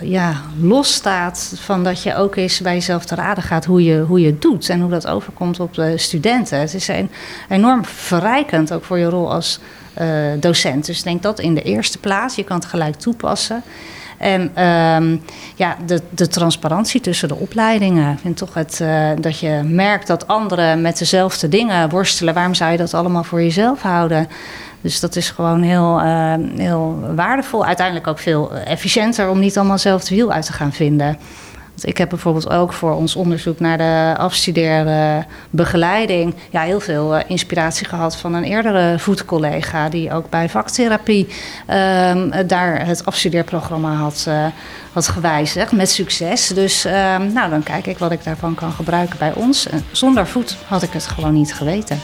ja, 0.00 0.32
losstaat 0.60 1.52
van 1.56 1.84
dat 1.84 2.02
je 2.02 2.14
ook 2.14 2.36
eens 2.36 2.60
bij 2.60 2.74
jezelf 2.74 3.04
te 3.04 3.14
raden 3.14 3.42
gaat 3.42 3.64
hoe 3.64 3.84
je, 3.84 4.00
hoe 4.00 4.20
je 4.20 4.26
het 4.26 4.42
doet 4.42 4.68
en 4.68 4.80
hoe 4.80 4.90
dat 4.90 5.06
overkomt 5.06 5.60
op 5.60 5.74
de 5.74 5.98
studenten. 5.98 6.60
Het 6.60 6.74
is 6.74 6.88
een, 6.88 7.10
enorm 7.48 7.84
verrijkend 7.84 8.72
ook 8.72 8.84
voor 8.84 8.98
je 8.98 9.08
rol 9.08 9.32
als 9.32 9.60
docent. 10.40 10.86
Dus 10.86 10.98
ik 10.98 11.04
denk 11.04 11.22
dat 11.22 11.40
in 11.40 11.54
de 11.54 11.62
eerste 11.62 11.98
plaats. 11.98 12.34
Je 12.34 12.44
kan 12.44 12.56
het 12.56 12.66
gelijk 12.66 12.94
toepassen. 12.94 13.62
En 14.18 14.64
um, 14.64 15.22
ja, 15.54 15.76
de, 15.86 16.02
de 16.10 16.28
transparantie 16.28 17.00
tussen 17.00 17.28
de 17.28 17.36
opleidingen. 17.36 18.18
Vind 18.18 18.36
toch 18.36 18.54
het, 18.54 18.78
uh, 18.82 19.10
dat 19.20 19.38
je 19.38 19.60
merkt 19.64 20.06
dat 20.06 20.26
anderen 20.26 20.80
met 20.80 20.98
dezelfde 20.98 21.48
dingen 21.48 21.88
worstelen. 21.88 22.34
Waarom 22.34 22.54
zou 22.54 22.70
je 22.70 22.76
dat 22.76 22.94
allemaal 22.94 23.24
voor 23.24 23.42
jezelf 23.42 23.82
houden? 23.82 24.28
Dus 24.80 25.00
dat 25.00 25.16
is 25.16 25.30
gewoon 25.30 25.62
heel, 25.62 26.02
uh, 26.02 26.34
heel 26.56 27.12
waardevol. 27.14 27.64
Uiteindelijk 27.64 28.06
ook 28.06 28.18
veel 28.18 28.54
efficiënter 28.54 29.28
om 29.28 29.38
niet 29.38 29.58
allemaal 29.58 29.78
zelf 29.78 30.00
het 30.00 30.08
wiel 30.08 30.32
uit 30.32 30.46
te 30.46 30.52
gaan 30.52 30.72
vinden 30.72 31.18
ik 31.84 31.98
heb 31.98 32.08
bijvoorbeeld 32.08 32.50
ook 32.50 32.72
voor 32.72 32.92
ons 32.92 33.16
onderzoek 33.16 33.60
naar 33.60 33.78
de 33.78 34.14
afstudeerbegeleiding 34.18 36.34
ja, 36.50 36.62
heel 36.62 36.80
veel 36.80 37.16
eh, 37.16 37.30
inspiratie 37.30 37.86
gehad 37.86 38.16
van 38.16 38.34
een 38.34 38.44
eerdere 38.44 38.98
voetcollega 38.98 39.88
die 39.88 40.12
ook 40.12 40.30
bij 40.30 40.48
vaktherapie 40.48 41.28
um, 41.70 42.32
daar 42.46 42.86
het 42.86 43.04
afstudeerprogramma 43.04 43.94
had, 43.94 44.24
uh, 44.28 44.46
had 44.92 45.08
gewijzigd 45.08 45.72
met 45.72 45.90
succes. 45.90 46.46
Dus 46.46 46.84
um, 46.84 47.32
nou, 47.32 47.50
dan 47.50 47.62
kijk 47.62 47.86
ik 47.86 47.98
wat 47.98 48.12
ik 48.12 48.24
daarvan 48.24 48.54
kan 48.54 48.72
gebruiken 48.72 49.18
bij 49.18 49.32
ons. 49.34 49.68
En 49.68 49.84
zonder 49.92 50.26
voet 50.26 50.56
had 50.66 50.82
ik 50.82 50.92
het 50.92 51.06
gewoon 51.06 51.34
niet 51.34 51.54
geweten. 51.54 51.98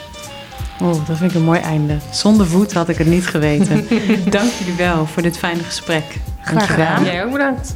Oh, 0.80 1.06
dat 1.06 1.16
vind 1.16 1.30
ik 1.30 1.36
een 1.36 1.44
mooi 1.44 1.60
einde. 1.60 1.96
Zonder 2.10 2.46
voet 2.46 2.72
had 2.72 2.88
ik 2.88 2.98
het 2.98 3.06
niet 3.06 3.26
geweten. 3.26 3.86
Dank 4.30 4.50
jullie 4.58 4.76
wel 4.76 5.06
voor 5.06 5.22
dit 5.22 5.38
fijne 5.38 5.62
gesprek. 5.62 6.04
Graag 6.40 6.70
gedaan. 6.70 7.04
Jij 7.04 7.24
ook 7.24 7.32
bedankt. 7.32 7.74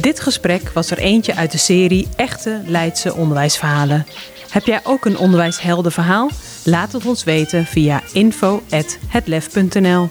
Dit 0.00 0.20
gesprek 0.20 0.70
was 0.72 0.90
er 0.90 0.98
eentje 0.98 1.34
uit 1.34 1.52
de 1.52 1.58
serie 1.58 2.08
Echte 2.16 2.60
Leidse 2.66 3.14
onderwijsverhalen. 3.14 4.06
Heb 4.50 4.64
jij 4.64 4.80
ook 4.84 5.04
een 5.04 5.18
onderwijsheldenverhaal? 5.18 6.30
Laat 6.64 6.92
het 6.92 7.06
ons 7.06 7.24
weten 7.24 7.66
via 7.66 8.02
info.hetlef.nl 8.12 10.08